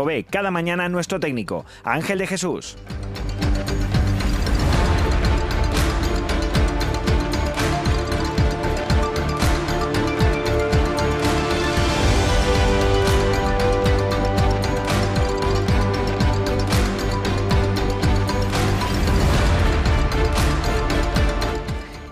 provee 0.00 0.24
cada 0.24 0.50
mañana 0.50 0.88
nuestro 0.88 1.20
técnico, 1.20 1.66
Ángel 1.84 2.18
de 2.18 2.26
Jesús. 2.26 2.78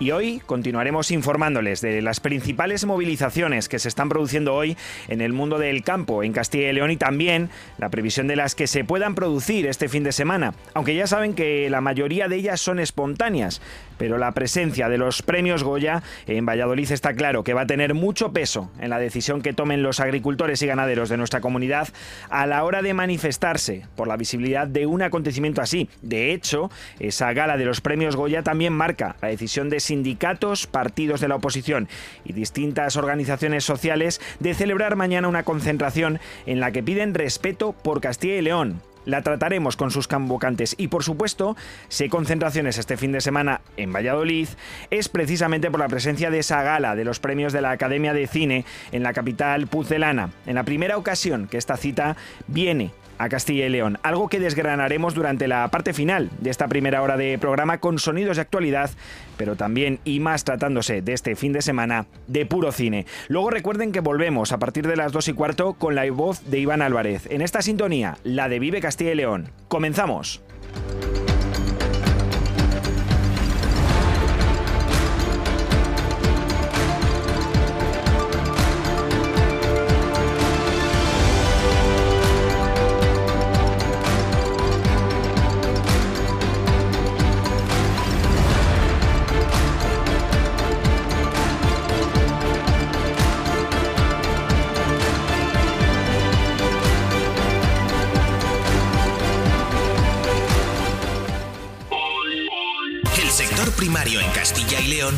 Y 0.01 0.11
hoy 0.11 0.41
continuaremos 0.45 1.11
informándoles 1.11 1.81
de 1.81 2.01
las 2.01 2.21
principales 2.21 2.85
movilizaciones 2.85 3.67
que 3.67 3.79
se 3.79 3.89
están 3.89 4.07
produciendo 4.07 4.55
hoy 4.55 4.77
en 5.09 5.19
el 5.19 5.33
mundo 5.33 5.59
del 5.59 5.83
campo 5.83 6.23
en 6.23 6.31
Castilla 6.31 6.69
y 6.69 6.73
León 6.73 6.91
y 6.91 6.95
también 6.95 7.49
la 7.77 7.89
previsión 7.89 8.25
de 8.27 8.37
las 8.37 8.55
que 8.55 8.67
se 8.67 8.85
puedan 8.85 9.13
producir 9.13 9.67
este 9.67 9.89
fin 9.89 10.05
de 10.05 10.13
semana, 10.13 10.53
aunque 10.73 10.95
ya 10.95 11.05
saben 11.05 11.33
que 11.33 11.69
la 11.69 11.81
mayoría 11.81 12.29
de 12.29 12.37
ellas 12.37 12.61
son 12.61 12.79
espontáneas, 12.79 13.61
pero 13.97 14.17
la 14.17 14.31
presencia 14.31 14.87
de 14.87 14.97
los 14.97 15.21
premios 15.21 15.65
Goya 15.65 16.01
en 16.27 16.45
Valladolid 16.45 16.89
está 16.93 17.13
claro 17.13 17.43
que 17.43 17.53
va 17.53 17.61
a 17.61 17.67
tener 17.67 17.93
mucho 17.93 18.31
peso 18.31 18.71
en 18.79 18.91
la 18.91 18.99
decisión 18.99 19.41
que 19.41 19.51
tomen 19.51 19.83
los 19.83 19.99
agricultores 19.99 20.61
y 20.61 20.67
ganaderos 20.67 21.09
de 21.09 21.17
nuestra 21.17 21.41
comunidad 21.41 21.89
a 22.29 22.45
la 22.45 22.63
hora 22.63 22.81
de 22.81 22.93
manifestarse 22.93 23.85
por 23.97 24.07
la 24.07 24.15
visibilidad 24.15 24.65
de 24.65 24.85
un 24.85 25.01
acontecimiento 25.01 25.61
así. 25.61 25.89
De 26.01 26.31
hecho, 26.31 26.71
esa 27.01 27.33
gala 27.33 27.57
de 27.57 27.65
los 27.65 27.81
premios 27.81 28.15
Goya 28.15 28.43
también 28.43 28.71
marca 28.71 29.17
la 29.21 29.27
decisión 29.27 29.69
de 29.69 29.88
sindicatos, 29.89 30.67
partidos 30.67 31.19
de 31.19 31.27
la 31.27 31.35
oposición 31.35 31.89
y 32.23 32.33
distintas 32.33 32.95
organizaciones 32.95 33.65
sociales 33.65 34.21
de 34.39 34.53
celebrar 34.53 34.95
mañana 34.95 35.27
una 35.27 35.43
concentración 35.43 36.19
en 36.45 36.59
la 36.59 36.71
que 36.71 36.83
piden 36.83 37.15
respeto 37.15 37.73
por 37.73 37.99
Castilla 37.99 38.35
y 38.35 38.41
León, 38.41 38.81
la 39.05 39.23
trataremos 39.23 39.75
con 39.75 39.89
sus 39.89 40.07
convocantes 40.07 40.75
y 40.77 40.89
por 40.89 41.03
supuesto, 41.03 41.57
si 41.87 42.03
hay 42.03 42.09
concentraciones 42.09 42.77
este 42.77 42.97
fin 42.97 43.11
de 43.11 43.21
semana 43.21 43.61
en 43.77 43.91
Valladolid, 43.91 44.47
es 44.91 45.09
precisamente 45.09 45.71
por 45.71 45.79
la 45.79 45.87
presencia 45.87 46.29
de 46.29 46.39
esa 46.39 46.61
gala 46.61 46.95
de 46.95 47.05
los 47.05 47.19
premios 47.19 47.51
de 47.51 47.61
la 47.61 47.71
Academia 47.71 48.13
de 48.13 48.27
Cine 48.27 48.65
en 48.91 49.01
la 49.01 49.13
capital 49.13 49.65
pucelana, 49.65 50.29
en 50.45 50.55
la 50.55 50.63
primera 50.63 50.97
ocasión 50.97 51.47
que 51.47 51.57
esta 51.57 51.77
cita 51.77 52.15
viene 52.47 52.91
a 53.19 53.29
Castilla 53.29 53.67
y 53.67 53.69
León, 53.69 53.99
algo 54.01 54.29
que 54.29 54.39
desgranaremos 54.39 55.13
durante 55.13 55.47
la 55.47 55.67
parte 55.67 55.93
final 55.93 56.31
de 56.39 56.49
esta 56.49 56.67
primera 56.67 57.03
hora 57.03 57.17
de 57.17 57.37
programa 57.37 57.77
con 57.77 57.99
sonidos 57.99 58.37
de 58.37 58.41
actualidad, 58.41 58.89
pero 59.37 59.55
también 59.55 59.99
y 60.05 60.19
más 60.19 60.43
tratándose 60.43 61.03
de 61.03 61.13
este 61.13 61.35
fin 61.35 61.53
de 61.53 61.61
semana 61.61 62.07
de 62.27 62.47
puro 62.47 62.71
cine. 62.71 63.05
Luego 63.27 63.51
recuerden 63.51 63.91
que 63.91 63.99
volvemos 63.99 64.51
a 64.51 64.57
partir 64.57 64.87
de 64.87 64.95
las 64.95 65.11
2 65.11 65.27
y 65.27 65.33
cuarto 65.33 65.73
con 65.73 65.93
la 65.93 66.09
voz 66.09 66.49
de 66.49 66.59
Iván 66.59 66.81
Álvarez. 66.81 67.27
En 67.29 67.41
esta 67.41 67.61
sintonía, 67.61 68.17
la 68.23 68.49
de 68.49 68.59
Vive 68.59 68.81
Castilla 68.81 69.11
y 69.11 69.15
León. 69.15 69.49
Comenzamos. 69.67 70.41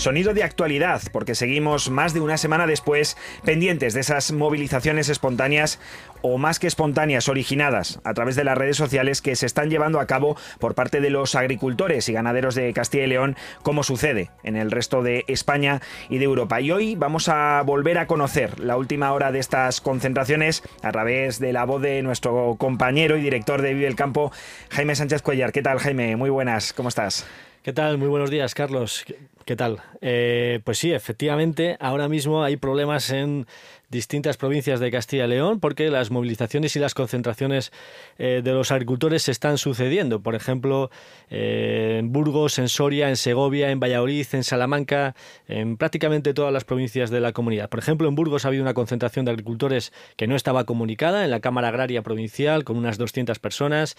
Sonido 0.00 0.32
de 0.32 0.44
actualidad, 0.44 1.02
porque 1.12 1.34
seguimos 1.34 1.90
más 1.90 2.14
de 2.14 2.20
una 2.20 2.38
semana 2.38 2.66
después 2.66 3.18
pendientes 3.44 3.92
de 3.92 4.00
esas 4.00 4.32
movilizaciones 4.32 5.10
espontáneas 5.10 5.78
o 6.22 6.38
más 6.38 6.58
que 6.58 6.68
espontáneas, 6.68 7.28
originadas 7.28 8.00
a 8.02 8.14
través 8.14 8.34
de 8.34 8.44
las 8.44 8.56
redes 8.56 8.78
sociales 8.78 9.20
que 9.20 9.36
se 9.36 9.44
están 9.44 9.68
llevando 9.68 10.00
a 10.00 10.06
cabo 10.06 10.38
por 10.58 10.74
parte 10.74 11.02
de 11.02 11.10
los 11.10 11.34
agricultores 11.34 12.08
y 12.08 12.14
ganaderos 12.14 12.54
de 12.54 12.72
Castilla 12.72 13.04
y 13.04 13.08
León, 13.08 13.36
como 13.62 13.82
sucede 13.82 14.30
en 14.42 14.56
el 14.56 14.70
resto 14.70 15.02
de 15.02 15.26
España 15.28 15.82
y 16.08 16.16
de 16.16 16.24
Europa. 16.24 16.62
Y 16.62 16.70
hoy 16.70 16.96
vamos 16.96 17.28
a 17.28 17.60
volver 17.66 17.98
a 17.98 18.06
conocer 18.06 18.58
la 18.58 18.78
última 18.78 19.12
hora 19.12 19.32
de 19.32 19.38
estas 19.38 19.82
concentraciones 19.82 20.62
a 20.82 20.92
través 20.92 21.40
de 21.40 21.52
la 21.52 21.66
voz 21.66 21.82
de 21.82 22.00
nuestro 22.00 22.56
compañero 22.58 23.18
y 23.18 23.20
director 23.20 23.60
de 23.60 23.74
Vive 23.74 23.86
el 23.86 23.96
Campo, 23.96 24.32
Jaime 24.70 24.94
Sánchez 24.94 25.20
Cuellar. 25.20 25.52
¿Qué 25.52 25.60
tal, 25.60 25.78
Jaime? 25.78 26.16
Muy 26.16 26.30
buenas, 26.30 26.72
¿cómo 26.72 26.88
estás? 26.88 27.26
¿Qué 27.62 27.74
tal? 27.74 27.98
Muy 27.98 28.08
buenos 28.08 28.30
días, 28.30 28.54
Carlos. 28.54 29.04
¿Qué, 29.44 29.54
tal? 29.54 29.82
Eh, 30.00 30.60
pues 30.64 30.78
sí, 30.78 30.94
efectivamente, 30.94 31.76
ahora 31.78 32.08
mismo 32.08 32.42
hay 32.42 32.56
problemas 32.56 33.10
en 33.10 33.46
distintas 33.90 34.36
provincias 34.36 34.80
de 34.80 34.90
Castilla 34.90 35.26
y 35.26 35.28
León 35.28 35.60
porque 35.60 35.90
las 35.90 36.10
movilizaciones 36.10 36.74
y 36.76 36.78
las 36.80 36.94
concentraciones 36.94 37.72
eh, 38.18 38.40
de 38.42 38.52
los 38.52 38.72
agricultores 38.72 39.22
se 39.22 39.30
están 39.30 39.58
sucediendo. 39.58 40.20
Por 40.20 40.34
ejemplo, 40.34 40.90
eh, 41.28 41.96
en 42.00 42.12
Burgos, 42.12 42.58
en 42.58 42.68
Soria, 42.68 43.08
en 43.08 43.16
Segovia, 43.16 43.70
en 43.70 43.78
Valladolid, 43.78 44.26
en 44.32 44.42
Salamanca, 44.42 45.14
en 45.46 45.76
prácticamente 45.76 46.34
todas 46.34 46.52
las 46.52 46.64
provincias 46.64 47.10
de 47.10 47.20
la 47.20 47.32
comunidad. 47.32 47.68
Por 47.68 47.78
ejemplo, 47.78 48.08
en 48.08 48.16
Burgos 48.16 48.44
ha 48.44 48.48
habido 48.48 48.62
una 48.62 48.74
concentración 48.74 49.24
de 49.24 49.30
agricultores 49.30 49.92
que 50.16 50.26
no 50.26 50.34
estaba 50.34 50.64
comunicada 50.64 51.24
en 51.24 51.30
la 51.30 51.40
Cámara 51.40 51.68
Agraria 51.68 52.02
Provincial 52.02 52.64
con 52.64 52.76
unas 52.76 52.98
200 52.98 53.38
personas. 53.38 53.96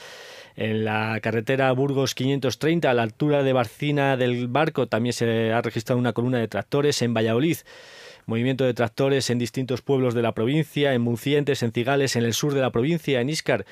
En 0.57 0.83
la 0.83 1.17
carretera 1.21 1.71
Burgos 1.71 2.15
530, 2.15 2.89
a 2.89 2.93
la 2.93 3.03
altura 3.03 3.43
de 3.43 3.53
Barcina 3.53 4.17
del 4.17 4.47
Barco, 4.49 4.87
también 4.87 5.13
se 5.13 5.21
se 5.21 5.53
ha 5.53 5.61
registrado 5.61 5.99
una 5.99 6.13
columna 6.13 6.39
de 6.39 6.47
tractores 6.47 7.01
en 7.03 7.13
Valladolid 7.13 7.57
movimiento 8.25 8.63
de 8.63 8.73
tractores 8.73 9.29
en 9.29 9.39
distintos 9.39 9.81
pueblos 9.81 10.13
de 10.13 10.21
la 10.21 10.33
provincia, 10.33 10.93
en 10.93 11.01
Muncientes, 11.01 11.63
en 11.63 11.71
Cigales, 11.71 12.15
en 12.15 12.23
el 12.23 12.33
sur 12.33 12.53
de 12.53 12.61
la 12.61 12.71
provincia, 12.71 13.21
en 13.21 13.29
Íscar, 13.29 13.65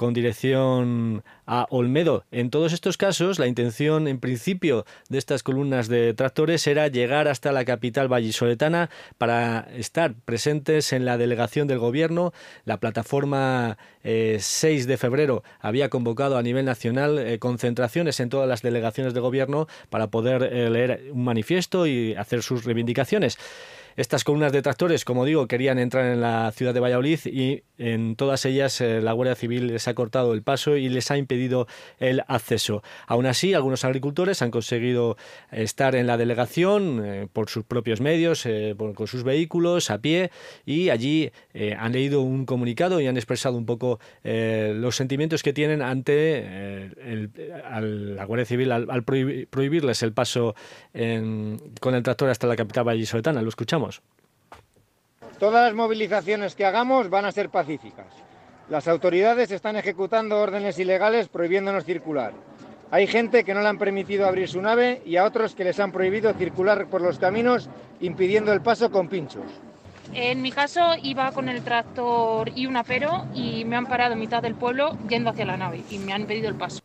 con 0.00 0.14
dirección 0.14 1.22
a 1.46 1.66
Olmedo. 1.68 2.24
En 2.30 2.48
todos 2.48 2.72
estos 2.72 2.96
casos, 2.96 3.38
la 3.38 3.46
intención, 3.46 4.08
en 4.08 4.18
principio, 4.18 4.86
de 5.10 5.18
estas 5.18 5.42
columnas 5.42 5.88
de 5.88 6.14
tractores 6.14 6.66
era 6.66 6.88
llegar 6.88 7.28
hasta 7.28 7.52
la 7.52 7.66
capital 7.66 8.08
vallisoletana 8.08 8.88
para 9.18 9.68
estar 9.76 10.14
presentes 10.24 10.94
en 10.94 11.04
la 11.04 11.18
delegación 11.18 11.68
del 11.68 11.80
gobierno. 11.80 12.32
La 12.64 12.78
plataforma 12.78 13.76
6 14.02 14.04
eh, 14.04 14.86
de 14.86 14.96
febrero 14.96 15.42
había 15.60 15.90
convocado 15.90 16.38
a 16.38 16.42
nivel 16.42 16.64
nacional 16.64 17.18
eh, 17.18 17.38
concentraciones 17.38 18.20
en 18.20 18.30
todas 18.30 18.48
las 18.48 18.62
delegaciones 18.62 19.12
de 19.12 19.20
gobierno 19.20 19.66
para 19.90 20.06
poder 20.06 20.44
eh, 20.44 20.70
leer 20.70 21.10
un 21.12 21.24
manifiesto 21.24 21.86
y 21.86 22.14
hacer 22.14 22.42
sus 22.42 22.64
reivindicaciones. 22.64 23.36
Estas 23.96 24.24
columnas 24.24 24.52
de 24.52 24.62
tractores, 24.62 25.04
como 25.04 25.24
digo, 25.24 25.46
querían 25.46 25.78
entrar 25.78 26.06
en 26.06 26.20
la 26.20 26.52
ciudad 26.52 26.72
de 26.72 26.80
Valladolid 26.80 27.20
y 27.24 27.62
en 27.76 28.14
todas 28.14 28.44
ellas 28.44 28.80
eh, 28.80 29.00
la 29.00 29.12
Guardia 29.12 29.34
Civil 29.34 29.66
les 29.66 29.88
ha 29.88 29.94
cortado 29.94 30.34
el 30.34 30.42
paso 30.42 30.76
y 30.76 30.88
les 30.88 31.10
ha 31.10 31.16
impedido 31.16 31.66
el 31.98 32.22
acceso. 32.28 32.82
Aún 33.06 33.26
así, 33.26 33.54
algunos 33.54 33.84
agricultores 33.84 34.42
han 34.42 34.50
conseguido 34.50 35.16
estar 35.50 35.94
en 35.94 36.06
la 36.06 36.16
delegación 36.16 37.02
eh, 37.04 37.26
por 37.32 37.48
sus 37.48 37.64
propios 37.64 38.00
medios, 38.00 38.46
eh, 38.46 38.76
con 38.76 39.06
sus 39.06 39.24
vehículos, 39.24 39.90
a 39.90 39.98
pie, 39.98 40.30
y 40.64 40.90
allí 40.90 41.30
han 41.76 41.92
leído 41.92 42.20
un 42.20 42.46
comunicado 42.46 43.00
y 43.00 43.06
han 43.06 43.16
expresado 43.16 43.56
un 43.56 43.66
poco 43.66 43.98
los 44.22 44.96
sentimientos 44.96 45.42
que 45.42 45.52
tienen 45.52 45.82
ante 45.82 46.90
la 47.70 48.24
Guardia 48.24 48.44
Civil 48.44 48.72
al, 48.72 49.04
prohibirles 49.04 50.02
el 50.02 50.12
paso 50.12 50.54
con 50.92 51.94
el 51.94 52.02
tractor 52.02 52.30
hasta 52.30 52.46
la 52.46 52.56
capital 52.56 52.84
vallisoletana. 52.84 53.42
Lo 53.42 53.48
escuchamos. 53.48 53.79
Todas 55.38 55.66
las 55.66 55.74
movilizaciones 55.74 56.54
que 56.54 56.66
hagamos 56.66 57.08
van 57.08 57.24
a 57.24 57.32
ser 57.32 57.48
pacíficas. 57.48 58.06
Las 58.68 58.86
autoridades 58.88 59.50
están 59.50 59.76
ejecutando 59.76 60.38
órdenes 60.40 60.78
ilegales 60.78 61.28
prohibiéndonos 61.28 61.84
circular. 61.84 62.32
Hay 62.92 63.06
gente 63.06 63.44
que 63.44 63.54
no 63.54 63.62
le 63.62 63.68
han 63.68 63.78
permitido 63.78 64.26
abrir 64.26 64.48
su 64.48 64.60
nave 64.60 65.00
y 65.06 65.16
a 65.16 65.24
otros 65.24 65.54
que 65.54 65.64
les 65.64 65.78
han 65.80 65.92
prohibido 65.92 66.32
circular 66.34 66.86
por 66.88 67.00
los 67.00 67.18
caminos 67.18 67.68
impidiendo 68.00 68.52
el 68.52 68.60
paso 68.62 68.90
con 68.90 69.08
pinchos. 69.08 69.46
En 70.12 70.42
mi 70.42 70.50
caso 70.50 70.94
iba 71.02 71.30
con 71.30 71.48
el 71.48 71.62
tractor 71.62 72.50
y 72.54 72.66
un 72.66 72.76
apero 72.76 73.26
y 73.32 73.64
me 73.64 73.76
han 73.76 73.86
parado 73.86 74.14
en 74.14 74.18
mitad 74.18 74.42
del 74.42 74.56
pueblo 74.56 74.98
yendo 75.08 75.30
hacia 75.30 75.46
la 75.46 75.56
nave 75.56 75.82
y 75.88 75.98
me 75.98 76.12
han 76.12 76.22
impedido 76.22 76.48
el 76.48 76.56
paso. 76.56 76.80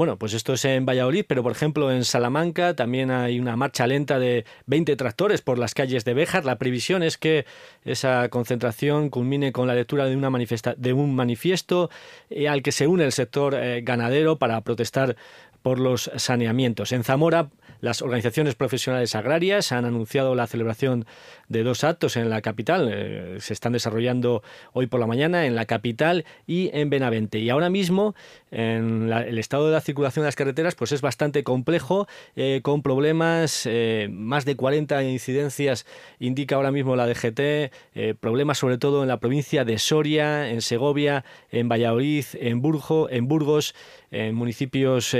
Bueno, 0.00 0.16
pues 0.16 0.32
esto 0.32 0.54
es 0.54 0.64
en 0.64 0.86
Valladolid, 0.86 1.26
pero 1.28 1.42
por 1.42 1.52
ejemplo 1.52 1.92
en 1.92 2.06
Salamanca 2.06 2.74
también 2.74 3.10
hay 3.10 3.38
una 3.38 3.54
marcha 3.54 3.86
lenta 3.86 4.18
de 4.18 4.46
20 4.64 4.96
tractores 4.96 5.42
por 5.42 5.58
las 5.58 5.74
calles 5.74 6.06
de 6.06 6.14
Béjar. 6.14 6.46
La 6.46 6.56
previsión 6.56 7.02
es 7.02 7.18
que 7.18 7.44
esa 7.84 8.26
concentración 8.30 9.10
culmine 9.10 9.52
con 9.52 9.66
la 9.66 9.74
lectura 9.74 10.06
de, 10.06 10.16
una 10.16 10.30
de 10.30 10.92
un 10.94 11.14
manifiesto 11.14 11.90
eh, 12.30 12.48
al 12.48 12.62
que 12.62 12.72
se 12.72 12.86
une 12.86 13.04
el 13.04 13.12
sector 13.12 13.54
eh, 13.54 13.82
ganadero 13.82 14.38
para 14.38 14.62
protestar 14.62 15.16
por 15.60 15.78
los 15.78 16.10
saneamientos. 16.16 16.92
En 16.92 17.04
Zamora 17.04 17.50
las 17.80 18.02
organizaciones 18.02 18.54
profesionales 18.54 19.14
agrarias 19.14 19.72
han 19.72 19.84
anunciado 19.84 20.34
la 20.34 20.46
celebración 20.46 21.06
de 21.50 21.64
dos 21.64 21.84
actos 21.84 22.16
en 22.16 22.30
la 22.30 22.40
capital. 22.40 22.88
Eh, 22.90 23.36
se 23.40 23.52
están 23.52 23.72
desarrollando 23.72 24.42
hoy 24.72 24.86
por 24.86 25.00
la 25.00 25.06
mañana 25.06 25.46
en 25.46 25.56
la 25.56 25.66
capital 25.66 26.24
y 26.46 26.70
en 26.72 26.88
Benavente. 26.88 27.40
Y 27.40 27.50
ahora 27.50 27.68
mismo 27.68 28.14
en 28.52 29.12
el 29.12 29.38
estado 29.38 29.66
de 29.66 29.72
la 29.72 29.80
circulación 29.80 30.22
de 30.22 30.28
las 30.28 30.36
carreteras 30.36 30.76
pues 30.76 30.92
es 30.92 31.02
bastante 31.02 31.42
complejo, 31.44 32.06
eh, 32.36 32.60
con 32.62 32.82
problemas, 32.82 33.66
eh, 33.66 34.08
más 34.10 34.44
de 34.44 34.56
40 34.56 35.02
incidencias 35.02 35.86
indica 36.20 36.54
ahora 36.54 36.70
mismo 36.70 36.96
la 36.96 37.06
DGT, 37.06 37.72
problemas 38.20 38.58
sobre 38.58 38.78
todo 38.78 39.02
en 39.02 39.08
la 39.08 39.18
provincia 39.18 39.64
de 39.64 39.78
Soria, 39.78 40.50
en 40.50 40.62
Segovia, 40.62 41.24
en 41.50 41.68
Valladolid, 41.68 42.24
en, 42.34 42.62
Burgo, 42.62 43.10
en 43.10 43.26
Burgos, 43.26 43.74
en 44.12 44.34
municipios 44.34 45.16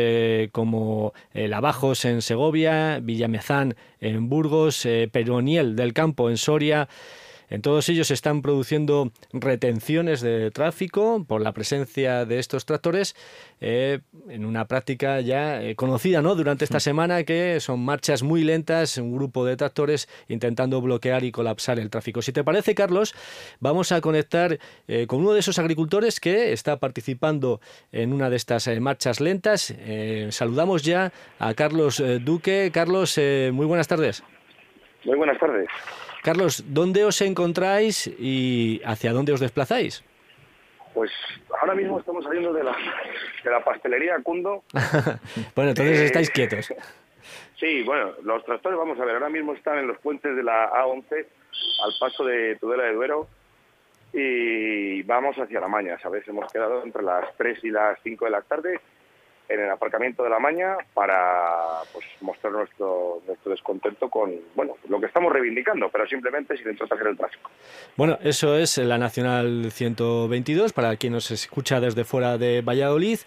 como 0.52 1.12
Lavajos 1.34 2.04
en 2.04 2.22
Segovia, 2.22 3.00
Villamezán 3.00 3.74
en 4.00 4.28
Burgos, 4.28 4.86
Peroniel 5.12 5.76
del 5.76 5.92
Campo 5.92 6.19
en 6.28 6.36
Soria. 6.36 6.88
En 7.50 7.62
todos 7.62 7.88
ellos 7.88 8.06
se 8.06 8.14
están 8.14 8.42
produciendo 8.42 9.10
retenciones 9.32 10.20
de 10.20 10.52
tráfico 10.52 11.24
por 11.26 11.42
la 11.42 11.52
presencia 11.52 12.24
de 12.24 12.38
estos 12.38 12.64
tractores 12.64 13.16
eh, 13.60 13.98
en 14.28 14.44
una 14.44 14.68
práctica 14.68 15.20
ya 15.20 15.60
eh, 15.60 15.74
conocida 15.74 16.22
¿no? 16.22 16.36
durante 16.36 16.64
esta 16.64 16.78
semana 16.78 17.24
que 17.24 17.58
son 17.58 17.80
marchas 17.80 18.22
muy 18.22 18.44
lentas, 18.44 18.96
un 18.98 19.12
grupo 19.12 19.44
de 19.44 19.56
tractores 19.56 20.08
intentando 20.28 20.80
bloquear 20.80 21.24
y 21.24 21.32
colapsar 21.32 21.80
el 21.80 21.90
tráfico. 21.90 22.22
Si 22.22 22.32
te 22.32 22.44
parece, 22.44 22.76
Carlos, 22.76 23.14
vamos 23.58 23.90
a 23.90 24.00
conectar 24.00 24.60
eh, 24.86 25.06
con 25.08 25.20
uno 25.20 25.32
de 25.32 25.40
esos 25.40 25.58
agricultores 25.58 26.20
que 26.20 26.52
está 26.52 26.78
participando 26.78 27.60
en 27.90 28.12
una 28.12 28.30
de 28.30 28.36
estas 28.36 28.68
marchas 28.80 29.20
lentas. 29.20 29.74
saludamos 30.30 30.82
ya 30.82 31.12
a 31.40 31.54
Carlos 31.54 32.00
Duque. 32.24 32.70
Carlos, 32.72 33.18
muy 33.52 33.66
buenas 33.66 33.88
tardes. 33.88 34.22
Muy 35.04 35.16
buenas 35.16 35.38
tardes. 35.38 35.68
Carlos, 36.22 36.64
¿dónde 36.66 37.04
os 37.04 37.20
encontráis 37.22 38.06
y 38.06 38.80
hacia 38.84 39.12
dónde 39.12 39.32
os 39.32 39.40
desplazáis? 39.40 40.04
Pues 40.92 41.10
ahora 41.60 41.74
mismo 41.74 41.98
estamos 41.98 42.24
saliendo 42.24 42.52
de 42.52 42.64
la, 42.64 42.76
de 43.42 43.50
la 43.50 43.64
pastelería 43.64 44.18
Cundo. 44.22 44.64
bueno, 45.54 45.70
entonces 45.70 46.00
eh, 46.00 46.04
estáis 46.06 46.30
quietos. 46.30 46.72
Sí, 47.60 47.82
bueno, 47.82 48.12
los 48.22 48.42
tractores, 48.46 48.78
vamos 48.78 48.98
a 48.98 49.04
ver, 49.04 49.16
ahora 49.16 49.28
mismo 49.28 49.52
están 49.52 49.76
en 49.76 49.86
los 49.86 49.98
puentes 49.98 50.34
de 50.34 50.42
la 50.42 50.70
A11 50.72 51.12
al 51.12 51.92
paso 52.00 52.24
de 52.24 52.56
Tudela 52.56 52.84
de 52.84 52.94
Duero 52.94 53.28
y 54.14 55.02
vamos 55.02 55.36
hacia 55.36 55.60
la 55.60 55.68
maña, 55.68 55.98
¿sabes? 56.00 56.26
Hemos 56.26 56.50
quedado 56.50 56.82
entre 56.82 57.02
las 57.02 57.36
3 57.36 57.62
y 57.64 57.70
las 57.70 57.98
5 58.02 58.24
de 58.24 58.30
la 58.30 58.40
tarde 58.40 58.80
en 59.50 59.60
el 59.60 59.70
aparcamiento 59.70 60.22
de 60.22 60.30
la 60.30 60.38
Maña 60.38 60.76
para 60.94 61.82
pues, 61.92 62.06
mostrar 62.20 62.52
nuestro, 62.52 63.20
nuestro 63.26 63.50
descontento 63.50 64.08
con 64.08 64.32
bueno 64.54 64.76
lo 64.88 65.00
que 65.00 65.06
estamos 65.06 65.32
reivindicando, 65.32 65.88
pero 65.90 66.06
simplemente 66.06 66.56
sin 66.56 66.68
hacer 66.70 67.06
el 67.06 67.16
tráfico. 67.16 67.50
Bueno, 67.96 68.18
eso 68.22 68.56
es 68.56 68.78
la 68.78 68.96
Nacional 68.96 69.70
122 69.72 70.72
para 70.72 70.96
quien 70.96 71.14
nos 71.14 71.30
escucha 71.30 71.80
desde 71.80 72.04
fuera 72.04 72.38
de 72.38 72.62
Valladolid 72.62 73.18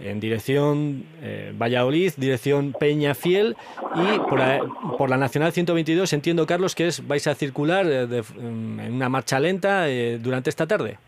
en 0.00 0.20
dirección 0.20 1.04
eh, 1.22 1.52
Valladolid, 1.60 2.12
dirección 2.16 2.72
Peña 2.72 3.14
Fiel 3.14 3.56
y 3.94 4.18
por, 4.18 5.08
la 5.08 5.16
Nacional 5.16 5.52
122 5.52 6.12
entiendo, 6.12 6.46
Carlos, 6.46 6.74
que 6.74 6.88
es 6.88 7.06
vais 7.06 7.26
a 7.26 7.34
circular 7.34 7.86
eh, 7.86 8.22
en 8.38 8.92
una 8.92 9.08
marcha 9.08 9.38
lenta 9.38 9.88
eh, 9.88 10.18
durante 10.18 10.50
esta 10.50 10.66
tarde. 10.66 10.98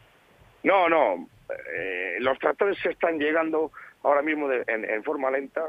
No, 0.63 0.89
no, 0.89 1.29
los 2.19 2.39
tractores 2.39 2.79
se 2.79 2.91
están 2.91 3.19
llegando 3.19 3.71
ahora 4.03 4.23
mismo 4.23 4.51
en, 4.51 5.03
forma 5.05 5.31
lenta, 5.31 5.65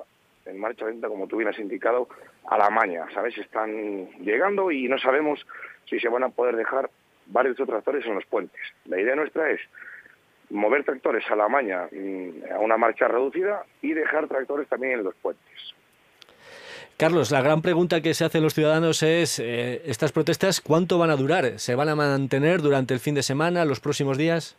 en 0.46 0.60
marcha 0.60 0.86
lenta, 0.86 1.08
como 1.08 1.28
tú 1.28 1.38
bien 1.38 1.50
has 1.50 1.60
indicado, 1.60 2.08
a 2.46 2.58
la 2.58 2.70
maña, 2.70 3.06
¿sabes? 3.14 3.38
Están 3.38 4.10
llegando 4.22 4.72
y 4.72 4.88
no 4.88 4.98
sabemos 4.98 5.46
si 5.90 6.00
se 6.00 6.10
van 6.10 6.24
a 6.24 6.30
poder 6.30 6.56
dejar 6.56 6.90
varios 7.28 7.58
tractores 7.58 8.06
en 8.06 8.16
los 8.16 8.26
puentes. 8.26 8.62
La 8.86 9.00
idea 9.00 9.16
nuestra 9.16 9.50
es 9.50 9.60
mover 10.50 10.84
tractores 10.84 11.30
a 11.30 11.36
la 11.36 11.50
maña 11.50 11.88
mm, 11.92 12.54
a 12.54 12.60
una 12.60 12.78
marcha 12.78 13.08
reducida 13.08 13.64
y 13.82 13.94
dejar 13.94 14.28
tractores 14.28 14.68
también 14.68 14.94
en 14.94 15.04
los 15.04 15.16
puentes. 15.16 15.44
Carlos, 16.98 17.30
la 17.30 17.42
gran 17.42 17.62
pregunta 17.62 18.02
que 18.02 18.16
se 18.16 18.26
hacen 18.26 18.42
los 18.42 18.56
ciudadanos 18.56 19.04
es, 19.04 19.38
eh, 19.38 19.84
¿estas 19.86 20.12
protestas 20.12 20.62
cuánto 20.62 20.98
van 20.98 21.12
a 21.12 21.16
durar? 21.16 21.60
¿Se 21.60 21.76
van 21.76 21.90
a 21.90 21.96
mantener 21.96 22.62
durante 22.62 22.96
el 22.96 23.00
fin 23.00 23.14
de 23.14 23.22
semana, 23.22 23.66
los 23.66 23.80
próximos 23.80 24.18
días? 24.18 24.58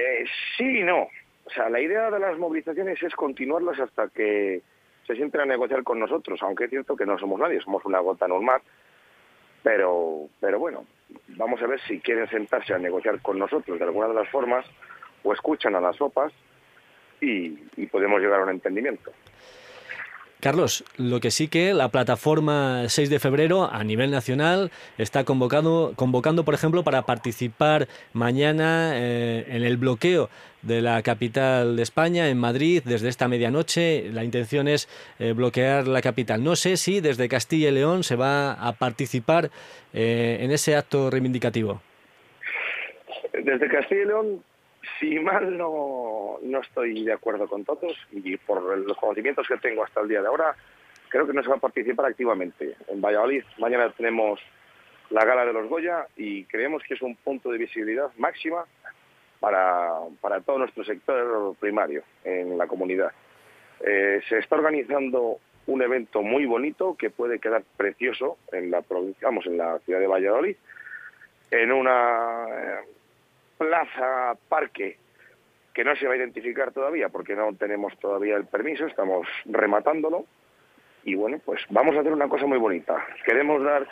Eh, 0.00 0.24
sí 0.56 0.80
y 0.80 0.82
no. 0.82 1.08
O 1.44 1.50
sea, 1.50 1.68
la 1.68 1.80
idea 1.80 2.10
de 2.10 2.18
las 2.18 2.38
movilizaciones 2.38 3.02
es 3.02 3.14
continuarlas 3.14 3.78
hasta 3.80 4.08
que 4.08 4.62
se 5.06 5.14
sienten 5.16 5.42
a 5.42 5.46
negociar 5.46 5.82
con 5.82 5.98
nosotros, 5.98 6.40
aunque 6.42 6.64
es 6.64 6.70
cierto 6.70 6.96
que 6.96 7.06
no 7.06 7.18
somos 7.18 7.40
nadie, 7.40 7.60
somos 7.60 7.84
una 7.84 7.98
gota 7.98 8.28
normal. 8.28 8.62
Pero, 9.62 10.28
pero 10.40 10.58
bueno, 10.58 10.86
vamos 11.28 11.60
a 11.62 11.66
ver 11.66 11.80
si 11.82 12.00
quieren 12.00 12.28
sentarse 12.28 12.72
a 12.72 12.78
negociar 12.78 13.20
con 13.20 13.38
nosotros 13.38 13.78
de 13.78 13.84
alguna 13.84 14.08
de 14.08 14.14
las 14.14 14.28
formas 14.28 14.64
o 15.22 15.32
escuchan 15.32 15.74
a 15.74 15.80
las 15.80 15.96
sopas 15.96 16.32
y 17.20 17.50
podemos 17.88 18.20
llegar 18.20 18.40
a 18.40 18.44
un 18.44 18.50
entendimiento. 18.50 19.12
Carlos, 20.40 20.84
lo 20.96 21.20
que 21.20 21.30
sí 21.30 21.48
que 21.48 21.74
la 21.74 21.88
plataforma 21.88 22.88
6 22.88 23.10
de 23.10 23.18
febrero 23.18 23.70
a 23.70 23.84
nivel 23.84 24.10
nacional 24.10 24.70
está 24.98 25.24
convocando, 25.24 25.92
convocando 25.96 26.44
por 26.44 26.54
ejemplo, 26.54 26.82
para 26.82 27.02
participar 27.02 27.88
mañana 28.12 28.92
eh, 28.94 29.46
en 29.48 29.62
el 29.62 29.76
bloqueo 29.76 30.30
de 30.62 30.82
la 30.82 31.02
capital 31.02 31.76
de 31.76 31.82
España, 31.82 32.28
en 32.28 32.38
Madrid, 32.38 32.82
desde 32.84 33.08
esta 33.08 33.28
medianoche. 33.28 34.10
La 34.12 34.24
intención 34.24 34.68
es 34.68 34.88
eh, 35.18 35.32
bloquear 35.32 35.86
la 35.86 36.02
capital. 36.02 36.42
No 36.42 36.56
sé 36.56 36.76
si 36.76 37.00
desde 37.00 37.28
Castilla 37.28 37.68
y 37.68 37.72
León 37.72 38.04
se 38.04 38.16
va 38.16 38.52
a 38.52 38.72
participar 38.72 39.50
eh, 39.92 40.38
en 40.40 40.50
ese 40.50 40.76
acto 40.76 41.10
reivindicativo. 41.10 41.80
Desde 43.32 43.68
Castilla 43.68 44.02
y 44.02 44.06
León 44.06 44.42
si 44.98 45.18
mal 45.18 45.56
no, 45.56 46.38
no 46.42 46.60
estoy 46.60 47.04
de 47.04 47.12
acuerdo 47.12 47.48
con 47.48 47.64
todos 47.64 47.96
y 48.12 48.36
por 48.36 48.62
los 48.78 48.96
conocimientos 48.96 49.46
que 49.46 49.56
tengo 49.58 49.84
hasta 49.84 50.00
el 50.00 50.08
día 50.08 50.22
de 50.22 50.28
ahora, 50.28 50.54
creo 51.08 51.26
que 51.26 51.32
no 51.32 51.42
se 51.42 51.48
va 51.48 51.56
a 51.56 51.60
participar 51.60 52.06
activamente. 52.06 52.76
En 52.88 53.00
Valladolid 53.00 53.44
mañana 53.58 53.90
tenemos 53.92 54.40
la 55.10 55.24
gala 55.24 55.44
de 55.44 55.52
los 55.52 55.68
Goya 55.68 56.06
y 56.16 56.44
creemos 56.44 56.82
que 56.84 56.94
es 56.94 57.02
un 57.02 57.16
punto 57.16 57.50
de 57.50 57.58
visibilidad 57.58 58.10
máxima 58.16 58.64
para, 59.40 59.92
para 60.20 60.40
todo 60.40 60.58
nuestro 60.58 60.84
sector 60.84 61.54
primario 61.56 62.02
en 62.24 62.56
la 62.56 62.66
comunidad. 62.66 63.12
Eh, 63.84 64.20
se 64.28 64.38
está 64.38 64.56
organizando 64.56 65.38
un 65.66 65.82
evento 65.82 66.22
muy 66.22 66.46
bonito 66.46 66.96
que 66.96 67.10
puede 67.10 67.38
quedar 67.38 67.62
precioso 67.76 68.38
en 68.52 68.70
la 68.70 68.82
provincia, 68.82 69.28
vamos, 69.28 69.46
en 69.46 69.58
la 69.58 69.78
ciudad 69.80 70.00
de 70.00 70.06
Valladolid, 70.06 70.56
en 71.50 71.72
una 71.72 72.46
plaza 73.60 74.38
parque 74.48 74.96
que 75.74 75.84
no 75.84 75.94
se 75.94 76.06
va 76.06 76.14
a 76.14 76.16
identificar 76.16 76.72
todavía 76.72 77.10
porque 77.10 77.36
no 77.36 77.54
tenemos 77.54 77.92
todavía 77.98 78.36
el 78.36 78.46
permiso, 78.46 78.86
estamos 78.86 79.28
rematándolo 79.44 80.24
y 81.04 81.14
bueno, 81.14 81.38
pues 81.44 81.60
vamos 81.68 81.94
a 81.94 82.00
hacer 82.00 82.12
una 82.12 82.28
cosa 82.28 82.46
muy 82.46 82.56
bonita. 82.56 83.06
Queremos 83.26 83.62
dar 83.62 83.86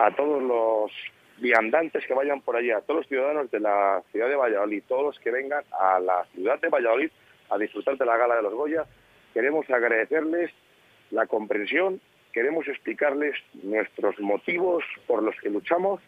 a 0.00 0.10
todos 0.16 0.42
los 0.42 0.90
viandantes 1.38 2.04
que 2.06 2.12
vayan 2.12 2.40
por 2.40 2.56
allá, 2.56 2.78
a 2.78 2.80
todos 2.80 3.00
los 3.00 3.08
ciudadanos 3.08 3.52
de 3.52 3.60
la 3.60 4.02
ciudad 4.10 4.28
de 4.28 4.36
Valladolid, 4.36 4.82
todos 4.88 5.04
los 5.04 5.18
que 5.20 5.30
vengan 5.30 5.62
a 5.78 6.00
la 6.00 6.24
ciudad 6.34 6.60
de 6.60 6.68
Valladolid 6.68 7.10
a 7.50 7.58
disfrutar 7.58 7.96
de 7.96 8.04
la 8.04 8.16
gala 8.16 8.34
de 8.34 8.42
los 8.42 8.54
Goya, 8.54 8.84
queremos 9.32 9.70
agradecerles 9.70 10.50
la 11.12 11.26
comprensión, 11.26 12.00
queremos 12.32 12.66
explicarles 12.66 13.36
nuestros 13.62 14.18
motivos 14.18 14.82
por 15.06 15.22
los 15.22 15.36
que 15.36 15.50
luchamos 15.50 16.00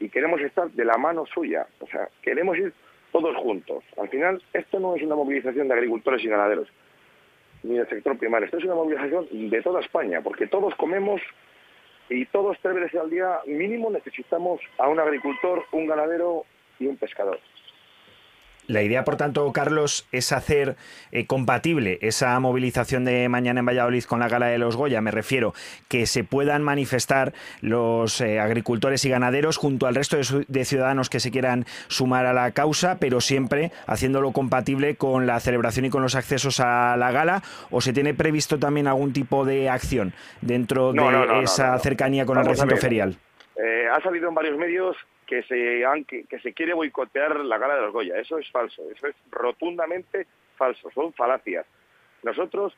y 0.00 0.08
queremos 0.08 0.40
estar 0.40 0.70
de 0.70 0.84
la 0.84 0.96
mano 0.96 1.26
suya, 1.26 1.66
o 1.78 1.86
sea, 1.86 2.08
queremos 2.22 2.58
ir 2.58 2.72
todos 3.12 3.36
juntos. 3.36 3.84
Al 3.98 4.08
final, 4.08 4.42
esto 4.52 4.80
no 4.80 4.96
es 4.96 5.02
una 5.02 5.14
movilización 5.14 5.68
de 5.68 5.74
agricultores 5.74 6.24
y 6.24 6.28
ganaderos, 6.28 6.68
ni 7.62 7.76
del 7.76 7.88
sector 7.88 8.18
primario, 8.18 8.46
esto 8.46 8.58
es 8.58 8.64
una 8.64 8.74
movilización 8.74 9.28
de 9.30 9.62
toda 9.62 9.80
España, 9.80 10.22
porque 10.22 10.46
todos 10.46 10.74
comemos 10.76 11.20
y 12.08 12.24
todos 12.26 12.58
tres 12.60 12.74
veces 12.74 13.00
al 13.00 13.10
día 13.10 13.38
mínimo 13.46 13.90
necesitamos 13.90 14.60
a 14.78 14.88
un 14.88 14.98
agricultor, 14.98 15.64
un 15.72 15.86
ganadero 15.86 16.44
y 16.78 16.86
un 16.86 16.96
pescador. 16.96 17.38
La 18.70 18.84
idea, 18.84 19.02
por 19.02 19.16
tanto, 19.16 19.52
Carlos, 19.52 20.06
es 20.12 20.30
hacer 20.30 20.76
eh, 21.10 21.26
compatible 21.26 21.98
esa 22.02 22.38
movilización 22.38 23.04
de 23.04 23.28
mañana 23.28 23.58
en 23.58 23.66
Valladolid 23.66 24.04
con 24.04 24.20
la 24.20 24.28
gala 24.28 24.46
de 24.46 24.58
los 24.58 24.76
Goya. 24.76 25.00
Me 25.00 25.10
refiero 25.10 25.54
que 25.88 26.06
se 26.06 26.22
puedan 26.22 26.62
manifestar 26.62 27.32
los 27.62 28.20
eh, 28.20 28.38
agricultores 28.38 29.04
y 29.04 29.08
ganaderos 29.08 29.56
junto 29.56 29.88
al 29.88 29.96
resto 29.96 30.18
de, 30.46 30.64
ciudadanos 30.64 31.10
que 31.10 31.18
se 31.18 31.32
quieran 31.32 31.64
sumar 31.88 32.26
a 32.26 32.32
la 32.32 32.52
causa, 32.52 32.98
pero 33.00 33.20
siempre 33.20 33.72
haciéndolo 33.88 34.30
compatible 34.30 34.94
con 34.94 35.26
la 35.26 35.40
celebración 35.40 35.86
y 35.86 35.90
con 35.90 36.02
los 36.02 36.14
accesos 36.14 36.60
a 36.60 36.96
la 36.96 37.10
gala. 37.10 37.42
¿O 37.70 37.80
se 37.80 37.92
tiene 37.92 38.14
previsto 38.14 38.60
también 38.60 38.86
algún 38.86 39.12
tipo 39.12 39.44
de 39.44 39.68
acción 39.68 40.12
dentro 40.42 40.92
de 40.92 41.42
esa 41.42 41.76
cercanía 41.80 42.24
con 42.24 42.38
el 42.38 42.46
recinto 42.46 42.76
ferial? 42.76 43.16
Eh, 43.56 43.88
ha 43.92 44.00
salido 44.00 44.28
en 44.28 44.34
varios 44.36 44.56
medios 44.56 44.96
que 45.30 45.44
se, 45.44 45.84
que, 46.28 46.40
se 46.40 46.52
quiere 46.52 46.74
boicotear 46.74 47.36
la 47.44 47.56
gala 47.56 47.76
de 47.76 47.82
los 47.82 47.92
Goya. 47.92 48.18
Eso 48.18 48.36
es 48.38 48.50
falso, 48.50 48.82
eso 48.90 49.06
es 49.06 49.14
rotundamente 49.30 50.26
falso, 50.56 50.90
son 50.90 51.12
falacias. 51.12 51.64
Nosotros 52.24 52.76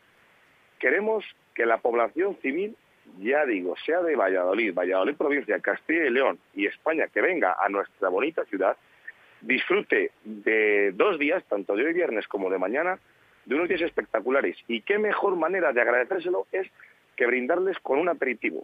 queremos 0.79 1.25
que 1.55 1.65
la 1.65 1.79
población 1.79 2.37
civil, 2.43 2.77
ya 3.21 3.47
digo, 3.47 3.75
sea 3.87 4.03
de 4.03 4.17
Valladolid, 4.17 4.75
Valladolid 4.75 5.17
provincia, 5.17 5.59
Castilla 5.61 6.05
y 6.05 6.11
León 6.11 6.39
y 6.53 6.67
España, 6.67 7.07
que 7.09 7.23
venga 7.23 7.57
a 7.59 7.71
nuestra 7.71 8.11
bonita 8.11 8.45
ciudad, 8.45 8.77
disfrute 9.41 10.11
de 10.23 10.93
dos 10.93 11.19
días, 11.19 11.43
tanto 11.49 11.75
de 11.75 11.87
hoy 11.87 11.95
viernes 11.95 12.29
como 12.29 12.51
de 12.51 12.59
mañana, 12.59 12.99
de 13.47 13.55
unos 13.55 13.67
días 13.67 13.81
espectaculares. 13.81 14.59
Y 14.69 14.83
qué 14.83 14.99
mejor 14.99 15.37
manera 15.37 15.73
de 15.73 15.81
agradecérselo 15.81 16.47
es 16.53 16.69
que 17.17 17.25
brindarles 17.25 17.79
con 17.79 17.99
un 17.99 18.11
aperitivo. 18.11 18.63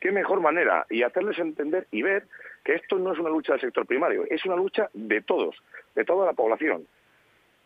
Qué 0.00 0.10
mejor 0.10 0.40
manera 0.40 0.86
y 0.90 1.04
hacerles 1.04 1.38
entender 1.38 1.86
y 1.92 2.02
ver 2.02 2.26
esto 2.74 2.98
no 2.98 3.12
es 3.12 3.18
una 3.18 3.30
lucha 3.30 3.52
del 3.52 3.60
sector 3.60 3.86
primario, 3.86 4.24
es 4.28 4.44
una 4.44 4.56
lucha 4.56 4.88
de 4.92 5.22
todos, 5.22 5.56
de 5.94 6.04
toda 6.04 6.26
la 6.26 6.32
población. 6.32 6.86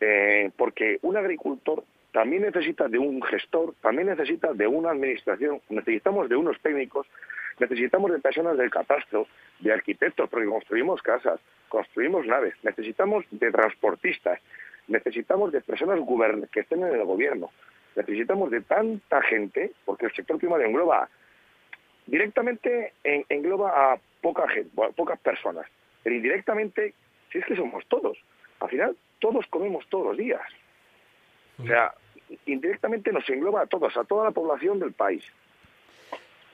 Eh, 0.01 0.51
porque 0.57 0.99
un 1.03 1.17
agricultor 1.17 1.85
también 2.13 2.43
necesita 2.43 2.89
de 2.89 2.99
un 2.99 3.23
gestor, 3.23 3.75
también 3.81 4.09
necesita 4.09 4.53
de 4.53 4.67
una 4.67 4.91
administración, 4.91 5.61
necesitamos 5.69 6.29
de 6.29 6.37
unos 6.37 6.61
técnicos, 6.61 7.07
necesitamos 7.59 8.13
de 8.13 8.19
personas 8.19 8.57
del 8.59 8.71
catastro, 8.71 9.27
de 9.61 9.73
arquitectos, 9.73 10.29
porque 10.29 10.47
construimos 10.47 11.01
casas, 11.03 11.41
construimos 11.69 12.27
naves, 12.27 12.55
necesitamos 12.63 13.25
de 13.31 13.51
transportistas, 13.51 14.41
necesitamos 14.89 15.53
de 15.53 15.61
personas 15.61 16.01
que 16.51 16.61
estén 16.61 16.83
en 16.83 16.95
el 16.95 17.05
gobierno, 17.05 17.51
necesitamos 17.97 18.51
de 18.51 18.61
tanta 18.63 19.23
gente, 19.23 19.73
porque 19.85 20.07
el 20.07 20.13
sector 20.13 20.39
primario 20.39 20.67
engloba 20.67 21.09
directamente 22.07 22.93
engloba 23.05 23.93
a 23.93 23.99
poca 24.23 24.49
gente, 24.49 24.71
pocas 24.97 25.19
personas, 25.21 25.67
pero 26.03 26.17
indirectamente, 26.17 26.95
si 27.31 27.39
es 27.39 27.45
que 27.45 27.57
somos 27.57 27.85
todos, 27.89 28.17
al 28.61 28.71
final 28.71 28.97
todos 29.19 29.45
comemos 29.51 29.85
todos 29.91 30.07
los 30.07 30.17
días. 30.17 30.41
O 31.59 31.67
sea, 31.67 31.93
indirectamente 32.47 33.13
nos 33.13 33.29
engloba 33.29 33.63
a 33.63 33.67
todos, 33.67 33.95
a 33.97 34.05
toda 34.05 34.25
la 34.25 34.31
población 34.31 34.79
del 34.79 34.93
país. 34.93 35.23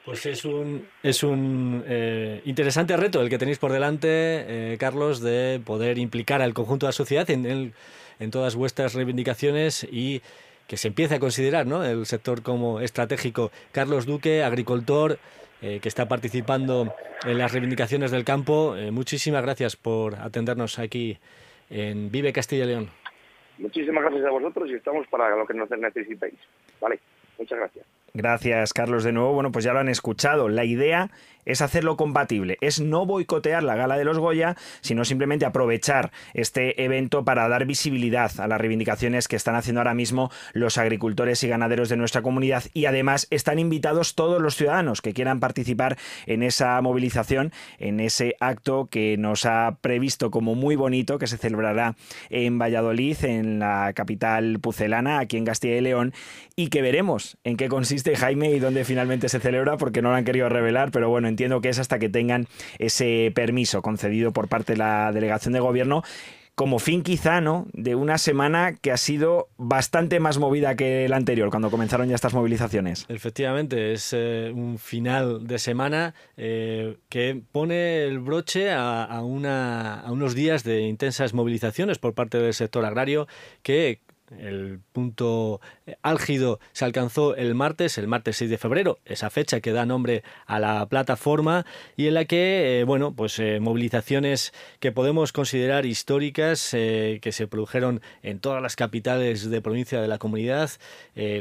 Pues 0.04 0.24
es 0.26 0.44
un, 0.44 0.88
es 1.02 1.22
un 1.22 1.84
eh, 1.86 2.40
interesante 2.46 2.96
reto 2.96 3.20
el 3.20 3.28
que 3.28 3.38
tenéis 3.38 3.58
por 3.58 3.72
delante, 3.72 4.08
eh, 4.08 4.76
Carlos, 4.78 5.20
de 5.20 5.60
poder 5.64 5.98
implicar 5.98 6.40
al 6.40 6.54
conjunto 6.54 6.86
de 6.86 6.88
la 6.88 6.92
sociedad 6.92 7.28
en, 7.30 7.74
en 8.18 8.30
todas 8.30 8.56
vuestras 8.56 8.94
reivindicaciones 8.94 9.86
y 9.90 10.22
que 10.66 10.76
se 10.76 10.88
empiece 10.88 11.16
a 11.16 11.18
considerar 11.18 11.66
¿no? 11.66 11.84
el 11.84 12.06
sector 12.06 12.42
como 12.42 12.80
estratégico. 12.80 13.50
Carlos 13.72 14.06
Duque, 14.06 14.42
agricultor, 14.42 15.18
eh, 15.60 15.80
que 15.80 15.88
está 15.88 16.06
participando 16.06 16.94
en 17.24 17.38
las 17.38 17.52
reivindicaciones 17.52 18.10
del 18.10 18.24
campo, 18.24 18.76
eh, 18.76 18.90
muchísimas 18.90 19.42
gracias 19.42 19.76
por 19.76 20.14
atendernos 20.14 20.78
aquí 20.78 21.18
en 21.70 22.10
Vive 22.10 22.32
Castilla 22.32 22.64
y 22.64 22.68
León. 22.68 22.90
Muchísimas 23.58 24.04
gracias 24.04 24.24
a 24.24 24.30
vosotros 24.30 24.70
y 24.70 24.74
estamos 24.74 25.06
para 25.08 25.34
lo 25.36 25.46
que 25.46 25.54
nos 25.54 25.68
necesitéis. 25.70 26.38
Vale, 26.80 27.00
muchas 27.38 27.58
gracias. 27.58 27.97
Gracias, 28.14 28.72
Carlos, 28.72 29.04
de 29.04 29.12
nuevo. 29.12 29.32
Bueno, 29.32 29.52
pues 29.52 29.64
ya 29.64 29.72
lo 29.72 29.80
han 29.80 29.88
escuchado. 29.88 30.48
La 30.48 30.64
idea 30.64 31.10
es 31.48 31.62
hacerlo 31.62 31.96
compatible, 31.96 32.58
es 32.60 32.78
no 32.78 33.06
boicotear 33.06 33.62
la 33.62 33.74
gala 33.74 33.96
de 33.96 34.04
los 34.04 34.18
Goya, 34.18 34.54
sino 34.82 35.04
simplemente 35.04 35.46
aprovechar 35.46 36.12
este 36.34 36.84
evento 36.84 37.24
para 37.24 37.48
dar 37.48 37.64
visibilidad 37.64 38.30
a 38.38 38.46
las 38.46 38.60
reivindicaciones 38.60 39.28
que 39.28 39.36
están 39.36 39.56
haciendo 39.56 39.80
ahora 39.80 39.94
mismo 39.94 40.30
los 40.52 40.76
agricultores 40.76 41.42
y 41.42 41.48
ganaderos 41.48 41.88
de 41.88 41.96
nuestra 41.96 42.20
comunidad 42.20 42.64
y 42.74 42.84
además 42.84 43.26
están 43.30 43.58
invitados 43.58 44.14
todos 44.14 44.42
los 44.42 44.56
ciudadanos 44.56 45.00
que 45.00 45.14
quieran 45.14 45.40
participar 45.40 45.96
en 46.26 46.42
esa 46.42 46.80
movilización, 46.82 47.52
en 47.78 48.00
ese 48.00 48.36
acto 48.40 48.88
que 48.90 49.16
nos 49.16 49.46
ha 49.46 49.78
previsto 49.80 50.30
como 50.30 50.54
muy 50.54 50.76
bonito, 50.76 51.18
que 51.18 51.26
se 51.26 51.38
celebrará 51.38 51.96
en 52.28 52.58
Valladolid, 52.58 53.24
en 53.24 53.58
la 53.58 53.94
capital 53.94 54.58
pucelana, 54.60 55.18
aquí 55.18 55.38
en 55.38 55.46
Castilla 55.46 55.76
y 55.78 55.80
León, 55.80 56.12
y 56.56 56.68
que 56.68 56.82
veremos 56.82 57.38
en 57.44 57.56
qué 57.56 57.68
consiste 57.68 57.97
Jaime 58.16 58.50
y 58.50 58.58
dónde 58.58 58.84
finalmente 58.84 59.28
se 59.28 59.40
celebra, 59.40 59.76
porque 59.76 60.02
no 60.02 60.10
lo 60.10 60.16
han 60.16 60.24
querido 60.24 60.48
revelar, 60.48 60.90
pero 60.90 61.08
bueno, 61.08 61.28
entiendo 61.28 61.60
que 61.60 61.68
es 61.68 61.78
hasta 61.78 61.98
que 61.98 62.08
tengan 62.08 62.46
ese 62.78 63.32
permiso 63.34 63.82
concedido 63.82 64.32
por 64.32 64.48
parte 64.48 64.72
de 64.72 64.78
la 64.78 65.12
delegación 65.12 65.52
de 65.54 65.60
gobierno 65.60 66.02
como 66.58 66.80
fin 66.80 67.04
quizá, 67.04 67.40
¿no? 67.40 67.68
De 67.72 67.94
una 67.94 68.18
semana 68.18 68.74
que 68.74 68.90
ha 68.90 68.96
sido 68.96 69.48
bastante 69.58 70.18
más 70.18 70.38
movida 70.38 70.74
que 70.74 71.08
la 71.08 71.14
anterior, 71.14 71.50
cuando 71.50 71.70
comenzaron 71.70 72.08
ya 72.08 72.16
estas 72.16 72.34
movilizaciones. 72.34 73.06
Efectivamente, 73.08 73.92
es 73.92 74.12
eh, 74.12 74.50
un 74.52 74.76
final 74.76 75.46
de 75.46 75.60
semana 75.60 76.16
eh, 76.36 76.96
que 77.10 77.40
pone 77.52 78.02
el 78.02 78.18
broche 78.18 78.72
a, 78.72 79.04
a, 79.04 79.22
una, 79.22 80.00
a 80.00 80.10
unos 80.10 80.34
días 80.34 80.64
de 80.64 80.80
intensas 80.80 81.32
movilizaciones 81.32 82.00
por 82.00 82.14
parte 82.14 82.38
del 82.38 82.52
sector 82.52 82.84
agrario 82.84 83.28
que 83.62 84.00
el 84.36 84.80
punto 84.92 85.60
álgido 86.02 86.60
se 86.72 86.84
alcanzó 86.84 87.36
el 87.36 87.54
martes, 87.54 87.98
el 87.98 88.08
martes 88.08 88.36
6 88.36 88.50
de 88.50 88.58
febrero, 88.58 88.98
esa 89.04 89.30
fecha 89.30 89.60
que 89.60 89.72
da 89.72 89.86
nombre 89.86 90.22
a 90.46 90.58
la 90.58 90.86
plataforma 90.86 91.64
y 91.96 92.06
en 92.08 92.14
la 92.14 92.24
que, 92.24 92.80
eh, 92.80 92.84
bueno, 92.84 93.14
pues 93.14 93.38
eh, 93.38 93.60
movilizaciones 93.60 94.52
que 94.80 94.92
podemos 94.92 95.32
considerar 95.32 95.86
históricas 95.86 96.74
eh, 96.74 97.18
que 97.22 97.32
se 97.32 97.46
produjeron 97.46 98.00
en 98.22 98.40
todas 98.40 98.62
las 98.62 98.76
capitales 98.76 99.48
de 99.48 99.62
provincia 99.62 100.00
de 100.00 100.08
la 100.08 100.18
comunidad, 100.18 100.70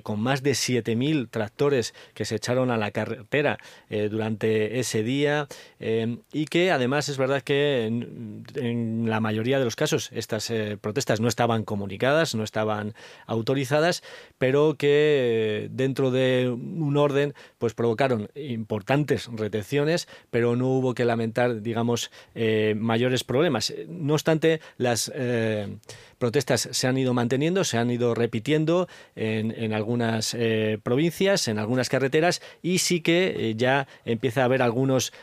con 0.04 0.20
más 0.20 0.42
de 0.42 0.52
7.000 0.52 1.30
tractores 1.30 1.94
que 2.14 2.26
se 2.26 2.36
echaron 2.36 2.72
a 2.72 2.78
la 2.78 2.92
carretera 2.92 3.58
durante 3.90 4.80
ese 4.80 5.04
día 5.04 5.48
y 5.80 6.46
que 6.46 6.72
además 6.72 7.10
es 7.10 7.18
verdad 7.18 7.42
que 7.42 7.86
en, 7.86 8.44
en, 8.56 9.10
la 9.10 9.20
mayoría 9.20 9.60
de 9.60 9.66
los 9.66 9.76
casos 9.76 10.10
estas 10.14 10.52
protestas 10.82 11.20
no 11.20 11.28
estaban 11.28 11.64
comunicadas, 11.64 12.34
no 12.34 12.44
estaban 12.44 12.77
autorizadas, 13.26 14.04
pero 14.38 14.76
que 14.78 15.70
dentro 15.72 16.12
de 16.12 16.50
un 16.50 16.98
orden 16.98 17.34
pues 17.58 17.74
provocaron 17.74 18.30
importantes 18.36 19.30
retenciones, 19.32 20.08
pero 20.30 20.56
no 20.56 20.68
hubo 20.68 20.94
que 20.94 21.06
lamentar, 21.06 21.62
digamos, 21.62 22.12
eh, 22.36 22.76
mayores 22.78 23.24
problemas. 23.24 23.74
No 23.88 24.14
obstante, 24.14 24.62
las 24.78 25.12
eh, 25.14 25.78
protestas 26.18 26.70
se 26.72 26.88
han 26.88 26.98
ido 26.98 27.14
manteniendo, 27.14 27.64
se 27.64 27.78
han 27.78 27.92
ido 27.92 28.16
repitiendo 28.16 28.88
en, 29.16 29.74
algunas 29.74 30.34
eh, 30.34 30.80
provincias, 30.82 31.48
en 31.48 31.60
algunas 31.60 31.90
carreteras 31.90 32.42
y 32.62 32.80
sí 32.80 33.02
que 33.02 33.54
ya 33.58 33.88
empieza 34.06 34.42
a 34.42 34.46
haber 34.46 34.62
algunos 34.62 35.14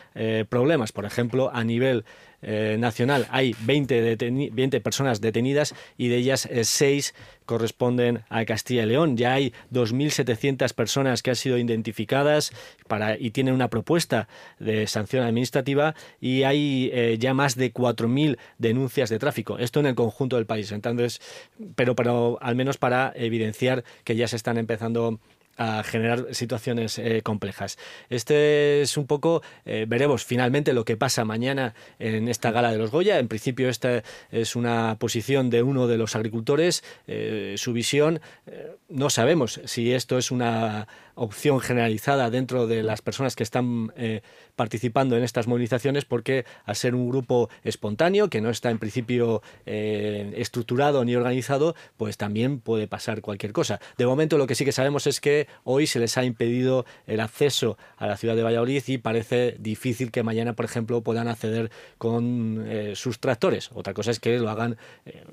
problemas. 0.49 0.93
Por 0.93 1.05
ejemplo, 1.05 1.51
a 1.53 1.65
nivel 1.65 2.05
eh, 2.47 2.77
nacional 2.79 3.27
hay 3.31 3.57
20, 3.61 4.17
20, 4.53 4.81
personas 4.83 5.23
detenidas 5.23 5.75
y 5.97 6.09
de 6.09 6.17
ellas 6.17 6.47
6 6.63 7.09
eh, 7.09 7.21
corresponden 7.47 8.23
a 8.29 8.45
Castilla 8.45 8.83
y 8.83 8.87
León. 8.87 9.17
Ya 9.17 9.33
hay 9.33 9.55
2.700 9.73 10.75
personas 10.75 11.23
que 11.23 11.31
han 11.31 11.37
sido 11.37 11.57
identificadas 11.57 12.53
y 13.19 13.31
tienen 13.31 13.55
una 13.55 13.69
propuesta 13.69 14.29
de 14.59 14.87
sanción 14.87 15.25
administrativa 15.25 15.95
y 16.21 16.43
hay 16.43 16.91
eh, 16.93 17.17
ya 17.19 17.33
más 17.33 17.57
de 17.57 17.73
4.000 17.73 18.37
denuncias 18.59 19.09
de 19.09 19.19
tráfico. 19.19 19.59
Esto 19.59 19.81
en 19.81 19.87
el 19.87 19.95
conjunto 19.95 20.37
del 20.37 20.47
país. 20.47 20.71
Pero, 21.75 21.95
pero 21.95 22.39
al 22.41 22.57
menos 22.57 22.79
para 22.79 23.13
evidenciar 23.17 23.85
que 24.05 24.17
ya 24.17 24.29
se 24.29 24.37
están 24.37 24.59
empezando 24.59 25.19
a 25.57 25.83
generar 25.83 26.35
situaciones 26.35 26.99
eh, 26.99 27.23
complejas. 27.23 27.79
Este 28.11 28.83
es 28.83 28.97
un 28.97 29.07
poco, 29.07 29.43
eh, 29.65 29.87
veremos 29.89 30.25
finalmente 30.25 30.73
lo 30.73 30.85
que 30.85 30.97
pasa 30.97 31.25
mañana 31.25 31.75
en 31.99 32.29
esta 32.29 32.51
gala 32.51 32.73
de 32.73 32.79
los 32.79 32.91
Goya. 32.91 33.19
En 33.19 33.29
principio 33.29 33.69
esta 33.69 34.03
es 34.31 34.57
una 34.57 34.97
posición 34.99 35.51
de 35.51 35.63
uno 35.63 35.87
de 35.87 35.99
los 35.99 36.17
agricultores, 36.17 36.83
eh, 37.07 37.55
su 37.57 37.73
visión, 37.73 38.21
no 38.89 39.11
sabemos 39.11 39.61
si 39.65 39.93
esto 39.93 40.19
es 40.19 40.31
una 40.31 40.87
opción 41.15 41.61
generalizada 41.61 42.31
dentro 42.31 42.67
de 42.67 42.83
las 42.83 43.03
personas 43.03 43.37
que 43.37 43.43
están 43.43 43.93
eh, 43.97 44.23
participando 44.57 45.17
en 45.17 45.23
estas 45.23 45.47
movilizaciones 45.47 46.05
porque 46.05 46.45
al 46.65 46.77
ser 46.77 46.95
un 46.95 47.09
grupo 47.09 47.49
espontáneo 47.63 48.29
que 48.29 48.41
no 48.41 48.51
está 48.51 48.71
en 48.71 48.79
principio 48.79 49.43
eh, 49.67 50.33
estructurado 50.37 51.05
ni 51.05 51.15
organizado 51.15 51.75
pues 51.97 52.17
también 52.17 52.61
puede 52.61 52.87
pasar 52.89 53.21
cualquier 53.21 53.53
cosa 53.53 53.81
de 53.97 54.07
momento 54.07 54.39
lo 54.39 54.47
que 54.47 54.55
sí 54.55 54.65
que 54.65 54.73
sabemos 54.73 55.07
es 55.07 55.21
que 55.21 55.47
hoy 55.65 55.87
se 55.87 56.01
les 56.01 56.17
ha 56.19 56.25
impedido 56.25 56.85
el 57.07 57.21
acceso 57.21 57.79
a 57.97 58.07
la 58.07 58.17
ciudad 58.17 58.37
de 58.37 58.43
Valladolid 58.43 58.83
y 58.87 58.99
parece 58.99 59.57
difícil 59.59 60.11
que 60.11 60.23
mañana 60.23 60.55
por 60.55 60.65
ejemplo 60.65 61.01
puedan 61.03 61.29
acceder 61.29 61.71
con 61.99 62.65
eh, 62.67 62.93
sus 62.97 63.21
tractores 63.21 63.71
otra 63.73 63.95
cosa 63.95 64.11
es 64.11 64.21
que 64.21 64.39
lo 64.39 64.51
hagan 64.51 64.77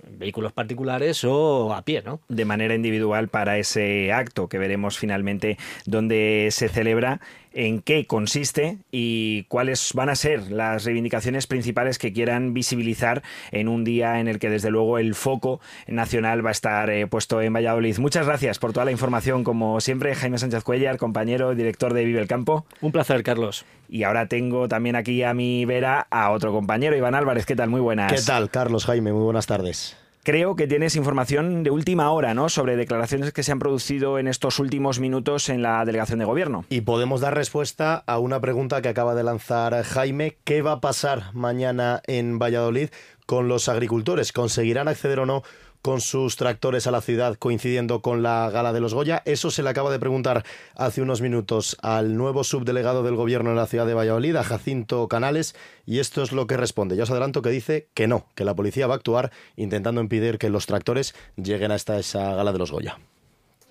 vehículos 0.10 0.54
particulares 0.54 1.24
o 1.24 1.74
a 1.74 1.82
pie 1.84 2.02
¿no? 2.02 2.20
de 2.28 2.46
manera 2.46 2.76
individual 2.76 3.28
para 3.28 3.58
ese 3.58 4.12
acto 4.12 4.48
que 4.48 4.58
veremos 4.58 4.98
finalmente 4.98 5.58
donde 5.86 6.50
se 6.52 6.70
celebra, 6.70 7.20
en 7.54 7.82
qué 7.82 8.06
consiste 8.06 8.78
y 8.92 9.44
cuáles 9.44 9.92
van 9.94 10.10
a 10.10 10.16
ser 10.16 10.52
las 10.52 10.86
reivindicaciones 10.86 11.48
principales 11.48 11.98
que 11.98 12.14
quieran 12.14 12.54
visibilizar 12.54 13.24
en 13.52 13.68
un 13.68 13.84
día 13.84 14.20
en 14.20 14.28
el 14.28 14.40
que 14.40 14.50
desde 14.50 14.72
luego 14.72 14.98
el 14.98 15.16
foco 15.16 15.60
nacional 15.88 16.46
va 16.46 16.50
a 16.50 16.54
estar 16.54 16.90
eh, 16.90 17.08
puesto 17.08 17.42
en 17.42 17.54
Valladolid. 17.54 17.98
Muchas 18.00 18.26
gracias 18.26 18.60
por 18.60 18.74
toda 18.74 18.86
la 18.86 18.92
información, 18.92 19.44
como 19.44 19.82
siempre, 19.82 20.16
Jaime 20.16 20.38
Sánchez 20.38 20.64
Cuellar, 20.64 20.98
compañero, 20.98 21.54
director 21.56 21.94
de 21.94 22.06
Vive 22.06 22.22
el 22.22 22.28
Campo. 22.28 22.66
Un 22.80 22.92
placer, 22.92 23.24
Carlos. 23.24 23.66
Y 23.90 24.04
ahora 24.04 24.28
tengo 24.28 24.68
también 24.68 24.96
aquí 24.96 25.24
a 25.24 25.34
mi 25.34 25.66
vera 25.66 26.08
a 26.10 26.32
otro 26.32 26.52
compañero, 26.54 26.96
Iván 26.96 27.16
Álvarez. 27.16 27.46
¿Qué 27.46 27.56
tal? 27.56 27.70
Muy 27.70 27.82
buenas. 27.82 28.12
¿Qué 28.12 28.22
tal, 28.22 28.50
Carlos 28.50 28.86
Jaime? 28.86 29.12
Muy 29.12 29.24
buenas 29.24 29.48
tardes. 29.48 29.98
Creo 30.24 30.56
que 30.56 30.68
tienes 30.68 30.96
información 30.96 31.64
de 31.64 31.72
última 31.72 32.12
hora, 32.12 32.36
¿no? 32.36 32.48
Sobre 32.48 32.76
declaraciones 32.76 33.34
que 33.34 33.42
se 33.42 33.52
han 33.52 33.58
producido 33.58 34.20
en 34.20 34.28
estos 34.28 34.60
últimos 34.60 35.00
minutos 35.00 35.50
en 35.50 35.64
la 35.64 35.84
delegación 35.84 36.20
de 36.20 36.26
gobierno. 36.26 36.64
Y 36.70 36.82
podemos 36.82 37.22
dar 37.22 37.34
respuesta 37.34 38.04
a 38.06 38.20
una 38.20 38.40
pregunta 38.40 38.84
que 38.84 38.90
acaba 38.90 39.16
de 39.16 39.24
lanzar 39.24 39.82
Jaime. 39.84 40.38
¿Qué 40.44 40.62
va 40.62 40.74
a 40.74 40.82
pasar 40.82 41.34
mañana 41.34 42.04
en 42.06 42.38
Valladolid 42.38 42.90
con 43.26 43.48
los 43.48 43.68
agricultores? 43.68 44.32
¿Conseguirán 44.32 44.88
acceder 44.88 45.20
o 45.22 45.26
no 45.26 45.42
con 45.82 46.02
sus 46.02 46.36
tractores 46.36 46.88
a 46.88 46.92
la 46.92 47.02
ciudad 47.02 47.36
coincidiendo 47.38 48.02
con 48.02 48.24
la 48.24 48.50
gala 48.50 48.74
de 48.74 48.80
los 48.80 48.94
Goya. 48.94 49.22
Eso 49.26 49.52
se 49.52 49.64
le 49.64 49.70
acaba 49.70 49.92
de 49.92 50.00
preguntar 50.00 50.44
hace 50.76 51.02
unos 51.02 51.22
minutos 51.22 51.78
al 51.82 52.18
nuevo 52.18 52.44
subdelegado 52.44 53.04
del 53.04 53.16
gobierno 53.16 53.50
en 53.50 53.56
la 53.56 53.68
ciudad 53.68 53.86
de 53.86 53.94
Valladolid, 53.94 54.36
a 54.36 54.44
Jacinto 54.44 55.08
Canales, 55.08 55.56
y 55.86 56.00
esto 56.00 56.24
es 56.24 56.32
lo 56.32 56.48
que 56.48 56.58
responde. 56.58 56.96
Ya 56.96 57.04
os 57.04 57.12
adelanto 57.12 57.42
que 57.42 57.50
dice 57.50 57.88
que 57.94 58.08
no, 58.08 58.28
que 58.36 58.46
la 58.46 58.56
policía 58.56 58.88
va 58.88 58.96
a 58.96 58.98
actuar 58.98 59.32
intentando 59.56 60.02
impedir 60.02 60.38
que 60.38 60.50
los 60.50 60.66
tractores 60.66 61.16
lleguen 61.36 61.72
hasta 61.72 62.00
esa 62.00 62.36
gala 62.36 62.52
de 62.52 62.60
los 62.60 62.72
Goya. 62.72 63.00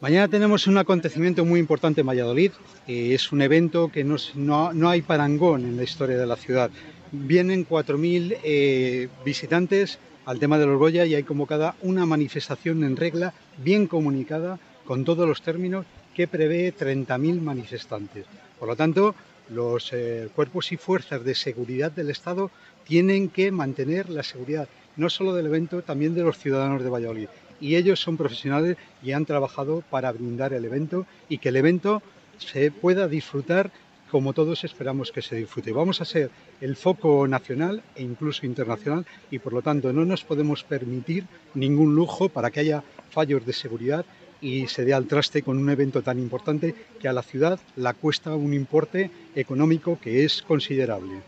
Mañana 0.00 0.28
tenemos 0.28 0.66
un 0.66 0.78
acontecimiento 0.78 1.44
muy 1.44 1.60
importante 1.60 2.00
en 2.00 2.06
Valladolid. 2.06 2.52
es 2.86 3.32
un 3.32 3.42
evento 3.42 3.92
que 3.92 4.02
no, 4.02 4.88
hay 4.88 5.02
parangón 5.02 5.66
en 5.66 5.76
la 5.76 5.82
historia 5.82 6.16
de 6.16 6.26
la 6.26 6.36
ciudad. 6.36 6.70
Vienen 7.12 7.68
4.000 7.68 8.38
eh, 8.42 9.08
visitantes 9.26 9.98
al 10.30 10.38
tema 10.38 10.58
de 10.58 10.66
los 10.66 10.78
Goya 10.78 11.04
y 11.06 11.16
hay 11.16 11.24
convocada 11.24 11.74
una 11.82 12.06
manifestación 12.06 12.84
en 12.84 12.96
regla, 12.96 13.34
bien 13.58 13.88
comunicada, 13.88 14.60
con 14.84 15.04
todos 15.04 15.28
los 15.28 15.42
términos, 15.42 15.86
que 16.14 16.28
prevé 16.28 16.72
30.000 16.72 17.40
manifestantes. 17.40 18.26
Por 18.56 18.68
lo 18.68 18.76
tanto, 18.76 19.16
los 19.48 19.92
eh, 19.92 20.28
cuerpos 20.32 20.70
y 20.70 20.76
fuerzas 20.76 21.24
de 21.24 21.34
seguridad 21.34 21.90
del 21.90 22.10
Estado 22.10 22.52
tienen 22.86 23.28
que 23.28 23.50
mantener 23.50 24.08
la 24.08 24.22
seguridad, 24.22 24.68
no 24.94 25.10
solo 25.10 25.34
del 25.34 25.46
evento, 25.46 25.82
también 25.82 26.14
de 26.14 26.22
los 26.22 26.38
ciudadanos 26.38 26.84
de 26.84 26.90
Valladolid. 26.90 27.28
Y 27.60 27.74
ellos 27.74 27.98
son 27.98 28.16
profesionales 28.16 28.76
y 29.02 29.10
han 29.10 29.26
trabajado 29.26 29.82
para 29.90 30.12
brindar 30.12 30.52
el 30.52 30.64
evento 30.64 31.06
y 31.28 31.38
que 31.38 31.48
el 31.48 31.56
evento 31.56 32.04
se 32.38 32.70
pueda 32.70 33.08
disfrutar 33.08 33.72
como 34.10 34.32
todos 34.32 34.64
esperamos 34.64 35.12
que 35.12 35.22
se 35.22 35.36
disfrute. 35.36 35.72
Vamos 35.72 36.00
a 36.00 36.04
ser 36.04 36.30
el 36.60 36.76
foco 36.76 37.26
nacional 37.28 37.82
e 37.94 38.02
incluso 38.02 38.44
internacional 38.44 39.06
y 39.30 39.38
por 39.38 39.52
lo 39.52 39.62
tanto 39.62 39.92
no 39.92 40.04
nos 40.04 40.24
podemos 40.24 40.64
permitir 40.64 41.24
ningún 41.54 41.94
lujo 41.94 42.28
para 42.28 42.50
que 42.50 42.60
haya 42.60 42.82
fallos 43.10 43.46
de 43.46 43.52
seguridad 43.52 44.04
y 44.40 44.66
se 44.66 44.84
dé 44.84 44.94
al 44.94 45.06
traste 45.06 45.42
con 45.42 45.58
un 45.58 45.70
evento 45.70 46.02
tan 46.02 46.18
importante 46.18 46.74
que 46.98 47.08
a 47.08 47.12
la 47.12 47.22
ciudad 47.22 47.60
la 47.76 47.94
cuesta 47.94 48.34
un 48.34 48.54
importe 48.54 49.10
económico 49.34 49.98
que 50.00 50.24
es 50.24 50.42
considerable. 50.42 51.20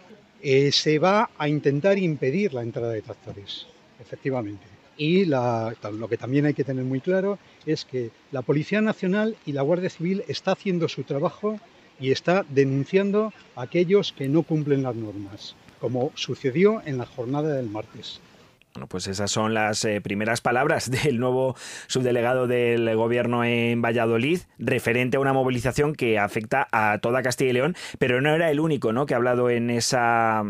Eh, 0.42 0.72
se 0.72 0.98
va 0.98 1.30
a 1.38 1.48
intentar 1.48 1.98
impedir 1.98 2.52
la 2.52 2.62
entrada 2.62 2.90
de 2.90 3.02
tractores, 3.02 3.66
efectivamente. 4.00 4.64
Y 4.96 5.24
lo 5.24 6.08
que 6.08 6.16
también 6.16 6.46
hay 6.46 6.54
que 6.54 6.64
tener 6.64 6.84
muy 6.84 7.00
claro 7.00 7.38
es 7.64 7.84
que 7.84 8.10
la 8.30 8.42
Policía 8.42 8.80
Nacional 8.80 9.36
y 9.46 9.52
la 9.52 9.62
Guardia 9.62 9.90
Civil 9.90 10.24
está 10.28 10.52
haciendo 10.52 10.88
su 10.88 11.04
trabajo 11.04 11.58
y 12.00 12.10
está 12.10 12.44
denunciando 12.48 13.32
a 13.56 13.62
aquellos 13.62 14.12
que 14.12 14.28
no 14.28 14.42
cumplen 14.42 14.82
las 14.82 14.96
normas, 14.96 15.56
como 15.80 16.12
sucedió 16.14 16.82
en 16.84 16.98
la 16.98 17.06
jornada 17.06 17.54
del 17.54 17.68
martes. 17.68 18.20
Bueno, 18.74 18.86
pues 18.86 19.06
esas 19.06 19.30
son 19.30 19.52
las 19.52 19.84
eh, 19.84 20.00
primeras 20.00 20.40
palabras 20.40 20.90
del 21.04 21.18
nuevo 21.18 21.54
subdelegado 21.88 22.46
del 22.46 22.94
gobierno 22.96 23.44
en 23.44 23.82
Valladolid, 23.82 24.40
referente 24.58 25.18
a 25.18 25.20
una 25.20 25.34
movilización 25.34 25.94
que 25.94 26.18
afecta 26.18 26.68
a 26.72 26.98
toda 26.98 27.22
Castilla 27.22 27.50
y 27.50 27.52
León, 27.52 27.76
pero 27.98 28.22
no 28.22 28.34
era 28.34 28.50
el 28.50 28.60
único 28.60 28.92
¿no? 28.94 29.04
que 29.04 29.12
ha 29.12 29.18
hablado 29.18 29.50
en, 29.50 29.68
esa, 29.68 30.42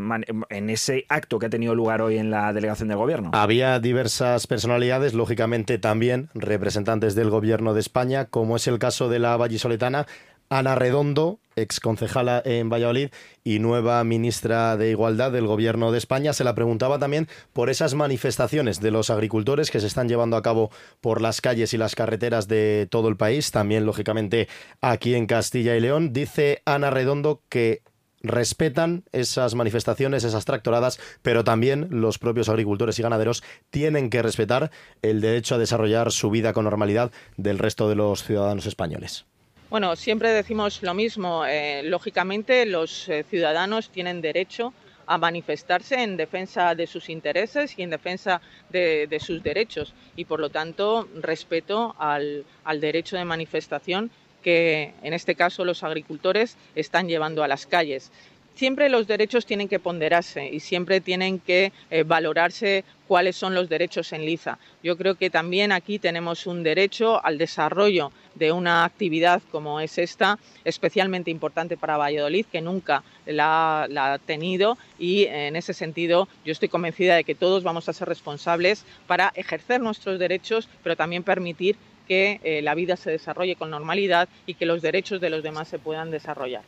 en 0.51 0.71
ese 0.71 1.05
acto 1.09 1.41
que 1.41 1.47
ha 1.47 1.51
tenido 1.51 1.75
lugar 1.75 2.01
hoy 2.01 2.19
en 2.19 2.31
la 2.31 2.53
delegación 2.53 2.89
del 2.89 2.99
gobierno. 2.99 3.33
Había 3.35 3.81
diversas 3.81 4.47
personalidades, 4.47 5.15
lógicamente 5.15 5.79
también 5.79 6.29
representantes 6.35 7.17
del 7.17 7.29
gobierno 7.29 7.75
de 7.75 7.81
España, 7.81 8.27
como 8.27 8.55
es 8.55 8.69
el 8.69 8.79
caso 8.79 9.09
de 9.09 9.19
la 9.19 9.37
vallisoletana 9.37 10.07
Ana 10.53 10.75
Redondo, 10.75 11.41
ex 11.57 11.81
concejala 11.81 12.43
en 12.45 12.69
Valladolid 12.69 13.09
y 13.43 13.59
nueva 13.59 14.05
ministra 14.05 14.77
de 14.77 14.91
Igualdad 14.91 15.33
del 15.33 15.47
Gobierno 15.47 15.93
de 15.93 15.97
España, 15.97 16.35
se 16.35 16.45
la 16.45 16.55
preguntaba 16.55 16.99
también 16.99 17.27
por 17.55 17.71
esas 17.71 17.95
manifestaciones 17.95 18.79
de 18.79 18.91
los 18.91 19.09
agricultores 19.09 19.71
que 19.71 19.81
se 19.81 19.87
están 19.87 20.11
llevando 20.11 20.37
a 20.37 20.43
cabo 20.43 20.71
por 21.01 21.23
las 21.23 21.41
calles 21.41 21.73
y 21.73 21.79
las 21.79 21.95
carreteras 21.95 22.49
de 22.49 22.87
todo 22.91 23.09
el 23.09 23.17
país, 23.17 23.51
también 23.51 23.87
lógicamente 23.87 24.47
aquí 24.83 25.15
en 25.15 25.27
Castilla 25.27 25.75
y 25.75 25.81
León. 25.81 26.13
Dice 26.13 26.61
Ana 26.67 26.91
Redondo 26.91 27.41
que 27.49 27.81
respetan 28.21 29.05
esas 29.13 29.55
manifestaciones, 29.55 30.23
esas 30.23 30.45
tractoradas, 30.45 31.01
pero 31.23 31.45
también 31.45 31.89
los 31.91 32.19
propios 32.19 32.51
agricultores 32.51 32.99
y 32.99 33.03
ganaderos 33.03 33.43
tienen 33.71 34.11
que 34.11 34.21
respetar 34.21 34.71
el 35.01 35.23
derecho 35.23 35.55
a 35.55 35.59
desarrollar 35.59 36.13
su 36.13 36.29
vida 36.29 36.53
con 36.53 36.65
normalidad 36.65 37.11
del 37.39 37.59
resto 37.59 37.89
de 37.89 37.95
los 37.95 38.23
ciudadanos 38.23 38.67
españoles. 38.67 39.25
Bueno, 39.73 39.97
siempre 39.97 40.29
decimos 40.33 40.83
lo 40.83 40.93
mismo. 40.93 41.47
Eh, 41.47 41.81
lógicamente, 41.85 42.67
los 42.67 43.09
eh, 43.09 43.25
ciudadanos 43.31 43.89
tienen 43.89 44.21
derecho 44.21 44.75
a 45.07 45.17
manifestarse 45.17 45.95
en 46.03 46.19
defensa 46.19 46.75
de 46.75 46.87
sus 46.87 47.09
intereses 47.09 47.79
y 47.79 47.83
en 47.83 47.89
defensa 47.89 48.43
de, 48.69 49.19
sus 49.19 49.43
derechos. 49.43 49.95
Y, 50.15 50.27
por 50.27 50.41
lo 50.41 50.51
tanto, 50.51 51.09
respeto 51.15 51.97
al, 51.99 52.45
derecho 52.81 53.17
de 53.17 53.25
manifestación 53.25 54.11
que, 54.43 54.93
en 55.03 55.15
este 55.15 55.37
caso, 55.37 55.65
los 55.65 55.83
agricultores 55.83 56.59
están 56.75 57.09
llevando 57.09 57.43
a 57.43 57.49
las 57.49 57.65
calles. 57.65 58.13
Siempre 58.55 58.89
los 58.89 59.07
derechos 59.07 59.47
tienen 59.47 59.69
que 59.69 59.79
ponderarse 59.79 60.49
y 60.49 60.61
siempre 60.61 61.01
tienen 61.01 61.39
que 61.39 61.73
eh, 61.91 62.03
valorarse 62.03 62.85
cuáles 63.09 63.37
son 63.37 63.55
los 63.55 63.69
derechos 63.69 64.13
en 64.13 64.25
liza. 64.25 64.59
Yo 64.83 64.97
creo 64.97 65.17
que 65.17 65.31
también 65.31 65.73
aquí 65.73 65.99
tenemos 65.99 66.47
un 66.47 66.63
derecho 66.63 67.23
al 67.25 67.39
desarrollo 67.39 68.11
de 68.35 68.53
una 68.53 68.85
actividad 68.85 69.43
como 69.51 69.81
es 69.81 69.99
esta, 69.99 70.39
especialmente 70.65 71.31
importante 71.31 71.77
para 71.77 71.99
Valladolid, 71.99 72.47
que 72.47 72.63
nunca 72.63 73.03
la, 73.27 73.83
ha 73.85 74.19
tenido 74.19 74.79
y 74.99 75.25
en 75.25 75.57
ese 75.57 75.75
sentido 75.75 76.29
yo 76.45 76.53
estoy 76.53 76.69
convencida 76.69 77.17
de 77.17 77.25
que 77.25 77.35
todos 77.35 77.63
vamos 77.63 77.89
a 77.89 77.93
ser 77.93 78.09
responsables 78.09 78.85
para 79.07 79.33
ejercer 79.35 79.81
nuestros 79.81 80.19
derechos, 80.19 80.69
pero 80.83 80.97
también 80.97 81.23
permitir 81.23 81.77
que 82.09 82.41
eh, 82.43 82.63
la 82.63 82.75
vida 82.75 82.97
se 82.97 83.11
desarrolle 83.11 83.57
con 83.57 83.71
normalidad 83.71 84.29
y 84.47 84.55
que 84.55 84.67
los 84.67 84.83
derechos 84.83 85.21
de 85.21 85.31
los 85.31 85.43
demás 85.43 85.69
se 85.69 85.79
puedan 85.79 86.11
desarrollar 86.11 86.63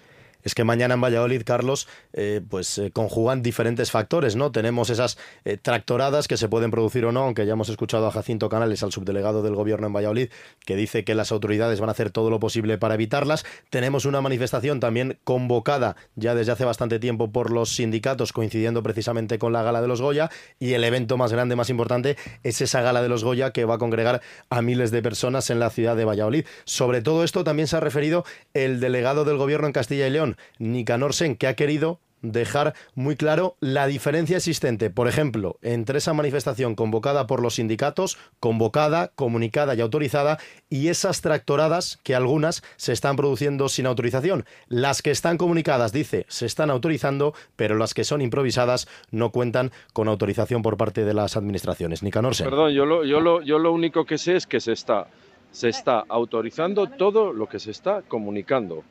es 0.44 0.54
que 0.54 0.62
mañana 0.62 0.94
en 0.94 1.00
Valladolid, 1.00 1.42
Carlos, 1.44 1.88
eh, 2.12 2.40
pues 2.48 2.78
eh, 2.78 2.90
conjugan 2.92 3.42
diferentes 3.42 3.90
factores, 3.90 4.36
¿no? 4.36 4.52
Tenemos 4.52 4.90
esas 4.90 5.18
eh, 5.44 5.56
tractoradas 5.56 6.28
que 6.28 6.36
se 6.36 6.48
pueden 6.48 6.70
producir 6.70 7.04
o 7.06 7.12
no, 7.12 7.24
aunque 7.24 7.46
ya 7.46 7.54
hemos 7.54 7.70
escuchado 7.70 8.06
a 8.06 8.12
Jacinto 8.12 8.48
Canales, 8.48 8.82
al 8.82 8.92
subdelegado 8.92 9.42
del 9.42 9.54
gobierno 9.54 9.86
en 9.86 9.92
Valladolid, 9.92 10.28
que 10.64 10.76
dice 10.76 11.04
que 11.04 11.14
las 11.14 11.32
autoridades 11.32 11.80
van 11.80 11.88
a 11.88 11.92
hacer 11.92 12.10
todo 12.10 12.30
lo 12.30 12.38
posible 12.38 12.78
para 12.78 12.94
evitarlas. 12.94 13.44
Tenemos 13.70 14.04
una 14.04 14.20
manifestación 14.20 14.80
también 14.80 15.18
convocada 15.24 15.96
ya 16.14 16.34
desde 16.34 16.52
hace 16.52 16.64
bastante 16.64 16.98
tiempo 16.98 17.32
por 17.32 17.50
los 17.50 17.74
sindicatos, 17.74 18.32
coincidiendo 18.32 18.82
precisamente 18.82 19.38
con 19.38 19.52
la 19.52 19.62
gala 19.62 19.80
de 19.80 19.88
los 19.88 20.02
Goya, 20.02 20.30
y 20.58 20.74
el 20.74 20.84
evento 20.84 21.16
más 21.16 21.32
grande, 21.32 21.56
más 21.56 21.70
importante, 21.70 22.16
es 22.42 22.60
esa 22.60 22.82
gala 22.82 23.02
de 23.02 23.08
los 23.08 23.24
Goya 23.24 23.52
que 23.52 23.64
va 23.64 23.76
a 23.76 23.78
congregar 23.78 24.20
a 24.50 24.62
miles 24.62 24.90
de 24.90 25.02
personas 25.02 25.48
en 25.48 25.58
la 25.58 25.70
ciudad 25.70 25.96
de 25.96 26.04
Valladolid. 26.04 26.44
Sobre 26.64 27.00
todo 27.00 27.24
esto 27.24 27.44
también 27.44 27.66
se 27.66 27.76
ha 27.76 27.80
referido 27.80 28.24
el 28.52 28.80
delegado 28.80 29.24
del 29.24 29.38
gobierno 29.38 29.66
en 29.66 29.72
Castilla 29.72 30.06
y 30.06 30.10
León, 30.10 30.33
Nicanor 30.58 31.14
Sen, 31.14 31.36
que 31.36 31.46
ha 31.46 31.54
querido 31.54 32.00
dejar 32.32 32.74
muy 32.94 33.16
claro 33.16 33.56
la 33.60 33.86
diferencia 33.86 34.36
existente, 34.36 34.90
por 34.90 35.08
ejemplo, 35.08 35.58
entre 35.62 35.98
esa 35.98 36.14
manifestación 36.14 36.74
convocada 36.74 37.26
por 37.26 37.40
los 37.42 37.56
sindicatos, 37.56 38.18
convocada, 38.40 39.12
comunicada 39.14 39.74
y 39.74 39.80
autorizada, 39.80 40.38
y 40.68 40.88
esas 40.88 41.20
tractoradas 41.20 41.98
que 42.02 42.14
algunas 42.14 42.62
se 42.76 42.92
están 42.92 43.16
produciendo 43.16 43.68
sin 43.68 43.86
autorización. 43.86 44.44
Las 44.68 45.02
que 45.02 45.10
están 45.10 45.36
comunicadas, 45.36 45.92
dice, 45.92 46.26
se 46.28 46.46
están 46.46 46.70
autorizando, 46.70 47.34
pero 47.56 47.76
las 47.76 47.94
que 47.94 48.04
son 48.04 48.22
improvisadas 48.22 48.88
no 49.10 49.30
cuentan 49.30 49.70
con 49.92 50.08
autorización 50.08 50.62
por 50.62 50.76
parte 50.76 51.04
de 51.04 51.14
las 51.14 51.36
administraciones. 51.36 52.02
Nicanor 52.02 52.34
Sen. 52.34 52.46
Perdón, 52.46 52.72
yo 52.72 52.86
lo, 52.86 53.04
yo, 53.04 53.20
lo, 53.20 53.42
yo 53.42 53.58
lo 53.58 53.72
único 53.72 54.04
que 54.04 54.18
sé 54.18 54.36
es 54.36 54.46
que 54.46 54.60
se 54.60 54.72
está, 54.72 55.08
se 55.50 55.68
está 55.68 56.04
autorizando 56.08 56.86
todo 56.88 57.32
lo 57.32 57.48
que 57.48 57.58
se 57.58 57.70
está 57.70 58.02
comunicando. 58.02 58.82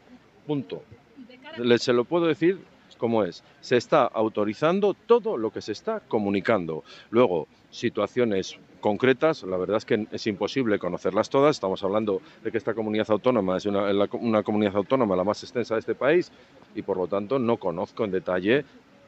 Punto 0.45 0.83
se 1.77 1.93
lo 1.93 2.05
puedo 2.05 2.27
decir 2.27 2.59
como 3.03 3.25
es. 3.25 3.43
Se 3.59 3.75
está 3.75 4.05
autorizando 4.05 4.93
todo 4.93 5.37
lo 5.37 5.51
que 5.51 5.61
se 5.61 5.73
está 5.73 5.99
comunicando. 5.99 6.85
Luego, 7.09 7.47
situaciones 7.69 8.57
concretas, 8.79 9.43
la 9.43 9.57
verdad 9.57 9.77
es 9.77 9.85
que 9.85 10.07
es 10.09 10.27
imposible 10.27 10.79
conocerlas 10.79 11.29
todas. 11.29 11.57
Estamos 11.57 11.83
hablando 11.83 12.21
de 12.43 12.51
que 12.51 12.57
esta 12.57 12.73
comunidad 12.73 13.11
autónoma 13.11 13.57
es 13.57 13.65
una, 13.65 13.91
una 14.13 14.43
comunidad 14.43 14.75
autónoma 14.77 15.15
la 15.15 15.25
más 15.25 15.43
extensa 15.43 15.75
de 15.75 15.81
este 15.81 15.95
país 15.95 16.31
y 16.75 16.81
por 16.81 16.95
lo 16.95 17.07
tanto 17.07 17.39
no 17.39 17.57
conozco 17.57 18.05
en 18.05 18.11
detalle 18.11 18.63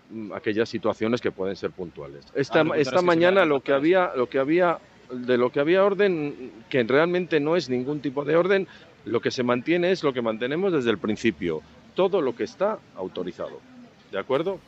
mm, 0.09 0.33
aquellas 0.33 0.67
situaciones 0.67 1.21
que 1.21 1.31
pueden 1.31 1.55
ser 1.55 1.71
puntuales. 1.71 2.25
Esta, 2.35 2.61
ah, 2.61 2.77
esta 2.77 3.01
mañana 3.01 3.45
lo 3.45 3.61
que 3.61 3.71
había, 3.71 4.11
lo 4.15 4.27
que 4.27 4.39
había 4.39 4.79
de 5.09 5.37
lo 5.37 5.51
que 5.51 5.59
había 5.61 5.85
orden, 5.85 6.51
que 6.67 6.83
realmente 6.83 7.39
no 7.39 7.55
es 7.55 7.69
ningún 7.69 8.01
tipo 8.01 8.25
de 8.25 8.35
orden, 8.35 8.67
lo 9.05 9.21
que 9.21 9.31
se 9.31 9.43
mantiene 9.43 9.91
es 9.91 10.03
lo 10.03 10.11
que 10.11 10.21
mantenemos 10.21 10.73
desde 10.73 10.89
el 10.89 10.97
principio 10.97 11.61
todo 11.95 12.21
lo 12.21 12.35
que 12.35 12.43
está 12.43 12.77
autorizado. 12.95 13.59
¿De 14.11 14.19
acuerdo? 14.19 14.59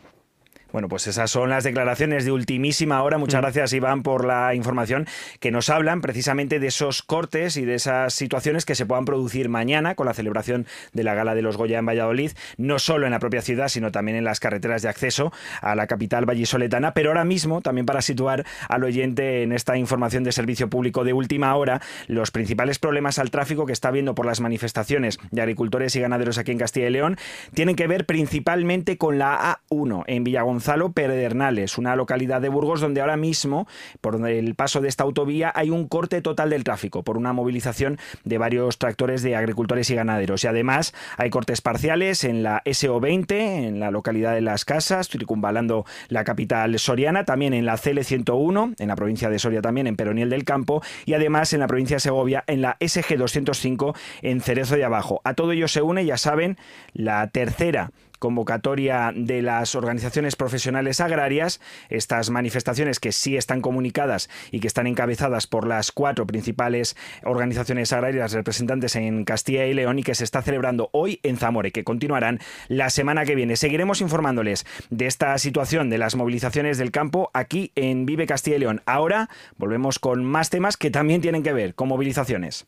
Bueno, 0.73 0.89
pues 0.89 1.07
esas 1.07 1.31
son 1.31 1.49
las 1.49 1.63
declaraciones 1.63 2.25
de 2.25 2.31
ultimísima 2.31 3.01
hora. 3.01 3.17
Muchas 3.17 3.39
mm. 3.39 3.43
gracias, 3.43 3.73
Iván, 3.73 4.03
por 4.03 4.25
la 4.25 4.53
información 4.53 5.07
que 5.39 5.49
nos 5.49 5.69
hablan 5.69 6.01
precisamente 6.01 6.59
de 6.59 6.67
esos 6.67 7.03
cortes 7.03 7.55
y 7.55 7.63
de 7.63 7.75
esas 7.75 8.13
situaciones 8.13 8.65
que 8.65 8.75
se 8.75 8.85
puedan 8.85 9.05
producir 9.05 9.47
mañana 9.47 9.95
con 9.95 10.07
la 10.07 10.13
celebración 10.13 10.67
de 10.91 11.03
la 11.05 11.13
Gala 11.13 11.35
de 11.35 11.41
los 11.41 11.55
Goya 11.55 11.79
en 11.79 11.85
Valladolid, 11.85 12.31
no 12.57 12.79
solo 12.79 13.05
en 13.05 13.13
la 13.13 13.19
propia 13.19 13.41
ciudad, 13.41 13.69
sino 13.69 13.93
también 13.93 14.17
en 14.17 14.25
las 14.25 14.41
carreteras 14.41 14.81
de 14.81 14.89
acceso 14.89 15.31
a 15.61 15.73
la 15.75 15.87
capital 15.87 16.25
vallisoletana. 16.25 16.93
Pero 16.93 17.11
ahora 17.11 17.23
mismo, 17.23 17.61
también 17.61 17.85
para 17.85 18.01
situar 18.01 18.45
al 18.67 18.83
oyente 18.83 19.43
en 19.43 19.53
esta 19.53 19.77
información 19.77 20.25
de 20.25 20.33
servicio 20.33 20.69
público 20.69 21.05
de 21.05 21.13
última 21.13 21.55
hora, 21.55 21.81
los 22.07 22.31
principales 22.31 22.77
problemas 22.77 23.19
al 23.19 23.31
tráfico 23.31 23.65
que 23.65 23.73
está 23.73 23.87
habiendo 23.87 24.15
por 24.15 24.25
las 24.25 24.41
manifestaciones 24.41 25.17
de 25.31 25.41
agricultores 25.41 25.95
y 25.95 26.01
ganaderos 26.01 26.37
aquí 26.37 26.51
en 26.51 26.57
Castilla 26.57 26.87
y 26.87 26.91
León 26.91 27.17
tienen 27.53 27.77
que 27.77 27.87
ver 27.87 28.05
principalmente 28.05 28.97
con 28.97 29.17
la 29.17 29.59
A1 29.69 30.03
en 30.07 30.25
Villagonzález 30.25 30.56
Gonzalo 30.57 30.91
Pedernales, 30.91 31.77
una 31.77 31.95
localidad 31.95 32.41
de 32.41 32.49
Burgos 32.49 32.81
donde 32.81 33.01
ahora 33.01 33.15
mismo, 33.15 33.67
por 34.01 34.27
el 34.27 34.55
paso 34.55 34.81
de 34.81 34.87
esta 34.87 35.03
autovía, 35.03 35.51
hay 35.53 35.69
un 35.69 35.87
corte 35.87 36.19
total 36.23 36.49
del 36.49 36.63
tráfico 36.63 37.03
por 37.03 37.15
una 37.15 37.31
movilización 37.31 37.99
de 38.23 38.39
varios 38.39 38.79
tractores 38.79 39.21
de 39.21 39.35
agricultores 39.35 39.87
y 39.91 39.95
ganaderos. 39.95 40.43
Y 40.43 40.47
además 40.47 40.95
hay 41.17 41.29
cortes 41.29 41.61
parciales 41.61 42.23
en 42.23 42.41
la 42.41 42.63
SO20, 42.63 43.33
en 43.33 43.79
la 43.79 43.91
localidad 43.91 44.33
de 44.33 44.41
Las 44.41 44.65
Casas, 44.65 45.09
circunvalando 45.09 45.85
la 46.07 46.23
capital 46.23 46.79
soriana, 46.79 47.23
también 47.23 47.53
en 47.53 47.67
la 47.67 47.75
CL101, 47.75 48.73
en 48.79 48.87
la 48.87 48.95
provincia 48.95 49.29
de 49.29 49.37
Soria 49.37 49.61
también, 49.61 49.85
en 49.85 49.95
Peroniel 49.95 50.31
del 50.31 50.43
Campo, 50.43 50.81
y 51.05 51.13
además 51.13 51.53
en 51.53 51.59
la 51.59 51.67
provincia 51.67 51.97
de 51.97 52.01
Segovia, 52.01 52.43
en 52.47 52.63
la 52.63 52.79
SG205, 52.79 53.95
en 54.23 54.41
Cerezo 54.41 54.75
de 54.75 54.85
Abajo. 54.85 55.21
A 55.23 55.35
todo 55.35 55.51
ello 55.51 55.67
se 55.67 55.83
une, 55.83 56.03
ya 56.03 56.17
saben, 56.17 56.57
la 56.93 57.27
tercera 57.27 57.91
convocatoria 58.19 59.11
de 59.15 59.41
las 59.41 59.75
organizaciones 59.75 60.35
profesionales 60.35 60.99
agrarias, 60.99 61.59
estas 61.89 62.29
manifestaciones 62.29 62.99
que 62.99 63.11
sí 63.11 63.37
están 63.37 63.61
comunicadas 63.61 64.29
y 64.51 64.59
que 64.59 64.67
están 64.67 64.87
encabezadas 64.87 65.47
por 65.47 65.67
las 65.67 65.91
cuatro 65.91 66.25
principales 66.27 66.95
organizaciones 67.23 67.93
agrarias 67.93 68.33
representantes 68.33 68.95
en 68.95 69.25
Castilla 69.25 69.65
y 69.65 69.73
León 69.73 69.99
y 69.99 70.03
que 70.03 70.15
se 70.15 70.23
está 70.23 70.41
celebrando 70.41 70.89
hoy 70.93 71.19
en 71.23 71.37
Zamora 71.37 71.67
y 71.67 71.71
que 71.71 71.83
continuarán 71.83 72.39
la 72.67 72.89
semana 72.89 73.25
que 73.25 73.35
viene. 73.35 73.55
Seguiremos 73.55 74.01
informándoles 74.01 74.65
de 74.89 75.07
esta 75.07 75.37
situación 75.37 75.89
de 75.89 75.97
las 75.97 76.15
movilizaciones 76.15 76.77
del 76.77 76.91
campo 76.91 77.29
aquí 77.33 77.71
en 77.75 78.05
Vive 78.05 78.27
Castilla 78.27 78.57
y 78.57 78.59
León. 78.59 78.81
Ahora 78.85 79.29
volvemos 79.57 79.99
con 79.99 80.23
más 80.23 80.49
temas 80.49 80.77
que 80.77 80.91
también 80.91 81.21
tienen 81.21 81.43
que 81.43 81.53
ver 81.53 81.75
con 81.75 81.87
movilizaciones. 81.87 82.67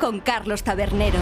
con 0.00 0.20
Carlos 0.20 0.64
Tabernero. 0.64 1.18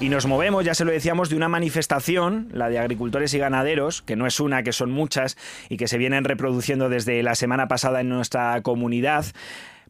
Y 0.00 0.08
nos 0.08 0.24
movemos, 0.24 0.64
ya 0.64 0.74
se 0.74 0.86
lo 0.86 0.92
decíamos, 0.92 1.28
de 1.28 1.36
una 1.36 1.48
manifestación, 1.48 2.48
la 2.52 2.70
de 2.70 2.78
agricultores 2.78 3.34
y 3.34 3.38
ganaderos, 3.38 4.00
que 4.00 4.16
no 4.16 4.26
es 4.26 4.40
una, 4.40 4.62
que 4.62 4.72
son 4.72 4.90
muchas 4.90 5.36
y 5.68 5.76
que 5.76 5.88
se 5.88 5.98
vienen 5.98 6.24
reproduciendo 6.24 6.88
desde 6.88 7.22
la 7.22 7.34
semana 7.34 7.68
pasada 7.68 8.00
en 8.00 8.08
nuestra 8.08 8.62
comunidad. 8.62 9.26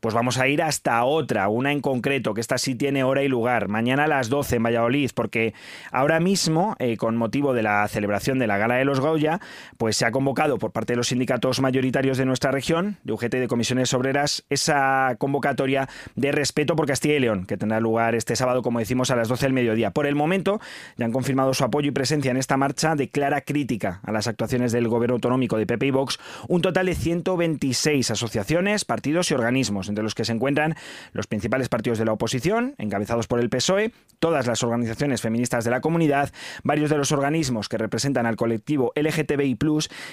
Pues 0.00 0.14
vamos 0.14 0.38
a 0.38 0.48
ir 0.48 0.62
hasta 0.62 1.04
otra, 1.04 1.48
una 1.48 1.72
en 1.72 1.80
concreto, 1.80 2.32
que 2.32 2.40
esta 2.40 2.56
sí 2.56 2.74
tiene 2.74 3.04
hora 3.04 3.22
y 3.22 3.28
lugar, 3.28 3.68
mañana 3.68 4.04
a 4.04 4.06
las 4.06 4.30
12 4.30 4.56
en 4.56 4.62
Valladolid, 4.62 5.10
porque 5.14 5.52
ahora 5.92 6.20
mismo, 6.20 6.74
eh, 6.78 6.96
con 6.96 7.16
motivo 7.16 7.52
de 7.52 7.62
la 7.62 7.86
celebración 7.86 8.38
de 8.38 8.46
la 8.46 8.56
Gala 8.56 8.76
de 8.76 8.86
los 8.86 8.98
Goya, 8.98 9.40
pues 9.76 9.98
se 9.98 10.06
ha 10.06 10.10
convocado 10.10 10.58
por 10.58 10.72
parte 10.72 10.94
de 10.94 10.96
los 10.96 11.08
sindicatos 11.08 11.60
mayoritarios 11.60 12.16
de 12.16 12.24
nuestra 12.24 12.50
región, 12.50 12.96
de 13.04 13.12
UGT 13.12 13.34
y 13.34 13.40
de 13.40 13.48
comisiones 13.48 13.92
obreras, 13.92 14.44
esa 14.48 15.16
convocatoria 15.18 15.86
de 16.14 16.32
respeto 16.32 16.76
por 16.76 16.86
Castilla 16.86 17.16
y 17.16 17.20
León, 17.20 17.44
que 17.44 17.58
tendrá 17.58 17.78
lugar 17.78 18.14
este 18.14 18.36
sábado, 18.36 18.62
como 18.62 18.78
decimos, 18.78 19.10
a 19.10 19.16
las 19.16 19.28
12 19.28 19.46
del 19.46 19.52
mediodía. 19.52 19.90
Por 19.90 20.06
el 20.06 20.14
momento, 20.14 20.60
ya 20.96 21.04
han 21.04 21.12
confirmado 21.12 21.52
su 21.52 21.62
apoyo 21.62 21.88
y 21.88 21.92
presencia 21.92 22.30
en 22.30 22.38
esta 22.38 22.56
marcha 22.56 22.94
de 22.94 23.10
clara 23.10 23.42
crítica 23.42 24.00
a 24.02 24.12
las 24.12 24.28
actuaciones 24.28 24.72
del 24.72 24.88
gobierno 24.88 25.16
autonómico 25.16 25.58
de 25.58 25.66
PP 25.66 25.88
y 25.88 25.90
Vox, 25.90 26.18
un 26.48 26.62
total 26.62 26.86
de 26.86 26.94
126 26.94 28.10
asociaciones, 28.10 28.86
partidos 28.86 29.30
y 29.30 29.34
organismos 29.34 29.89
entre 29.90 30.02
los 30.02 30.14
que 30.14 30.24
se 30.24 30.32
encuentran 30.32 30.74
los 31.12 31.26
principales 31.26 31.68
partidos 31.68 31.98
de 31.98 32.06
la 32.06 32.12
oposición, 32.12 32.74
encabezados 32.78 33.26
por 33.26 33.40
el 33.40 33.50
PSOE, 33.50 33.92
todas 34.18 34.46
las 34.46 34.62
organizaciones 34.62 35.20
feministas 35.20 35.64
de 35.64 35.70
la 35.70 35.80
comunidad, 35.80 36.30
varios 36.62 36.90
de 36.90 36.96
los 36.96 37.12
organismos 37.12 37.68
que 37.68 37.78
representan 37.78 38.26
al 38.26 38.36
colectivo 38.36 38.92
LGTBI+, 38.94 39.58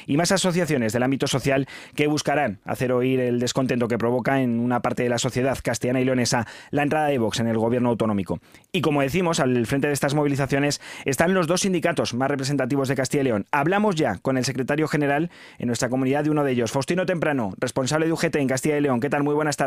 y 0.05 0.17
más 0.17 0.31
asociaciones 0.31 0.93
del 0.93 1.03
ámbito 1.03 1.27
social 1.27 1.67
que 1.95 2.07
buscarán 2.07 2.59
hacer 2.65 2.91
oír 2.91 3.19
el 3.19 3.39
descontento 3.39 3.87
que 3.87 3.97
provoca 3.97 4.41
en 4.41 4.59
una 4.59 4.81
parte 4.81 5.03
de 5.03 5.09
la 5.09 5.17
sociedad 5.17 5.57
castellana 5.63 6.01
y 6.01 6.05
leonesa 6.05 6.47
la 6.71 6.83
entrada 6.83 7.07
de 7.07 7.17
Vox 7.17 7.39
en 7.39 7.47
el 7.47 7.57
gobierno 7.57 7.89
autonómico. 7.89 8.39
Y 8.71 8.81
como 8.81 9.01
decimos, 9.01 9.39
al 9.39 9.65
frente 9.65 9.87
de 9.87 9.93
estas 9.93 10.13
movilizaciones 10.13 10.81
están 11.05 11.33
los 11.33 11.47
dos 11.47 11.61
sindicatos 11.61 12.13
más 12.13 12.29
representativos 12.29 12.87
de 12.87 12.95
Castilla 12.95 13.21
y 13.21 13.25
León. 13.25 13.45
Hablamos 13.51 13.95
ya 13.95 14.17
con 14.17 14.37
el 14.37 14.45
secretario 14.45 14.87
general 14.87 15.29
en 15.57 15.67
nuestra 15.67 15.89
comunidad 15.89 16.23
de 16.23 16.29
uno 16.29 16.43
de 16.43 16.51
ellos, 16.51 16.71
Faustino 16.71 17.05
Temprano, 17.05 17.53
responsable 17.57 18.07
de 18.07 18.13
UGT 18.13 18.35
en 18.37 18.47
Castilla 18.47 18.77
y 18.77 18.81
León. 18.81 18.99
¿Qué 18.99 19.09
tal? 19.09 19.23
Muy 19.23 19.35
buenas 19.35 19.57
tardes. 19.57 19.66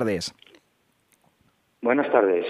Buenas 1.82 2.10
tardes. 2.12 2.44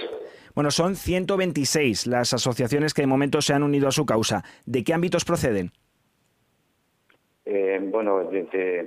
Bueno, 0.55 0.71
son 0.71 0.97
126 0.97 2.07
las 2.07 2.35
asociaciones 2.35 2.95
que 2.95 3.03
de 3.03 3.07
momento 3.07 3.41
se 3.41 3.55
han 3.55 3.63
unido 3.63 3.89
a 3.89 3.93
su 3.93 4.05
causa. 4.05 4.43
¿De 4.67 4.83
qué 4.83 4.93
ámbitos 4.93 5.25
proceden? 5.25 5.71
Eh, 7.45 7.79
bueno, 7.83 8.29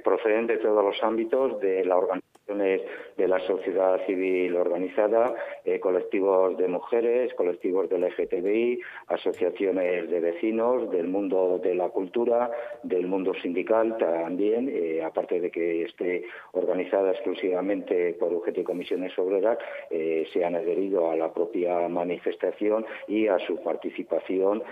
proceden 0.04 0.48
de 0.48 0.58
todos 0.58 0.84
los 0.84 1.02
ámbitos 1.04 1.60
de 1.62 1.86
la 1.86 1.96
organización 1.96 2.33
de 2.48 3.28
la 3.28 3.40
sociedad 3.48 4.06
civil 4.06 4.56
organizada, 4.58 5.34
eh, 5.64 5.80
colectivos 5.80 6.58
de 6.58 6.68
mujeres, 6.68 7.34
colectivos 7.36 7.90
del 7.90 8.04
LGTBI, 8.04 8.82
asociaciones 9.08 10.10
de 10.10 10.20
vecinos, 10.20 10.92
del 10.92 11.08
mundo 11.08 11.60
de 11.64 11.74
la 11.74 11.88
cultura, 11.90 12.52
del 12.84 13.08
mundo 13.08 13.34
sindical 13.36 13.98
también, 13.98 14.70
eh, 14.70 15.02
aparte 15.02 15.40
de 15.40 15.52
que 15.52 15.84
esté 15.84 16.26
organizada 16.52 17.12
exclusivamente 17.12 18.14
por 18.16 18.34
UGT 18.34 18.64
Comisiones 18.64 19.18
Obreras, 19.18 19.58
eh, 19.90 20.28
se 20.34 20.44
han 20.44 20.56
adherido 20.56 21.12
a 21.12 21.16
la 21.16 21.34
propia 21.34 21.88
manifestación 21.88 22.86
y 23.08 23.28
a 23.28 23.40
su 23.40 23.56
participación 23.64 24.64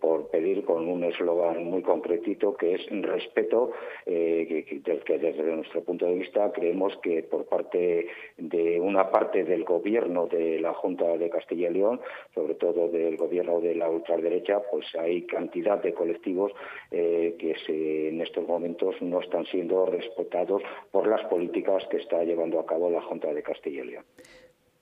por 0.00 0.28
pedir 0.28 0.64
con 0.64 0.88
un 0.88 1.04
eslogan 1.04 1.64
muy 1.64 1.82
concretito 1.82 2.56
que 2.56 2.74
es 2.74 2.86
respeto, 3.02 3.72
que 4.04 5.18
desde 5.20 5.42
nuestro 5.56 5.82
punto 5.82 6.06
de 6.06 6.14
vista 6.14 6.52
creemos 6.52 6.96
que 7.02 7.15
por 7.22 7.46
parte 7.46 8.08
de 8.36 8.80
una 8.80 9.10
parte 9.10 9.44
del 9.44 9.64
gobierno 9.64 10.26
de 10.26 10.60
la 10.60 10.72
Junta 10.74 11.16
de 11.16 11.30
Castilla 11.30 11.70
y 11.70 11.74
León, 11.74 12.00
sobre 12.34 12.54
todo 12.54 12.88
del 12.88 13.16
gobierno 13.16 13.60
de 13.60 13.74
la 13.74 13.88
ultraderecha, 13.88 14.60
pues 14.70 14.86
hay 14.96 15.22
cantidad 15.22 15.82
de 15.82 15.94
colectivos 15.94 16.52
eh, 16.90 17.36
que 17.38 17.56
en 18.08 18.20
estos 18.20 18.46
momentos 18.46 18.96
no 19.00 19.20
están 19.20 19.44
siendo 19.46 19.86
respetados 19.86 20.62
por 20.90 21.06
las 21.06 21.24
políticas 21.26 21.84
que 21.90 21.98
está 21.98 22.22
llevando 22.24 22.60
a 22.60 22.66
cabo 22.66 22.90
la 22.90 23.02
Junta 23.02 23.32
de 23.32 23.42
Castilla 23.42 23.82
y 23.82 23.86
León. 23.86 24.04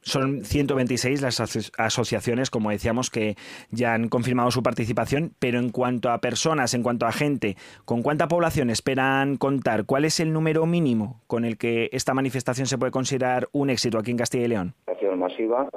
Son 0.05 0.45
126 0.45 1.23
las 1.23 1.41
asociaciones, 1.79 2.51
como 2.51 2.71
decíamos, 2.71 3.11
que 3.11 3.37
ya 3.71 3.95
han 3.95 4.09
confirmado 4.09 4.51
su 4.51 4.63
participación, 4.63 5.33
pero 5.39 5.59
en 5.59 5.71
cuanto 5.71 6.11
a 6.11 6.19
personas, 6.19 6.75
en 6.75 6.83
cuanto 6.83 7.07
a 7.07 7.13
gente, 7.13 7.57
¿con 7.85 8.03
cuánta 8.03 8.29
población 8.29 8.71
esperan 8.71 9.37
contar? 9.37 9.85
¿Cuál 9.85 10.05
es 10.05 10.21
el 10.21 10.33
número 10.33 10.67
mínimo 10.67 11.23
con 11.27 11.45
el 11.45 11.57
que 11.57 11.89
esta 11.93 12.15
manifestación 12.15 12.67
se 12.67 12.79
puede 12.79 12.93
considerar 12.93 13.49
un 13.53 13.71
éxito 13.71 13.99
aquí 13.99 14.11
en 14.11 14.19
Castilla 14.19 14.45
y 14.45 14.49
León? 14.49 14.75
masiva 15.17 15.69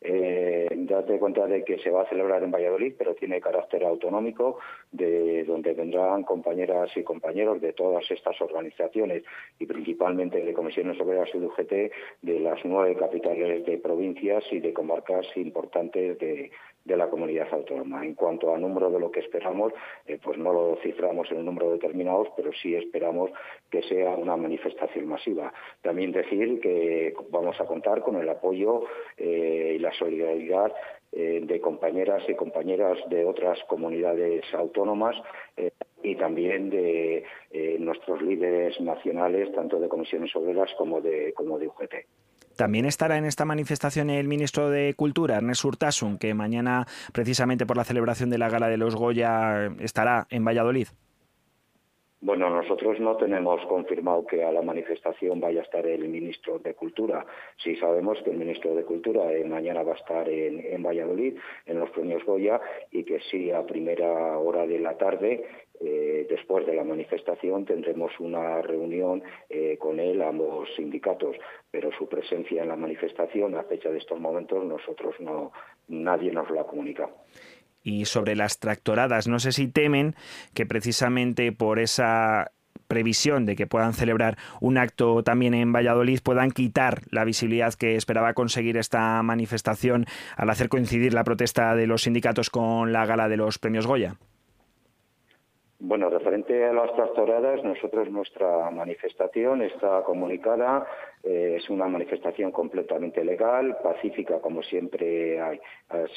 eh, 0.00 0.65
date 0.86 1.18
cuenta 1.18 1.46
de 1.46 1.64
que 1.64 1.78
se 1.78 1.90
va 1.90 2.02
a 2.02 2.08
celebrar 2.08 2.42
en 2.42 2.50
Valladolid, 2.50 2.94
pero 2.96 3.14
tiene 3.14 3.40
carácter 3.40 3.84
autonómico, 3.84 4.58
de 4.92 5.44
donde 5.44 5.74
vendrán 5.74 6.22
compañeras 6.22 6.90
y 6.96 7.02
compañeros 7.02 7.60
de 7.60 7.72
todas 7.72 8.10
estas 8.10 8.40
organizaciones 8.40 9.22
y 9.58 9.66
principalmente 9.66 10.42
de 10.42 10.52
comisiones 10.52 11.00
obreras 11.00 11.28
y 11.34 11.38
de 11.38 11.46
UGT 11.46 11.72
de 12.22 12.40
las 12.40 12.64
nueve 12.64 12.96
capitales 12.96 13.64
de 13.66 13.78
provincias 13.78 14.44
y 14.50 14.60
de 14.60 14.72
comarcas 14.72 15.26
importantes 15.36 16.18
de, 16.18 16.50
de 16.86 16.96
la 16.96 17.10
comunidad 17.10 17.48
autónoma. 17.52 18.04
En 18.04 18.14
cuanto 18.14 18.54
a 18.54 18.58
número 18.58 18.90
de 18.90 19.00
lo 19.00 19.10
que 19.10 19.20
esperamos, 19.20 19.72
eh, 20.06 20.18
pues 20.22 20.38
no 20.38 20.52
lo 20.52 20.78
ciframos 20.82 21.30
en 21.30 21.38
un 21.38 21.46
número 21.46 21.72
determinado, 21.72 22.32
pero 22.36 22.52
sí 22.52 22.74
esperamos 22.74 23.30
que 23.70 23.82
sea 23.82 24.10
una 24.10 24.36
manifestación 24.36 25.06
masiva. 25.06 25.52
También 25.82 26.12
decir 26.12 26.60
que 26.60 27.14
vamos 27.30 27.60
a 27.60 27.64
contar 27.64 28.02
con 28.02 28.16
el 28.16 28.28
apoyo 28.28 28.84
eh, 29.16 29.74
y 29.76 29.78
la 29.78 29.92
solidaridad 29.94 30.72
eh, 31.12 31.40
de 31.42 31.60
compañeras 31.60 32.22
y 32.28 32.34
compañeras 32.34 32.98
de 33.08 33.24
otras 33.24 33.58
comunidades 33.68 34.44
autónomas 34.54 35.16
y 36.02 36.14
también 36.16 36.70
de 36.70 37.24
nuestros 37.78 38.20
líderes 38.22 38.78
nacionales, 38.80 39.50
tanto 39.54 39.80
de 39.80 39.88
comisiones 39.88 40.34
obreras 40.36 40.70
como 40.78 41.00
de, 41.00 41.32
como 41.34 41.58
de 41.58 41.66
UGT. 41.68 41.94
También 42.56 42.86
estará 42.86 43.18
en 43.18 43.26
esta 43.26 43.44
manifestación 43.44 44.08
el 44.08 44.28
ministro 44.28 44.70
de 44.70 44.94
Cultura, 44.94 45.36
Ernest 45.36 45.64
Urtasun, 45.64 46.18
que 46.18 46.32
mañana, 46.32 46.86
precisamente 47.12 47.66
por 47.66 47.76
la 47.76 47.84
celebración 47.84 48.30
de 48.30 48.38
la 48.38 48.48
Gala 48.48 48.68
de 48.68 48.78
los 48.78 48.96
Goya, 48.96 49.66
estará 49.80 50.26
en 50.30 50.44
Valladolid. 50.44 50.88
Bueno, 52.22 52.48
nosotros 52.48 52.98
no 52.98 53.16
tenemos 53.18 53.60
confirmado 53.66 54.26
que 54.26 54.42
a 54.42 54.50
la 54.50 54.62
manifestación 54.62 55.38
vaya 55.38 55.60
a 55.60 55.64
estar 55.64 55.86
el 55.86 56.08
ministro 56.08 56.58
de 56.58 56.72
Cultura. 56.72 57.26
Sí 57.62 57.76
sabemos 57.76 58.18
que 58.22 58.30
el 58.30 58.38
ministro 58.38 58.74
de 58.74 58.84
Cultura 58.84 59.30
eh, 59.32 59.44
mañana 59.44 59.82
va 59.82 59.92
a 59.92 59.96
estar 59.96 60.26
en, 60.26 60.82
Valladolid, 60.82 61.36
en 61.66 61.78
los 61.78 61.90
premios 61.90 62.24
Goya, 62.24 62.58
y 62.90 63.04
que 63.04 63.20
sí 63.30 63.50
a 63.50 63.66
primera 63.66 64.38
hora 64.38 64.66
de 64.66 64.78
la 64.78 64.96
tarde 64.96 65.44
eh, 65.78 66.26
después 66.30 66.64
de 66.64 66.74
la 66.74 66.84
manifestación 66.84 67.66
tendremos 67.66 68.18
una 68.18 68.62
reunión 68.62 69.22
eh, 69.50 69.76
con 69.78 70.00
él, 70.00 70.22
ambos 70.22 70.70
sindicatos, 70.74 71.36
pero 71.70 71.92
su 71.92 72.08
presencia 72.08 72.62
en 72.62 72.68
la 72.68 72.76
manifestación 72.76 73.54
a 73.56 73.64
fecha 73.64 73.90
de 73.90 73.98
estos 73.98 74.18
momentos 74.18 74.64
nosotros 74.64 75.14
no, 75.20 75.52
nadie 75.88 76.32
nos 76.32 76.48
lo 76.48 76.60
ha 76.60 76.66
comunicado 76.66 77.10
y 77.86 78.04
sobre 78.04 78.34
las 78.34 78.58
tractoradas. 78.58 79.28
No 79.28 79.38
sé 79.38 79.52
si 79.52 79.68
temen 79.68 80.16
que 80.54 80.66
precisamente 80.66 81.52
por 81.52 81.78
esa 81.78 82.50
previsión 82.88 83.46
de 83.46 83.54
que 83.54 83.68
puedan 83.68 83.94
celebrar 83.94 84.36
un 84.60 84.76
acto 84.76 85.22
también 85.22 85.54
en 85.54 85.72
Valladolid 85.72 86.20
puedan 86.22 86.50
quitar 86.50 87.02
la 87.10 87.24
visibilidad 87.24 87.74
que 87.74 87.94
esperaba 87.94 88.34
conseguir 88.34 88.76
esta 88.76 89.22
manifestación 89.22 90.06
al 90.36 90.50
hacer 90.50 90.68
coincidir 90.68 91.14
la 91.14 91.24
protesta 91.24 91.76
de 91.76 91.86
los 91.86 92.02
sindicatos 92.02 92.50
con 92.50 92.92
la 92.92 93.06
gala 93.06 93.28
de 93.28 93.36
los 93.36 93.58
premios 93.58 93.86
Goya. 93.86 94.16
Bueno, 95.78 96.08
referente 96.08 96.64
a 96.64 96.72
las 96.72 96.94
tractoradas, 96.96 97.62
nosotros 97.62 98.10
nuestra 98.10 98.70
manifestación 98.70 99.60
está 99.60 100.02
comunicada, 100.04 100.86
eh, 101.22 101.56
es 101.58 101.68
una 101.68 101.86
manifestación 101.86 102.50
completamente 102.50 103.22
legal, 103.22 103.76
pacífica 103.82 104.40
como 104.40 104.62
siempre 104.62 105.38
ha, 105.38 105.52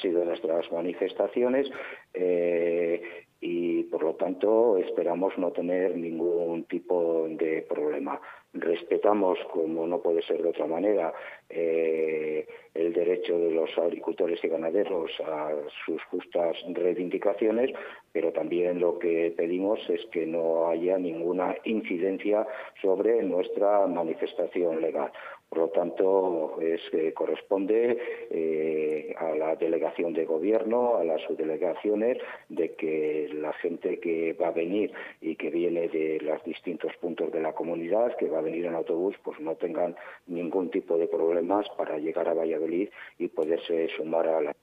sido 0.02 0.24
nuestras 0.24 0.72
manifestaciones 0.72 1.69
eh, 2.13 3.28
y 3.41 3.84
por 3.84 4.04
lo 4.04 4.15
tanto 4.15 4.78
esperamos 4.78 5.38
no 5.38 5.52
tener 5.52 5.95
ningún 5.95 6.65
tipo 6.65 7.28
de 7.30 7.65
problema 7.69 8.19
respetamos, 8.54 9.38
como 9.52 9.86
no 9.86 10.02
puede 10.02 10.21
ser 10.23 10.41
de 10.41 10.49
otra 10.49 10.65
manera, 10.65 11.13
eh, 11.49 12.47
el 12.73 12.93
derecho 12.93 13.38
de 13.38 13.52
los 13.52 13.69
agricultores 13.78 14.43
y 14.43 14.47
ganaderos 14.47 15.12
a 15.21 15.52
sus 15.86 16.02
justas 16.06 16.58
reivindicaciones, 16.73 17.71
pero 18.12 18.32
también 18.32 18.80
lo 18.80 18.97
que 18.97 19.34
pedimos 19.38 19.80
es 19.89 20.04
que 20.08 20.25
no 20.25 20.67
haya 20.67 20.97
ninguna 20.97 21.56
incidencia 21.63 22.47
sobre 22.82 23.21
nuestra 23.23 23.86
manifestación 23.86 24.82
legal. 24.82 25.12
Por 25.49 25.57
lo 25.57 25.67
tanto, 25.69 26.59
es 26.62 26.79
que 26.91 27.12
corresponde 27.13 27.97
eh, 28.29 29.15
a 29.17 29.35
la 29.35 29.55
delegación 29.55 30.13
de 30.13 30.25
gobierno, 30.25 30.97
a 30.97 31.03
las 31.03 31.21
subdelegaciones, 31.23 32.19
de 32.49 32.75
que 32.75 33.29
la 33.33 33.51
gente 33.53 33.99
que 33.99 34.33
va 34.33 34.49
a 34.49 34.51
venir 34.51 34.91
y 35.21 35.35
que 35.35 35.49
viene 35.49 35.88
de 35.88 36.19
los 36.21 36.43
distintos 36.43 36.95
puntos 36.97 37.31
de 37.31 37.41
la 37.41 37.53
comunidad, 37.53 38.15
que 38.17 38.29
va 38.29 38.39
a 38.39 38.43
venir 38.43 38.65
en 38.65 38.75
autobús, 38.75 39.15
pues 39.23 39.39
no 39.39 39.55
tengan 39.55 39.95
ningún 40.27 40.69
tipo 40.69 40.97
de 40.97 41.07
problemas 41.07 41.67
para 41.77 41.97
llegar 41.97 42.29
a 42.29 42.35
Valladolid 42.35 42.89
y 43.17 43.27
poderse 43.27 43.89
sumar 43.97 44.27
a 44.27 44.41
la 44.41 44.55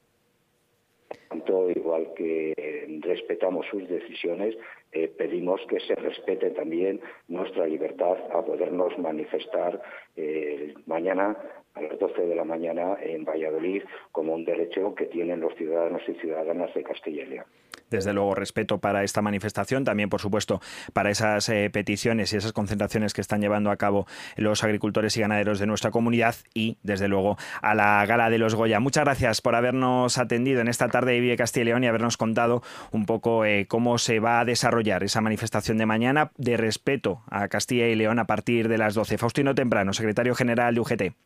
tanto, 1.28 1.70
igual 1.70 2.12
que 2.14 2.54
respetamos 3.02 3.66
sus 3.66 3.88
decisiones, 3.88 4.56
eh, 4.96 5.08
pedimos 5.08 5.60
que 5.68 5.78
se 5.80 5.94
respete 5.94 6.52
también 6.52 7.00
nuestra 7.28 7.66
libertad 7.66 8.16
a 8.32 8.42
podernos 8.42 8.96
manifestar 8.98 9.78
eh, 10.16 10.72
mañana 10.86 11.36
a 11.76 11.82
las 11.82 11.98
12 11.98 12.26
de 12.26 12.34
la 12.34 12.44
mañana 12.44 12.96
en 13.00 13.24
Valladolid 13.24 13.82
como 14.12 14.34
un 14.34 14.44
derecho 14.44 14.94
que 14.94 15.06
tienen 15.06 15.40
los 15.40 15.54
ciudadanos 15.54 16.02
y 16.08 16.14
ciudadanas 16.14 16.74
de 16.74 16.82
Castilla 16.82 17.22
y 17.22 17.26
León 17.26 17.46
desde 17.90 18.12
luego 18.12 18.34
respeto 18.34 18.78
para 18.78 19.04
esta 19.04 19.22
manifestación, 19.22 19.84
también 19.84 20.08
por 20.08 20.20
supuesto 20.20 20.60
para 20.92 21.10
esas 21.10 21.48
eh, 21.48 21.70
peticiones 21.70 22.32
y 22.32 22.36
esas 22.36 22.52
concentraciones 22.52 23.12
que 23.12 23.20
están 23.20 23.40
llevando 23.40 23.70
a 23.70 23.76
cabo 23.76 24.06
los 24.36 24.64
agricultores 24.64 25.16
y 25.16 25.20
ganaderos 25.20 25.58
de 25.58 25.66
nuestra 25.66 25.90
comunidad 25.90 26.34
y 26.54 26.78
desde 26.82 27.08
luego 27.08 27.36
a 27.62 27.74
la 27.74 28.04
gala 28.06 28.30
de 28.30 28.38
los 28.38 28.54
Goya. 28.54 28.80
Muchas 28.80 29.04
gracias 29.04 29.40
por 29.40 29.54
habernos 29.54 30.18
atendido 30.18 30.60
en 30.60 30.68
esta 30.68 30.88
tarde 30.88 31.12
de 31.12 31.20
Vive 31.20 31.36
Castilla 31.36 31.62
y 31.62 31.66
León 31.66 31.84
y 31.84 31.86
habernos 31.86 32.16
contado 32.16 32.62
un 32.90 33.06
poco 33.06 33.44
eh, 33.44 33.66
cómo 33.68 33.98
se 33.98 34.20
va 34.20 34.40
a 34.40 34.44
desarrollar 34.44 35.04
esa 35.04 35.20
manifestación 35.20 35.78
de 35.78 35.86
mañana 35.86 36.32
de 36.36 36.56
respeto 36.56 37.22
a 37.30 37.48
Castilla 37.48 37.86
y 37.88 37.94
León 37.94 38.18
a 38.18 38.26
partir 38.26 38.68
de 38.68 38.78
las 38.78 38.94
12. 38.94 39.18
Faustino 39.18 39.54
Temprano, 39.54 39.92
secretario 39.92 40.34
general 40.34 40.74
de 40.74 40.80
UGT. 40.80 41.25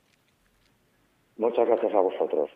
Muchas 1.40 1.66
gracias 1.66 1.94
a 1.94 2.00
vosotros 2.00 2.50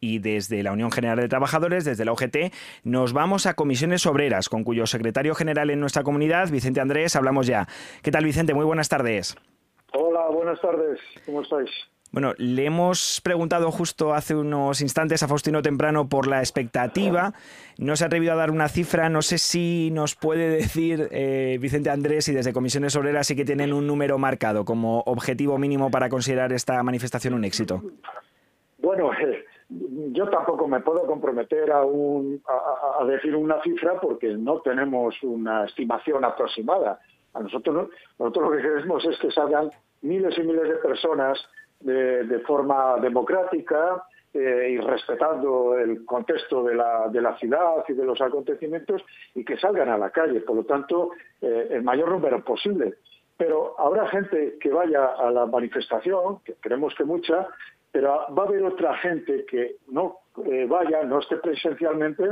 y 0.00 0.18
desde 0.18 0.62
la 0.62 0.72
Unión 0.72 0.92
General 0.92 1.18
de 1.18 1.28
Trabajadores, 1.28 1.84
desde 1.84 2.04
la 2.04 2.12
OGT, 2.12 2.52
nos 2.84 3.12
vamos 3.12 3.46
a 3.46 3.54
comisiones 3.54 4.06
obreras, 4.06 4.48
con 4.48 4.62
cuyo 4.62 4.86
secretario 4.86 5.34
general 5.34 5.70
en 5.70 5.80
nuestra 5.80 6.02
comunidad, 6.02 6.48
Vicente 6.50 6.80
Andrés, 6.80 7.16
hablamos 7.16 7.46
ya. 7.46 7.66
¿Qué 8.02 8.10
tal, 8.10 8.24
Vicente? 8.24 8.54
Muy 8.54 8.64
buenas 8.64 8.88
tardes. 8.88 9.36
Hola, 9.94 10.28
buenas 10.30 10.60
tardes. 10.60 11.00
¿Cómo 11.24 11.42
estáis? 11.42 11.70
Bueno, 12.12 12.32
le 12.38 12.64
hemos 12.64 13.20
preguntado 13.22 13.70
justo 13.70 14.14
hace 14.14 14.34
unos 14.34 14.80
instantes 14.80 15.22
a 15.22 15.28
Faustino 15.28 15.60
Temprano 15.60 16.08
por 16.08 16.28
la 16.28 16.38
expectativa. 16.38 17.32
No 17.78 17.96
se 17.96 18.04
ha 18.04 18.06
atrevido 18.06 18.32
a 18.32 18.36
dar 18.36 18.50
una 18.50 18.68
cifra. 18.68 19.08
No 19.08 19.22
sé 19.22 19.38
si 19.38 19.90
nos 19.92 20.14
puede 20.14 20.48
decir 20.48 21.08
eh, 21.10 21.58
Vicente 21.60 21.90
Andrés 21.90 22.28
y 22.28 22.32
desde 22.32 22.52
Comisiones 22.52 22.96
Obreras 22.96 23.26
sí 23.26 23.36
que 23.36 23.44
tienen 23.44 23.72
un 23.72 23.86
número 23.86 24.18
marcado 24.18 24.64
como 24.64 25.00
objetivo 25.00 25.58
mínimo 25.58 25.90
para 25.90 26.08
considerar 26.08 26.52
esta 26.52 26.82
manifestación 26.82 27.34
un 27.34 27.44
éxito. 27.44 27.82
Bueno, 28.78 29.10
yo 29.68 30.28
tampoco 30.30 30.68
me 30.68 30.80
puedo 30.80 31.06
comprometer 31.06 31.70
a, 31.72 31.82
a, 31.82 33.04
decir 33.04 33.34
una 33.34 33.60
cifra 33.62 34.00
porque 34.00 34.28
no 34.28 34.60
tenemos 34.60 35.20
una 35.22 35.64
estimación 35.64 36.24
aproximada. 36.24 37.00
A 37.34 37.40
nosotros, 37.40 37.90
nosotros 38.18 38.50
lo 38.50 38.56
que 38.56 38.62
queremos 38.62 39.04
es 39.04 39.18
que 39.18 39.30
salgan 39.30 39.70
miles 40.02 40.38
y 40.38 40.42
miles 40.42 40.68
de 40.68 40.76
personas 40.76 41.38
de, 41.80 42.40
forma 42.46 42.96
democrática 43.00 44.04
eh, 44.32 44.70
y 44.72 44.78
respetando 44.78 45.78
el 45.78 46.04
contexto 46.04 46.62
de 46.64 46.74
la, 46.74 47.08
de 47.08 47.20
la 47.20 47.36
ciudad 47.38 47.84
y 47.88 47.92
de 47.92 48.04
los 48.04 48.20
acontecimientos 48.20 49.02
y 49.34 49.44
que 49.44 49.56
salgan 49.56 49.88
a 49.88 49.98
la 49.98 50.10
calle. 50.10 50.40
Por 50.40 50.56
lo 50.56 50.64
tanto, 50.64 51.10
eh, 51.40 51.68
el 51.70 51.82
mayor 51.82 52.10
número 52.10 52.42
posible. 52.44 52.94
Pero 53.36 53.78
habrá 53.78 54.08
gente 54.08 54.56
que 54.60 54.70
vaya 54.70 55.06
a 55.06 55.30
la 55.30 55.46
manifestación, 55.46 56.40
que 56.44 56.54
creemos 56.54 56.94
que 56.94 57.04
mucha, 57.04 57.48
pero 57.92 58.26
va 58.34 58.42
a 58.42 58.46
haber 58.46 58.62
otra 58.64 58.94
gente 58.98 59.44
que 59.46 59.76
no 59.88 60.18
eh, 60.44 60.66
vaya, 60.68 61.02
no 61.04 61.18
esté 61.18 61.36
presencialmente 61.36 62.24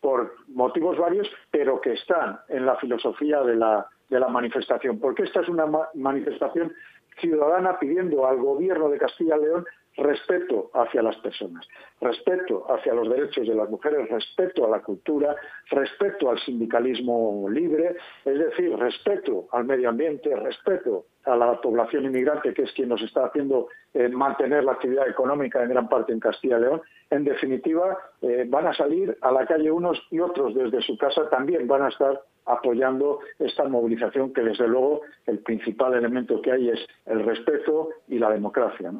por 0.00 0.34
motivos 0.48 0.98
varios, 0.98 1.28
pero 1.50 1.80
que 1.80 1.92
están 1.92 2.38
en 2.48 2.66
la 2.66 2.76
filosofía 2.76 3.40
de 3.42 3.56
la, 3.56 3.86
de 4.10 4.20
la 4.20 4.28
manifestación, 4.28 4.98
porque 5.00 5.22
esta 5.22 5.40
es 5.40 5.48
una 5.48 5.66
manifestación 5.94 6.72
ciudadana 7.20 7.78
pidiendo 7.78 8.26
al 8.26 8.38
gobierno 8.38 8.88
de 8.88 8.98
Castilla 8.98 9.36
y 9.36 9.40
León 9.40 9.64
respeto 9.96 10.70
hacia 10.74 11.02
las 11.02 11.16
personas, 11.16 11.66
respeto 12.00 12.66
hacia 12.68 12.94
los 12.94 13.08
derechos 13.08 13.46
de 13.46 13.54
las 13.54 13.70
mujeres, 13.70 14.08
respeto 14.08 14.64
a 14.64 14.68
la 14.68 14.82
cultura, 14.82 15.36
respeto 15.70 16.30
al 16.30 16.38
sindicalismo 16.40 17.46
libre, 17.48 17.96
es 18.24 18.38
decir, 18.38 18.76
respeto 18.76 19.46
al 19.52 19.64
medio 19.64 19.88
ambiente, 19.88 20.34
respeto 20.34 21.06
a 21.24 21.36
la 21.36 21.60
población 21.60 22.04
inmigrante, 22.04 22.52
que 22.52 22.62
es 22.62 22.72
quien 22.72 22.88
nos 22.88 23.02
está 23.02 23.26
haciendo 23.26 23.68
eh, 23.94 24.08
mantener 24.08 24.64
la 24.64 24.72
actividad 24.72 25.08
económica 25.08 25.62
en 25.62 25.70
gran 25.70 25.88
parte 25.88 26.12
en 26.12 26.20
Castilla 26.20 26.58
y 26.58 26.62
León. 26.62 26.82
En 27.10 27.24
definitiva, 27.24 27.96
eh, 28.20 28.44
van 28.48 28.66
a 28.66 28.74
salir 28.74 29.16
a 29.20 29.30
la 29.30 29.46
calle 29.46 29.70
unos 29.70 30.02
y 30.10 30.18
otros 30.18 30.54
desde 30.54 30.82
su 30.82 30.98
casa 30.98 31.28
también 31.30 31.66
van 31.68 31.82
a 31.82 31.88
estar 31.88 32.20
apoyando 32.46 33.20
esta 33.38 33.64
movilización 33.64 34.32
que 34.32 34.42
desde 34.42 34.68
luego 34.68 35.02
el 35.26 35.38
principal 35.38 35.94
elemento 35.94 36.40
que 36.42 36.52
hay 36.52 36.70
es 36.70 36.80
el 37.06 37.24
respeto 37.24 37.88
y 38.08 38.18
la 38.18 38.30
democracia 38.30 38.92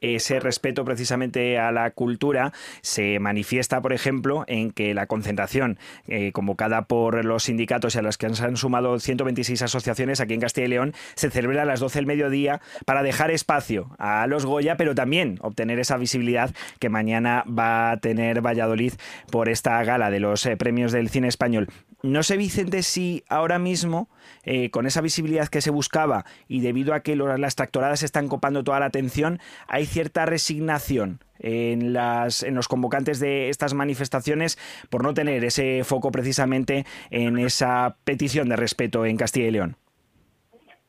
ese 0.00 0.40
respeto 0.40 0.84
precisamente 0.84 1.58
a 1.58 1.72
la 1.72 1.90
cultura 1.90 2.52
se 2.80 3.18
manifiesta, 3.18 3.80
por 3.80 3.92
ejemplo, 3.92 4.44
en 4.46 4.70
que 4.70 4.94
la 4.94 5.06
concentración 5.06 5.78
eh, 6.06 6.32
convocada 6.32 6.82
por 6.82 7.24
los 7.24 7.44
sindicatos 7.44 7.94
y 7.94 7.98
a 7.98 8.02
las 8.02 8.18
que 8.18 8.30
se 8.34 8.44
han 8.44 8.56
sumado 8.56 8.98
126 8.98 9.62
asociaciones 9.62 10.20
aquí 10.20 10.34
en 10.34 10.40
Castilla 10.40 10.66
y 10.66 10.70
León 10.70 10.94
se 11.14 11.30
celebra 11.30 11.62
a 11.62 11.66
las 11.66 11.80
12 11.80 11.98
del 11.98 12.06
mediodía 12.06 12.60
para 12.86 13.02
dejar 13.02 13.30
espacio 13.30 13.90
a 13.98 14.26
los 14.26 14.46
Goya, 14.46 14.76
pero 14.76 14.94
también 14.94 15.38
obtener 15.42 15.78
esa 15.78 15.96
visibilidad 15.96 16.50
que 16.78 16.88
mañana 16.88 17.44
va 17.46 17.92
a 17.92 17.96
tener 17.98 18.40
Valladolid 18.40 18.94
por 19.30 19.48
esta 19.48 19.82
gala 19.84 20.10
de 20.10 20.20
los 20.20 20.46
eh, 20.46 20.56
premios 20.56 20.92
del 20.92 21.08
cine 21.08 21.28
español. 21.28 21.68
No 22.02 22.22
sé, 22.22 22.38
Vicente, 22.38 22.82
si 22.82 23.24
ahora 23.28 23.58
mismo, 23.58 24.08
eh, 24.42 24.70
con 24.70 24.86
esa 24.86 25.02
visibilidad 25.02 25.48
que 25.48 25.60
se 25.60 25.70
buscaba 25.70 26.24
y 26.48 26.60
debido 26.60 26.94
a 26.94 27.00
que 27.00 27.14
las 27.14 27.56
tractoradas 27.56 28.02
están 28.02 28.28
copando 28.28 28.64
toda 28.64 28.80
la 28.80 28.86
atención, 28.86 29.38
hay 29.68 29.84
cierta 29.84 30.24
resignación 30.24 31.20
en, 31.38 31.92
las, 31.92 32.42
en 32.42 32.54
los 32.54 32.68
convocantes 32.68 33.20
de 33.20 33.50
estas 33.50 33.74
manifestaciones 33.74 34.58
por 34.88 35.02
no 35.02 35.12
tener 35.12 35.44
ese 35.44 35.84
foco 35.84 36.10
precisamente 36.10 36.86
en 37.10 37.38
esa 37.38 37.96
petición 38.04 38.48
de 38.48 38.56
respeto 38.56 39.04
en 39.04 39.18
Castilla 39.18 39.48
y 39.48 39.50
León. 39.50 39.76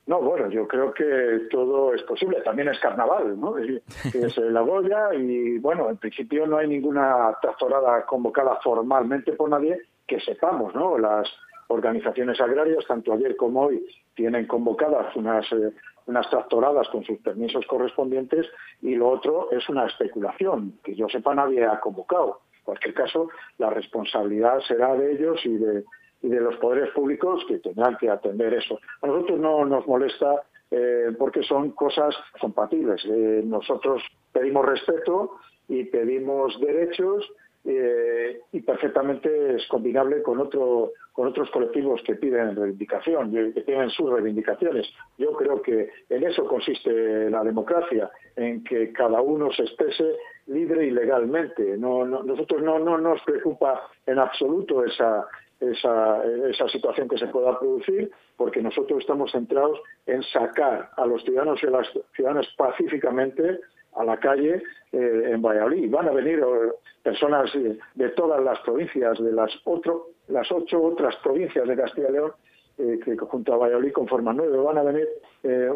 No, 0.08 0.22
bueno, 0.22 0.50
yo 0.50 0.68
creo 0.68 0.94
que 0.94 1.48
todo 1.52 1.94
es 1.94 2.04
posible. 2.04 2.42
También 2.42 2.70
es 2.70 2.80
carnaval, 2.80 3.40
¿no? 3.40 3.58
Es, 3.58 3.82
es 4.16 4.38
la 4.38 4.62
Goya 4.62 5.14
y, 5.14 5.58
bueno, 5.60 5.90
en 5.90 5.98
principio 5.98 6.48
no 6.48 6.58
hay 6.58 6.68
ninguna 6.68 7.38
tractorada 7.42 8.06
convocada 8.06 8.58
formalmente 8.64 9.34
por 9.34 9.50
nadie 9.50 9.78
que 10.12 10.20
sepamos, 10.20 10.76
¿no? 10.76 10.98
Las 10.98 11.30
organizaciones 11.68 12.42
agrarias, 12.42 12.86
tanto 12.86 13.14
ayer 13.14 13.38
como 13.38 13.62
hoy, 13.62 13.86
tienen 14.14 14.46
convocadas 14.46 15.16
unas, 15.16 15.50
eh, 15.54 15.72
unas 16.06 16.30
tractoradas 16.30 16.90
con 16.90 17.06
sus 17.06 17.18
permisos 17.20 17.66
correspondientes 17.66 18.46
y 18.82 18.96
lo 18.96 19.08
otro 19.08 19.50
es 19.54 19.70
una 19.70 19.86
especulación, 19.86 20.74
que 20.84 20.96
yo 20.96 21.08
sepa 21.08 21.34
nadie 21.34 21.64
ha 21.66 21.80
convocado. 21.80 22.42
En 22.58 22.64
cualquier 22.66 22.94
caso, 22.94 23.30
la 23.58 23.70
responsabilidad 23.70 24.60
será 24.68 24.96
de 24.96 25.14
ellos 25.14 25.40
y 25.46 25.56
de, 25.58 25.86
y 26.22 26.28
de 26.28 26.42
los 26.42 26.58
poderes 26.58 26.90
públicos 26.90 27.46
que 27.48 27.60
tendrán 27.60 27.96
que 27.96 28.10
atender 28.10 28.54
eso. 28.54 28.80
A 29.02 29.08
nosotros 29.08 29.40
no 29.40 29.64
nos 29.64 29.88
molesta 29.88 30.44
eh, 30.72 31.16
porque 31.18 31.42
son 31.44 31.72
cosas 31.72 32.14
compatibles. 32.42 33.02
Eh, 33.06 33.44
nosotros 33.46 34.04
pedimos 34.34 34.66
respeto 34.66 35.38
y 35.70 35.86
pedimos 35.86 36.60
derechos 36.60 37.32
eh, 37.64 38.42
y 38.52 38.62
perfectamente 38.62 39.56
es 39.56 39.68
combinable 39.68 40.24
con 40.24 40.40
otro 40.40 40.94
con 41.12 41.28
otros 41.28 41.50
colectivos 41.52 42.02
que 42.06 42.16
piden 42.16 42.56
reivindicación, 42.56 43.32
que 43.54 43.62
tienen 43.62 43.90
sus 43.90 44.10
reivindicaciones. 44.10 44.88
Yo 45.18 45.34
creo 45.34 45.62
que 45.62 45.90
en 46.10 46.24
eso 46.24 46.46
consiste 46.48 47.30
la 47.30 47.44
democracia, 47.44 48.10
en 48.36 48.64
que 48.64 48.94
cada 48.94 49.22
uno 49.22 49.52
se 49.52 49.64
exprese 49.64 50.16
libre 50.48 50.86
y 50.86 50.92
legalmente. 50.92 51.78
No, 51.78 52.06
nosotros 52.06 52.62
no, 52.62 52.80
no 52.80 52.98
nos 52.98 53.22
preocupa 53.24 53.90
en 54.06 54.20
absoluto 54.20 54.86
esa, 54.86 55.28
esa, 55.60 56.24
esa, 56.50 56.68
situación 56.70 57.10
que 57.10 57.18
se 57.18 57.28
pueda 57.28 57.60
producir, 57.60 58.10
porque 58.38 58.62
nosotros 58.62 59.02
estamos 59.02 59.32
centrados 59.32 59.80
en 60.06 60.24
sacar 60.24 60.92
a 60.96 61.06
los 61.06 61.24
ciudadanos 61.24 61.62
y 61.62 61.68
a 61.68 61.72
las 61.72 61.88
ciudadanas 62.16 62.48
pacíficamente 62.58 63.60
a 63.96 64.04
la 64.04 64.18
calle 64.18 64.64
eh, 64.92 65.30
en 65.32 65.42
Valladolid. 65.42 65.90
Van 65.90 66.08
a 66.08 66.12
venir 66.12 66.40
eh, 66.40 66.72
personas 67.04 67.52
de 67.96 68.10
todas 68.10 68.42
las 68.44 68.60
provincias, 68.60 69.20
de 69.20 69.32
las, 69.32 69.52
otro, 69.66 70.10
las 70.28 70.52
ocho 70.52 70.82
otras 70.82 71.16
provincias 71.18 71.68
de 71.68 71.76
Castilla 71.76 72.10
y 72.10 72.14
León, 72.14 72.32
eh, 72.78 73.00
que 73.04 73.18
junto 73.18 73.54
a 73.54 73.58
Valladolid 73.58 73.92
conforman 73.92 74.38
nueve. 74.38 74.58
Van 74.58 74.78
a 74.78 74.84
venir 74.84 75.08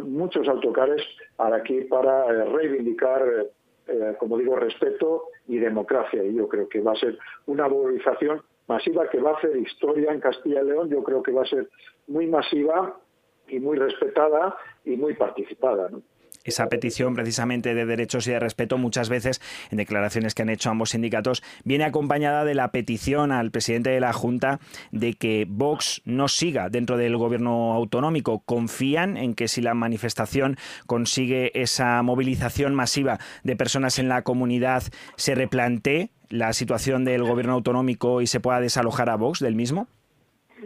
muchos 0.04 0.48
autocares 0.48 1.02
aquí 1.38 1.82
para 1.82 2.46
reivindicar, 2.46 3.48
como 4.20 4.38
digo, 4.38 4.56
respeto 4.56 5.26
y 5.48 5.58
democracia. 5.58 6.24
Y 6.24 6.36
yo 6.36 6.48
creo 6.48 6.70
que 6.70 6.82
va 6.82 6.94
a 6.94 6.96
ser 6.96 7.18
una 7.48 7.68
movilización 7.68 8.42
masiva 8.68 9.10
que 9.10 9.20
va 9.20 9.32
a 9.32 9.38
hacer 9.38 9.56
historia 9.58 10.12
en 10.12 10.20
Castilla 10.20 10.62
y 10.62 10.66
León. 10.66 10.90
Yo 10.90 11.04
creo 11.04 11.22
que 11.22 11.32
va 11.32 11.44
a 11.44 11.48
ser 11.48 11.68
muy 12.08 12.28
masiva 12.28 12.98
y 13.48 13.60
muy 13.60 13.78
respetada 13.78 14.56
y 14.84 14.96
muy 14.96 15.14
participada. 15.16 15.90
Esa 16.46 16.68
petición 16.68 17.16
precisamente 17.16 17.74
de 17.74 17.86
derechos 17.86 18.26
y 18.28 18.32
de 18.32 18.40
respeto 18.40 18.78
muchas 18.78 19.10
veces 19.10 19.42
en 19.72 19.78
declaraciones 19.78 20.34
que 20.34 20.44
han 20.44 20.50
hecho 20.50 20.70
ambos 20.70 20.92
sindicatos 20.92 21.44
viene 21.66 21.84
acompañada 21.84 22.46
de 22.46 22.56
la 22.56 22.72
petición 22.72 23.32
al 23.32 23.52
presidente 23.52 23.90
de 23.90 24.00
la 24.00 24.14
Junta 24.14 24.60
de 24.92 25.14
que 25.14 25.46
Vox 25.50 26.02
no 26.06 26.28
siga 26.28 26.70
dentro 26.70 26.98
del 26.98 27.18
gobierno 27.18 27.74
autonómico. 27.74 28.40
Confían 28.46 29.18
en 29.18 29.34
que 29.34 29.48
si 29.48 29.62
la 29.62 29.74
manifestación 29.74 30.58
consigue 30.86 31.52
esa 31.60 32.02
movilización 32.04 32.76
masiva 32.76 33.20
de 33.44 33.56
personas 33.56 34.00
en 34.00 34.08
la 34.08 34.22
comunidad 34.22 34.84
se 35.16 35.36
replantee 35.36 36.12
la 36.30 36.54
situación 36.54 37.06
del 37.06 37.24
gobierno 37.24 37.54
autonómico 37.54 38.22
y 38.22 38.28
se 38.28 38.40
pueda 38.40 38.60
desalojar 38.60 39.10
a 39.10 39.16
Vox 39.16 39.40
del 39.40 39.56
mismo. 39.56 39.88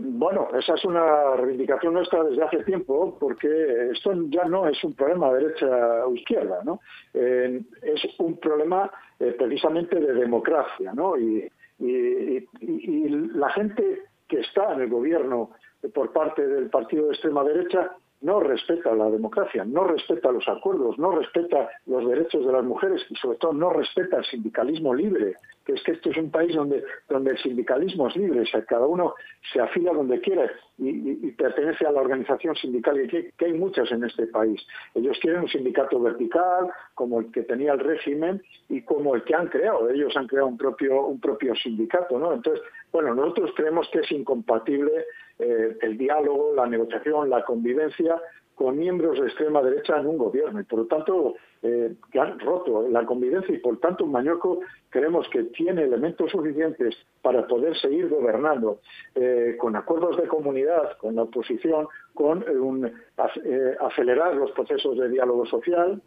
Bueno, 0.01 0.47
esa 0.57 0.75
es 0.75 0.85
una 0.85 1.35
reivindicación 1.35 1.93
nuestra 1.93 2.23
desde 2.23 2.43
hace 2.43 2.63
tiempo, 2.63 3.17
porque 3.19 3.89
esto 3.91 4.13
ya 4.29 4.45
no 4.45 4.67
es 4.67 4.83
un 4.83 4.93
problema 4.93 5.31
derecha 5.33 6.05
o 6.05 6.13
izquierda, 6.13 6.61
¿no? 6.63 6.79
Eh, 7.13 7.61
es 7.81 8.01
un 8.19 8.37
problema 8.37 8.91
eh, 9.19 9.35
precisamente 9.37 9.99
de 9.99 10.13
democracia, 10.13 10.93
¿no? 10.93 11.17
Y, 11.17 11.49
la 11.81 13.49
gente 13.51 14.03
que 14.27 14.41
está 14.41 14.73
en 14.73 14.81
el 14.81 14.89
gobierno 14.89 15.51
por 15.93 16.11
parte 16.11 16.45
del 16.45 16.69
partido 16.69 17.05
de 17.05 17.11
extrema 17.11 17.41
derecha 17.45 17.95
no 18.21 18.41
respeta 18.41 18.93
la 18.93 19.09
democracia, 19.09 19.63
no 19.63 19.85
respeta 19.85 20.31
los 20.31 20.47
acuerdos, 20.49 20.99
no 20.99 21.11
respeta 21.11 21.69
los 21.85 22.05
derechos 22.07 22.45
de 22.45 22.51
las 22.51 22.65
mujeres 22.65 23.01
y 23.09 23.15
sobre 23.15 23.37
todo 23.37 23.53
no 23.53 23.69
respeta 23.69 24.17
el 24.17 24.25
sindicalismo 24.25 24.93
libre, 24.93 25.35
es 25.71 25.83
que 25.83 25.91
esto 25.93 26.09
es 26.09 26.17
un 26.17 26.31
país 26.31 26.55
donde, 26.55 26.83
donde 27.07 27.31
el 27.31 27.37
sindicalismo 27.37 28.07
es 28.07 28.15
libre, 28.15 28.41
o 28.41 28.45
sea, 28.45 28.63
cada 28.65 28.85
uno 28.85 29.15
se 29.53 29.59
afila 29.59 29.93
donde 29.93 30.19
quiera 30.21 30.51
y, 30.77 31.31
pertenece 31.31 31.85
a 31.85 31.91
la 31.91 32.01
organización 32.01 32.55
sindical, 32.55 33.07
que, 33.07 33.31
que 33.37 33.45
hay 33.45 33.53
muchas 33.53 33.91
en 33.91 34.03
este 34.03 34.27
país. 34.27 34.61
Ellos 34.95 35.17
quieren 35.21 35.41
un 35.41 35.49
sindicato 35.49 35.99
vertical, 35.99 36.69
como 36.95 37.19
el 37.19 37.31
que 37.31 37.43
tenía 37.43 37.73
el 37.73 37.79
régimen 37.79 38.41
y 38.67 38.81
como 38.81 39.15
el 39.15 39.23
que 39.23 39.35
han 39.35 39.47
creado. 39.47 39.89
Ellos 39.89 40.15
han 40.15 40.27
creado 40.27 40.47
un 40.47 40.57
propio, 40.57 41.05
un 41.05 41.19
propio 41.19 41.55
sindicato, 41.55 42.17
¿no? 42.17 42.33
Entonces, 42.33 42.63
bueno, 42.91 43.13
nosotros 43.13 43.51
creemos 43.55 43.87
que 43.91 43.99
es 43.99 44.11
incompatible 44.11 45.05
eh, 45.39 45.77
el 45.81 45.97
diálogo, 45.97 46.53
la 46.55 46.65
negociación, 46.65 47.29
la 47.29 47.43
convivencia 47.43 48.19
con 48.55 48.77
miembros 48.77 49.19
de 49.19 49.27
extrema 49.27 49.61
derecha 49.61 49.97
en 49.97 50.07
un 50.07 50.17
gobierno 50.17 50.59
y 50.59 50.63
por 50.63 50.79
lo 50.79 50.85
tanto 50.85 51.35
eh, 51.61 51.95
que 52.11 52.19
han 52.19 52.39
roto 52.39 52.87
la 52.87 53.05
convivencia 53.05 53.53
y 53.53 53.57
por 53.57 53.79
tanto 53.79 54.05
Mañoco 54.05 54.61
creemos 54.89 55.27
que 55.29 55.43
tiene 55.43 55.83
elementos 55.83 56.31
suficientes 56.31 56.95
para 57.21 57.45
poder 57.47 57.77
seguir 57.77 58.07
gobernando 58.07 58.79
eh, 59.15 59.57
con 59.59 59.75
acuerdos 59.75 60.17
de 60.17 60.27
comunidad, 60.27 60.97
con 60.97 61.15
la 61.15 61.23
oposición, 61.23 61.87
con 62.13 62.43
un, 62.49 62.91
acelerar 63.81 64.35
los 64.35 64.51
procesos 64.51 64.97
de 64.97 65.09
diálogo 65.09 65.45
social, 65.45 66.01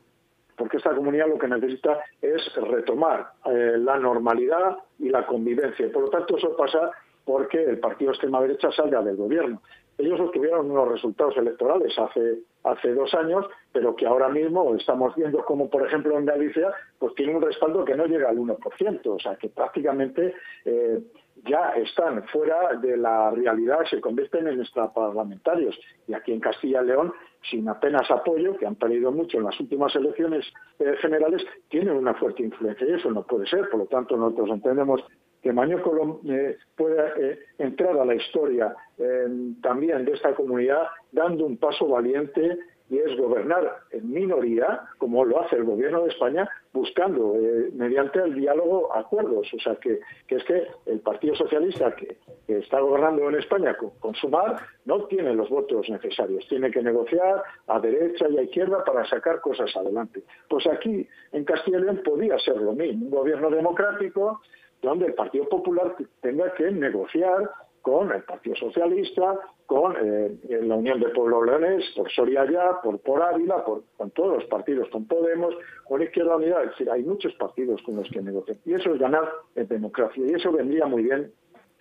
porque 0.57 0.79
esta 0.79 0.95
comunidad 0.95 1.29
lo 1.29 1.39
que 1.39 1.49
necesita 1.49 1.99
es 2.21 2.55
retomar 2.55 3.33
la 3.45 3.99
normalidad 3.99 4.77
y 4.99 5.09
la 5.09 5.27
convivencia. 5.27 5.91
Por 5.91 6.03
lo 6.03 6.11
tanto, 6.11 6.37
eso 6.37 6.55
pasa 6.57 6.93
porque 7.25 7.63
el 7.63 7.79
partido 7.79 8.13
extrema 8.13 8.41
derecha 8.41 8.71
salga 8.73 9.03
del 9.03 9.17
gobierno. 9.17 9.63
Ellos 9.99 10.21
obtuvieron 10.21 10.71
unos 10.71 10.89
resultados 10.89 11.37
electorales 11.37 11.97
hace, 11.99 12.39
hace 12.65 12.95
dos 12.95 13.13
años, 13.15 13.47
pero 13.73 13.97
que 13.97 14.07
ahora 14.07 14.29
mismo 14.29 14.75
estamos 14.75 15.15
viendo 15.17 15.45
como, 15.45 15.69
por 15.69 15.87
ejemplo, 15.87 16.17
en 16.19 16.27
Galicia, 16.27 16.73
pues 16.99 17.15
tiene 17.15 17.35
un 17.35 17.43
respaldo 17.43 17.85
que 17.85 17.97
no 17.97 18.07
llega 18.07 18.29
al 18.29 18.39
1%, 18.39 19.07
o 19.07 19.19
sea, 19.19 19.37
que 19.37 19.49
prácticamente 19.49 20.35
eh, 20.65 21.01
ya 21.45 21.71
están 21.71 22.23
fuera 22.29 22.75
de 22.75 22.97
la 22.97 23.31
realidad, 23.31 23.85
se 23.91 24.01
convierten 24.01 24.47
en 24.47 24.61
extraparlamentarios. 24.61 25.79
Y 26.07 26.15
aquí 26.15 26.33
en 26.33 26.41
Castilla 26.41 26.83
y 26.83 26.87
León, 26.87 27.13
sin 27.51 27.69
apenas 27.69 28.11
apoyo, 28.11 28.57
que 28.57 28.67
han 28.67 28.77
perdido 28.77 29.11
mucho 29.11 29.39
en 29.39 29.45
las 29.45 29.59
últimas 29.59 29.95
elecciones 29.97 30.45
eh, 30.79 30.95
generales, 31.01 31.43
tienen 31.69 31.97
una 31.97 32.15
fuerte 32.15 32.43
influencia 32.43 32.87
y 32.87 32.93
eso 32.93 33.11
no 33.11 33.25
puede 33.25 33.47
ser. 33.47 33.69
Por 33.71 33.81
lo 33.81 33.87
tanto, 33.87 34.17
nosotros 34.17 34.51
entendemos 34.51 35.03
que 35.43 35.53
Mañoco 35.53 36.21
eh, 36.29 36.57
pueda 36.77 37.09
eh, 37.19 37.39
entrar 37.59 37.99
a 37.99 38.05
la 38.05 38.15
historia 38.15 38.75
eh, 38.97 39.27
también 39.61 40.05
de 40.05 40.13
esta 40.13 40.35
comunidad 40.35 40.85
dando 41.11 41.45
un 41.45 41.57
paso 41.57 41.89
valiente 41.89 42.59
y 42.89 42.99
es 42.99 43.17
gobernar 43.17 43.79
en 43.91 44.13
minoría, 44.13 44.83
como 44.99 45.25
lo 45.25 45.41
hace 45.41 45.57
el 45.57 45.65
gobierno 45.65 46.03
de 46.03 46.11
España, 46.11 46.47
buscando 46.75 47.35
mediante 47.73 48.19
el 48.19 48.35
diálogo 48.35 48.95
acuerdos. 48.95 49.49
O 49.55 49.59
sea, 49.61 49.77
que, 49.77 50.01
es 50.29 50.45
que 50.45 50.67
el 50.85 51.01
Partido 51.01 51.35
Socialista 51.35 51.97
que, 51.97 52.19
está 52.49 52.81
gobernando 52.81 53.31
en 53.31 53.37
España 53.37 53.75
con, 53.79 54.15
Sumar 54.15 54.59
no 54.85 55.05
tiene 55.05 55.33
los 55.33 55.49
votos 55.49 55.89
necesarios. 55.89 56.47
Tiene 56.49 56.71
que 56.71 56.83
negociar 56.83 57.43
a 57.67 57.81
derecha 57.81 58.29
y 58.29 58.37
a 58.37 58.43
izquierda 58.43 58.85
para 58.85 59.07
sacar 59.07 59.41
cosas 59.41 59.75
adelante. 59.75 60.23
Pues 60.47 60.67
aquí, 60.67 61.09
en 61.33 61.45
Castilla 61.45 61.79
y 61.79 61.83
León, 61.83 62.03
podía 62.05 62.39
ser 62.41 62.59
lo 62.59 62.75
mismo. 62.75 63.07
Un 63.07 63.11
gobierno 63.11 63.49
democrático 63.49 64.43
donde 64.83 65.07
el 65.07 65.15
Partido 65.15 65.49
Popular 65.49 65.97
tenga 66.21 66.53
que 66.55 66.71
negociar 66.71 67.51
con 67.81 68.13
el 68.13 68.23
Partido 68.23 68.55
Socialista, 68.57 69.39
con 69.67 69.97
eh, 69.97 70.39
la 70.63 70.77
Unión 70.77 71.01
de 71.01 71.09
Pueblo 71.09 71.45
Leones, 71.45 71.85
por 71.97 72.11
Soria 72.11 72.45
Ya, 72.45 72.81
por, 72.83 73.01
por 73.01 73.23
Ávila, 73.23 73.65
por, 73.65 73.83
con 73.97 74.11
todos 74.11 74.35
los 74.35 74.45
partidos, 74.45 74.89
con 74.91 75.07
Podemos, 75.07 75.55
con 75.85 76.03
Izquierda 76.03 76.37
Unida. 76.37 76.63
Es 76.63 76.71
decir, 76.71 76.91
hay 76.91 77.03
muchos 77.03 77.35
partidos 77.35 77.83
con 77.83 77.97
los 77.97 78.09
que 78.11 78.21
negociar. 78.21 78.57
Y 78.65 78.75
eso 78.75 78.93
es 78.93 79.01
ganar 79.01 79.29
en 79.57 79.67
democracia. 79.67 80.25
Y 80.25 80.35
eso 80.35 80.53
vendría 80.53 80.87
muy 80.87 81.05
bien 81.05 81.33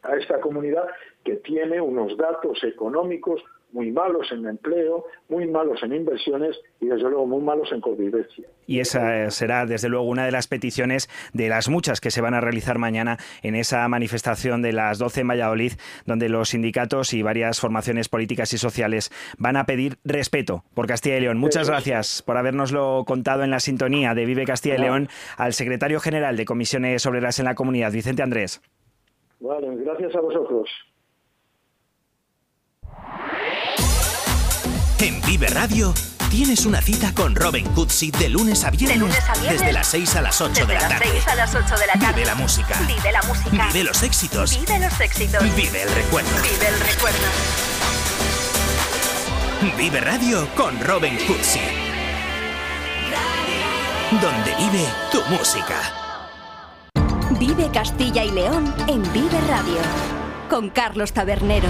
a 0.03 0.15
esta 0.15 0.39
comunidad 0.39 0.87
que 1.23 1.35
tiene 1.37 1.79
unos 1.79 2.17
datos 2.17 2.63
económicos 2.63 3.43
muy 3.73 3.91
malos 3.91 4.31
en 4.31 4.47
empleo, 4.47 5.05
muy 5.29 5.47
malos 5.47 5.81
en 5.83 5.93
inversiones 5.93 6.59
y 6.79 6.87
desde 6.87 7.09
luego 7.09 7.25
muy 7.25 7.41
malos 7.41 7.71
en 7.71 7.81
convivencia. 7.81 8.45
Y 8.67 8.79
esa 8.79 9.29
será 9.31 9.65
desde 9.65 9.89
luego 9.89 10.05
una 10.05 10.25
de 10.25 10.31
las 10.31 10.47
peticiones 10.47 11.09
de 11.33 11.49
las 11.49 11.69
muchas 11.69 11.99
que 11.99 12.11
se 12.11 12.21
van 12.21 12.33
a 12.33 12.41
realizar 12.41 12.77
mañana 12.77 13.17
en 13.41 13.55
esa 13.55 13.87
manifestación 13.87 14.61
de 14.61 14.73
las 14.73 14.99
12 14.99 15.21
en 15.21 15.27
Valladolid, 15.27 15.73
donde 16.05 16.29
los 16.29 16.49
sindicatos 16.49 17.13
y 17.13 17.21
varias 17.21 17.59
formaciones 17.59 18.09
políticas 18.09 18.53
y 18.53 18.57
sociales 18.57 19.11
van 19.37 19.57
a 19.57 19.65
pedir 19.65 19.97
respeto 20.03 20.63
por 20.73 20.87
Castilla 20.87 21.17
y 21.17 21.21
León. 21.21 21.37
Muchas 21.37 21.69
gracias 21.69 22.21
por 22.21 22.37
habernoslo 22.37 23.03
contado 23.05 23.43
en 23.43 23.51
la 23.51 23.59
sintonía 23.59 24.13
de 24.13 24.25
Vive 24.25 24.45
Castilla 24.45 24.75
y 24.75 24.79
León 24.79 25.07
al 25.37 25.53
secretario 25.53 25.99
general 25.99 26.37
de 26.37 26.45
Comisiones 26.45 27.05
Obreras 27.05 27.39
en 27.39 27.45
la 27.45 27.55
Comunidad, 27.55 27.91
Vicente 27.91 28.23
Andrés. 28.23 28.61
Vale, 29.39 29.75
gracias 29.77 30.15
a 30.15 30.21
vosotros. 30.21 30.69
En 35.01 35.19
Vive 35.21 35.47
Radio 35.47 35.95
tienes 36.29 36.67
una 36.67 36.79
cita 36.79 37.11
con 37.15 37.33
Robin 37.33 37.65
Cutsi 37.73 38.11
de 38.11 38.29
lunes 38.29 38.63
a 38.63 38.69
viernes. 38.69 39.11
Desde 39.49 39.73
las 39.73 39.87
6 39.87 40.15
a 40.17 40.21
las 40.21 40.39
8 40.39 40.67
de 40.67 40.75
la 40.75 40.87
tarde. 40.87 41.05
a 41.27 41.35
las 41.35 41.55
8 41.55 41.75
de 41.75 41.87
la 41.87 41.93
tarde. 41.93 42.13
Vive 42.13 42.25
la 42.27 42.35
música. 42.35 42.79
Vive 42.85 43.11
la 43.11 43.23
música. 43.23 43.67
Vive 43.73 43.83
los 43.83 44.03
éxitos. 44.03 44.59
Vive 44.59 44.77
los 44.77 44.99
éxitos. 44.99 45.55
Vive 45.55 45.81
el 45.81 45.91
recuerdo. 45.95 46.29
Vive 46.43 46.67
el 46.67 46.79
recuerdo. 46.81 47.17
Vive 49.75 50.01
Radio 50.01 50.47
con 50.53 50.79
Robin 50.79 51.17
Cutsi. 51.25 51.61
Donde 54.21 54.55
vive 54.55 54.85
tu 55.11 55.23
música. 55.35 55.81
Vive 57.39 57.71
Castilla 57.73 58.23
y 58.23 58.29
León 58.29 58.71
en 58.87 59.01
Vive 59.13 59.41
Radio. 59.47 59.79
Con 60.47 60.69
Carlos 60.69 61.11
Tabernero. 61.11 61.69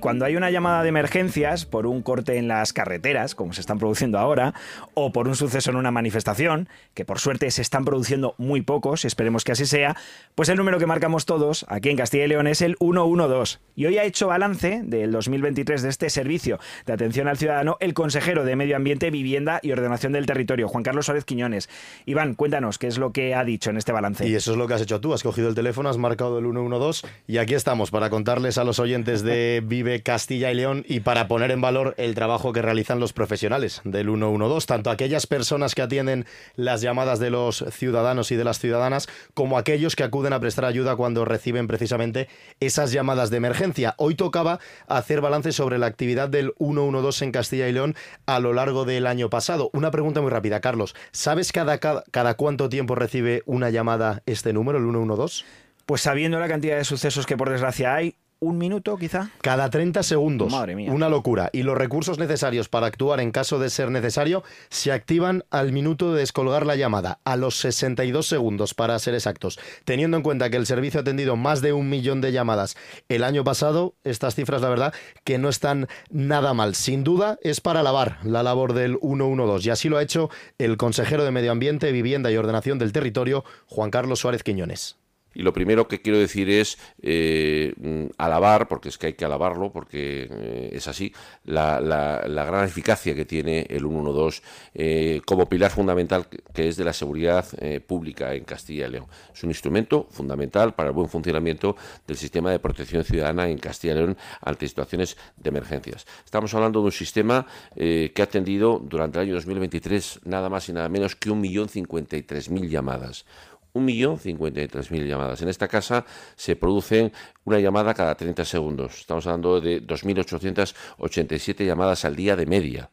Cuando 0.00 0.24
hay 0.24 0.36
una 0.36 0.50
llamada 0.50 0.82
de 0.82 0.88
emergencias 0.88 1.66
por 1.66 1.86
un 1.86 2.02
corte 2.02 2.36
en 2.36 2.48
las 2.48 2.72
carreteras, 2.72 3.34
como 3.34 3.52
se 3.52 3.60
están 3.60 3.78
produciendo 3.78 4.18
ahora, 4.18 4.54
o 4.94 5.12
por 5.12 5.28
un 5.28 5.36
suceso 5.36 5.70
en 5.70 5.76
una 5.76 5.90
manifestación, 5.90 6.68
que 6.94 7.04
por 7.04 7.18
suerte 7.18 7.50
se 7.50 7.62
están 7.62 7.84
produciendo 7.84 8.34
muy 8.38 8.62
pocos, 8.62 9.04
esperemos 9.04 9.44
que 9.44 9.52
así 9.52 9.66
sea, 9.66 9.96
pues 10.34 10.48
el 10.48 10.56
número 10.56 10.78
que 10.78 10.86
marcamos 10.86 11.26
todos 11.26 11.66
aquí 11.68 11.90
en 11.90 11.96
Castilla 11.96 12.24
y 12.24 12.28
León 12.28 12.46
es 12.46 12.62
el 12.62 12.76
112. 12.80 13.58
Y 13.76 13.86
hoy 13.86 13.98
ha 13.98 14.04
hecho 14.04 14.28
balance 14.28 14.82
del 14.84 15.12
2023 15.12 15.82
de 15.82 15.88
este 15.88 16.10
servicio 16.10 16.58
de 16.86 16.92
atención 16.92 17.28
al 17.28 17.38
ciudadano 17.38 17.76
el 17.80 17.94
consejero 17.94 18.44
de 18.44 18.56
Medio 18.56 18.76
Ambiente, 18.76 19.10
Vivienda 19.10 19.60
y 19.62 19.72
Ordenación 19.72 20.12
del 20.12 20.26
Territorio, 20.26 20.68
Juan 20.68 20.82
Carlos 20.82 21.06
Suárez 21.06 21.24
Quiñones. 21.24 21.68
Iván, 22.06 22.34
cuéntanos 22.34 22.78
qué 22.78 22.86
es 22.86 22.98
lo 22.98 23.12
que 23.12 23.34
ha 23.34 23.44
dicho 23.44 23.70
en 23.70 23.76
este 23.76 23.92
balance. 23.92 24.28
Y 24.28 24.34
eso 24.34 24.52
es 24.52 24.56
lo 24.56 24.66
que 24.66 24.74
has 24.74 24.82
hecho 24.82 25.00
tú, 25.00 25.12
has 25.14 25.22
cogido 25.22 25.48
el 25.48 25.54
teléfono, 25.54 25.88
has 25.88 25.98
marcado 25.98 26.38
el 26.38 26.44
112 26.44 27.06
y 27.26 27.38
aquí 27.38 27.54
estamos 27.54 27.90
para 27.90 28.10
contarles 28.10 28.58
a 28.58 28.64
los 28.64 28.78
oyentes 28.78 29.22
de 29.22 29.62
Vive 29.66 29.89
Castilla 29.98 30.52
y 30.52 30.54
León 30.54 30.84
y 30.88 31.00
para 31.00 31.26
poner 31.26 31.50
en 31.50 31.60
valor 31.60 31.94
el 31.98 32.14
trabajo 32.14 32.52
que 32.52 32.62
realizan 32.62 33.00
los 33.00 33.12
profesionales 33.12 33.80
del 33.84 34.06
112, 34.06 34.66
tanto 34.66 34.90
aquellas 34.90 35.26
personas 35.26 35.74
que 35.74 35.82
atienden 35.82 36.26
las 36.54 36.80
llamadas 36.80 37.18
de 37.18 37.30
los 37.30 37.64
ciudadanos 37.72 38.30
y 38.30 38.36
de 38.36 38.44
las 38.44 38.60
ciudadanas, 38.60 39.08
como 39.34 39.58
aquellos 39.58 39.96
que 39.96 40.04
acuden 40.04 40.32
a 40.32 40.40
prestar 40.40 40.64
ayuda 40.64 40.96
cuando 40.96 41.24
reciben 41.24 41.66
precisamente 41.66 42.28
esas 42.60 42.92
llamadas 42.92 43.30
de 43.30 43.38
emergencia. 43.38 43.94
Hoy 43.98 44.14
tocaba 44.14 44.60
hacer 44.86 45.20
balance 45.20 45.52
sobre 45.52 45.78
la 45.78 45.86
actividad 45.86 46.28
del 46.28 46.54
112 46.58 47.24
en 47.24 47.32
Castilla 47.32 47.68
y 47.68 47.72
León 47.72 47.96
a 48.26 48.38
lo 48.38 48.52
largo 48.52 48.84
del 48.84 49.06
año 49.06 49.28
pasado. 49.28 49.70
Una 49.72 49.90
pregunta 49.90 50.20
muy 50.20 50.30
rápida, 50.30 50.60
Carlos. 50.60 50.94
¿Sabes 51.10 51.50
cada, 51.52 51.78
cada, 51.78 52.04
cada 52.10 52.34
cuánto 52.34 52.68
tiempo 52.68 52.94
recibe 52.94 53.42
una 53.46 53.70
llamada 53.70 54.22
este 54.26 54.52
número, 54.52 54.78
el 54.78 54.84
112? 54.84 55.44
Pues 55.86 56.02
sabiendo 56.02 56.38
la 56.38 56.46
cantidad 56.46 56.76
de 56.76 56.84
sucesos 56.84 57.26
que 57.26 57.36
por 57.36 57.50
desgracia 57.50 57.94
hay, 57.94 58.14
un 58.40 58.58
minuto 58.58 58.96
quizá. 58.96 59.30
Cada 59.42 59.70
30 59.70 60.02
segundos. 60.02 60.50
Madre 60.50 60.74
mía. 60.74 60.92
Una 60.92 61.08
locura. 61.08 61.50
Y 61.52 61.62
los 61.62 61.76
recursos 61.76 62.18
necesarios 62.18 62.68
para 62.68 62.86
actuar 62.86 63.20
en 63.20 63.30
caso 63.30 63.58
de 63.58 63.70
ser 63.70 63.90
necesario 63.90 64.42
se 64.70 64.92
activan 64.92 65.44
al 65.50 65.72
minuto 65.72 66.12
de 66.12 66.20
descolgar 66.20 66.66
la 66.66 66.76
llamada, 66.76 67.20
a 67.24 67.36
los 67.36 67.56
62 67.58 68.26
segundos 68.26 68.74
para 68.74 68.98
ser 68.98 69.14
exactos. 69.14 69.58
Teniendo 69.84 70.16
en 70.16 70.22
cuenta 70.22 70.50
que 70.50 70.56
el 70.56 70.66
servicio 70.66 71.00
ha 71.00 71.02
atendido 71.02 71.36
más 71.36 71.60
de 71.60 71.72
un 71.72 71.88
millón 71.88 72.20
de 72.20 72.32
llamadas 72.32 72.76
el 73.08 73.24
año 73.24 73.44
pasado, 73.44 73.94
estas 74.04 74.34
cifras 74.34 74.62
la 74.62 74.68
verdad 74.68 74.94
que 75.24 75.38
no 75.38 75.48
están 75.48 75.88
nada 76.10 76.54
mal. 76.54 76.74
Sin 76.74 77.04
duda 77.04 77.38
es 77.42 77.60
para 77.60 77.80
alabar 77.80 78.18
la 78.24 78.42
labor 78.42 78.72
del 78.72 78.98
112 79.00 79.68
y 79.68 79.70
así 79.70 79.88
lo 79.88 79.98
ha 79.98 80.02
hecho 80.02 80.30
el 80.58 80.76
consejero 80.76 81.24
de 81.24 81.30
Medio 81.30 81.52
Ambiente, 81.52 81.92
Vivienda 81.92 82.30
y 82.30 82.36
Ordenación 82.36 82.78
del 82.78 82.92
Territorio, 82.92 83.44
Juan 83.66 83.90
Carlos 83.90 84.20
Suárez 84.20 84.42
Quiñones. 84.42 84.96
Y 85.34 85.42
lo 85.42 85.52
primero 85.52 85.86
que 85.86 86.00
quiero 86.00 86.18
decir 86.18 86.50
es 86.50 86.78
eh, 87.02 87.72
alabar, 88.18 88.66
porque 88.68 88.88
es 88.88 88.98
que 88.98 89.08
hay 89.08 89.12
que 89.12 89.24
alabarlo, 89.24 89.70
porque 89.70 90.28
eh, 90.30 90.70
es 90.72 90.88
así, 90.88 91.12
la, 91.44 91.80
la, 91.80 92.44
gran 92.44 92.64
eficacia 92.64 93.14
que 93.14 93.24
tiene 93.24 93.66
el 93.70 93.82
112 93.82 94.42
eh, 94.74 95.20
como 95.24 95.48
pilar 95.48 95.70
fundamental 95.70 96.26
que 96.52 96.68
es 96.68 96.76
de 96.76 96.84
la 96.84 96.92
seguridad 96.92 97.46
pública 97.86 98.34
en 98.34 98.44
Castilla 98.44 98.86
y 98.86 98.90
León. 98.90 99.06
Es 99.32 99.42
un 99.44 99.50
instrumento 99.50 100.06
fundamental 100.10 100.74
para 100.74 100.88
el 100.88 100.94
buen 100.94 101.08
funcionamiento 101.08 101.76
del 102.06 102.16
sistema 102.16 102.50
de 102.50 102.58
protección 102.58 103.04
ciudadana 103.04 103.48
en 103.48 103.58
Castilla 103.58 103.94
y 103.94 103.96
León 103.96 104.16
ante 104.40 104.66
situaciones 104.66 105.16
de 105.36 105.48
emergencias. 105.48 106.06
Estamos 106.24 106.52
hablando 106.54 106.80
de 106.80 106.86
un 106.86 106.92
sistema 106.92 107.46
que 107.76 108.12
ha 108.18 108.22
atendido 108.22 108.80
durante 108.82 109.18
el 109.18 109.26
año 109.26 109.34
2023 109.34 110.20
nada 110.24 110.48
más 110.48 110.68
y 110.68 110.72
nada 110.72 110.88
menos 110.88 111.14
que 111.14 111.30
1.053.000 111.30 112.68
llamadas 112.68 113.26
1.053.000 113.74 115.06
llamadas. 115.06 115.42
En 115.42 115.48
esta 115.48 115.68
casa 115.68 116.04
se 116.36 116.56
producen 116.56 117.12
una 117.44 117.58
llamada 117.58 117.94
cada 117.94 118.14
30 118.14 118.44
segundos. 118.44 119.00
Estamos 119.00 119.26
hablando 119.26 119.60
de 119.60 119.86
2.887 119.86 121.64
llamadas 121.64 122.04
al 122.04 122.16
día 122.16 122.36
de 122.36 122.46
media. 122.46 122.90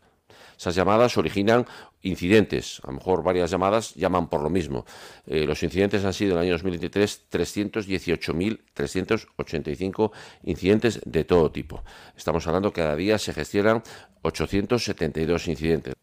Esas 0.57 0.73
llamadas 0.73 1.17
originan 1.17 1.67
incidentes, 2.01 2.82
a 2.84 2.88
lo 2.88 2.93
mejor 2.93 3.21
varias 3.23 3.51
llamadas 3.51 3.93
llaman 3.93 4.28
por 4.28 4.41
lo 4.41 4.49
mismo. 4.49 4.88
Eh, 5.28 5.45
los 5.45 5.61
incidentes 5.61 6.03
han 6.03 6.13
sido 6.13 6.32
en 6.32 6.38
el 6.38 6.43
año 6.45 6.53
2023 6.53 7.30
318.385 7.30 10.11
incidentes 10.43 10.99
de 11.05 11.23
todo 11.25 11.51
tipo. 11.51 11.84
Estamos 12.15 12.47
hablando 12.47 12.73
que 12.73 12.82
cada 12.82 12.95
día 12.95 13.19
se 13.19 13.34
gestionan 13.34 13.84
872 14.23 15.47
incidentes. 15.47 15.97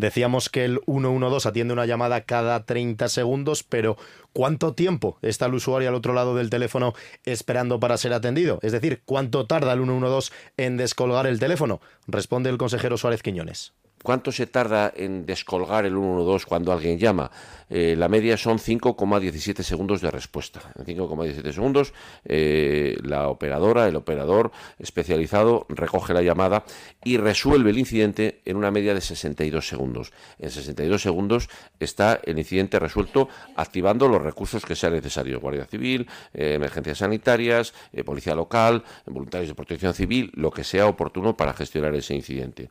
Decíamos 0.00 0.48
que 0.48 0.64
el 0.64 0.80
112 0.86 1.46
atiende 1.46 1.74
una 1.74 1.84
llamada 1.84 2.22
cada 2.22 2.64
30 2.64 3.06
segundos, 3.10 3.62
pero 3.62 3.98
¿cuánto 4.32 4.72
tiempo 4.72 5.18
está 5.20 5.44
el 5.44 5.52
usuario 5.52 5.90
al 5.90 5.94
otro 5.94 6.14
lado 6.14 6.34
del 6.34 6.48
teléfono 6.48 6.94
esperando 7.26 7.78
para 7.80 7.98
ser 7.98 8.14
atendido? 8.14 8.60
Es 8.62 8.72
decir, 8.72 9.02
¿cuánto 9.04 9.46
tarda 9.46 9.74
el 9.74 9.80
112 9.80 10.32
en 10.56 10.78
descolgar 10.78 11.26
el 11.26 11.38
teléfono? 11.38 11.82
Responde 12.06 12.48
el 12.48 12.56
consejero 12.56 12.96
Suárez 12.96 13.22
Quiñones. 13.22 13.74
¿Cuánto 14.02 14.32
se 14.32 14.46
tarda 14.46 14.92
en 14.96 15.26
descolgar 15.26 15.84
el 15.84 15.92
112 15.92 16.46
cuando 16.46 16.72
alguien 16.72 16.98
llama? 16.98 17.30
Eh, 17.70 17.94
la 17.96 18.08
media 18.08 18.36
son 18.36 18.58
5,17 18.58 19.62
segundos 19.62 20.00
de 20.00 20.10
respuesta. 20.10 20.60
En 20.76 20.84
5,17 20.84 21.52
segundos, 21.52 21.94
eh, 22.24 22.96
la 23.04 23.28
operadora, 23.28 23.86
el 23.86 23.94
operador 23.94 24.50
especializado 24.78 25.66
recoge 25.68 26.12
la 26.12 26.22
llamada 26.22 26.64
y 27.04 27.16
resuelve 27.16 27.70
el 27.70 27.78
incidente 27.78 28.40
en 28.44 28.56
una 28.56 28.72
media 28.72 28.92
de 28.92 29.00
62 29.00 29.68
segundos. 29.68 30.12
En 30.40 30.50
62 30.50 31.00
segundos 31.00 31.48
está 31.78 32.20
el 32.24 32.38
incidente 32.38 32.80
resuelto 32.80 33.28
activando 33.54 34.08
los 34.08 34.20
recursos 34.20 34.64
que 34.64 34.74
sea 34.74 34.90
necesario. 34.90 35.40
Guardia 35.40 35.66
Civil, 35.66 36.08
eh, 36.34 36.54
emergencias 36.54 36.98
sanitarias, 36.98 37.72
policía 38.04 38.34
local, 38.34 38.82
voluntarios 39.06 39.48
de 39.48 39.54
protección 39.54 39.94
civil, 39.94 40.32
lo 40.34 40.50
que 40.50 40.64
sea 40.64 40.86
oportuno 40.86 41.36
para 41.36 41.52
gestionar 41.52 41.94
ese 41.94 42.14
incidente. 42.14 42.68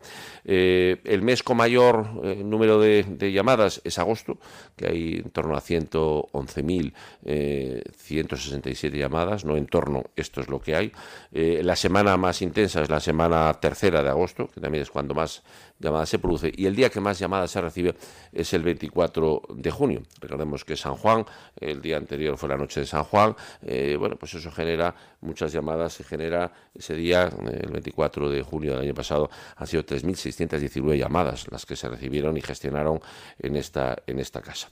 Mes 1.21 1.43
con 1.43 1.57
mayor 1.57 2.13
número 2.43 2.79
de, 2.79 3.03
de 3.03 3.31
llamadas 3.31 3.81
es 3.83 3.99
agosto, 3.99 4.37
que 4.75 4.87
hay 4.87 5.15
en 5.23 5.29
torno 5.31 5.55
a 5.55 5.61
111.167 5.61 6.93
eh, 7.25 8.97
llamadas, 8.97 9.45
no 9.45 9.57
en 9.57 9.67
torno, 9.67 10.05
esto 10.15 10.41
es 10.41 10.47
lo 10.49 10.59
que 10.61 10.75
hay. 10.75 10.91
Eh, 11.31 11.61
la 11.63 11.75
semana 11.75 12.17
más 12.17 12.41
intensa 12.41 12.81
es 12.81 12.89
la 12.89 12.99
semana 12.99 13.53
tercera 13.55 14.01
de 14.03 14.09
agosto, 14.09 14.47
que 14.47 14.59
también 14.59 14.81
es 14.83 14.89
cuando 14.89 15.13
más 15.13 15.43
llamadas 15.79 16.09
se 16.09 16.19
produce, 16.19 16.51
y 16.55 16.65
el 16.65 16.75
día 16.75 16.89
que 16.89 16.99
más 16.99 17.17
llamadas 17.19 17.51
se 17.51 17.61
recibe 17.61 17.95
es 18.31 18.53
el 18.53 18.63
24 18.63 19.41
de 19.55 19.71
junio. 19.71 20.03
Recordemos 20.19 20.65
que 20.65 20.75
San 20.75 20.95
Juan, 20.95 21.25
el 21.59 21.81
día 21.81 21.97
anterior 21.97 22.37
fue 22.37 22.49
la 22.49 22.57
noche 22.57 22.81
de 22.81 22.85
San 22.85 23.03
Juan, 23.03 23.35
eh, 23.61 23.95
bueno, 23.97 24.15
pues 24.17 24.33
eso 24.33 24.51
genera 24.51 24.93
muchas 25.21 25.51
llamadas, 25.51 25.93
se 25.93 26.03
genera 26.03 26.51
ese 26.73 26.93
día, 26.95 27.29
el 27.51 27.71
24 27.71 28.29
de 28.29 28.41
junio 28.41 28.73
del 28.73 28.81
año 28.81 28.93
pasado, 28.93 29.29
han 29.55 29.67
sido 29.67 29.85
3.619 29.85 30.97
llamadas 30.97 31.47
las 31.49 31.65
que 31.65 31.75
se 31.75 31.87
recibieron 31.87 32.37
y 32.37 32.41
gestionaron 32.41 32.99
en 33.39 33.55
esta, 33.55 33.97
en 34.05 34.19
esta 34.19 34.41
casa. 34.41 34.69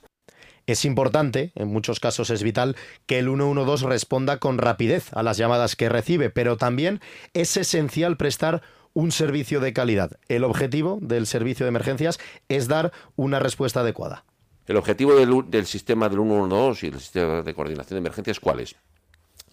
Es 0.68 0.84
importante, 0.84 1.50
en 1.54 1.68
muchos 1.68 1.98
casos 1.98 2.28
es 2.28 2.42
vital, 2.42 2.76
que 3.06 3.18
el 3.18 3.24
112 3.24 3.86
responda 3.86 4.36
con 4.36 4.58
rapidez 4.58 5.10
a 5.14 5.22
las 5.22 5.38
llamadas 5.38 5.76
que 5.76 5.88
recibe, 5.88 6.28
pero 6.28 6.58
también 6.58 7.00
es 7.32 7.56
esencial 7.56 8.18
prestar 8.18 8.60
un 8.94 9.12
servicio 9.12 9.60
de 9.60 9.72
calidad. 9.72 10.12
El 10.28 10.44
objetivo 10.44 10.98
del 11.00 11.26
servicio 11.26 11.64
de 11.64 11.70
emergencias 11.70 12.18
es 12.48 12.68
dar 12.68 12.92
una 13.16 13.38
respuesta 13.38 13.80
adecuada. 13.80 14.24
El 14.66 14.76
objetivo 14.76 15.14
del, 15.14 15.66
sistema 15.66 16.08
del 16.08 16.18
112 16.18 16.86
y 16.86 16.90
el 16.90 17.00
sistema 17.00 17.42
de 17.42 17.54
coordinación 17.54 17.96
de 17.96 18.00
emergencias, 18.00 18.38
¿cuál 18.38 18.60
es? 18.60 18.76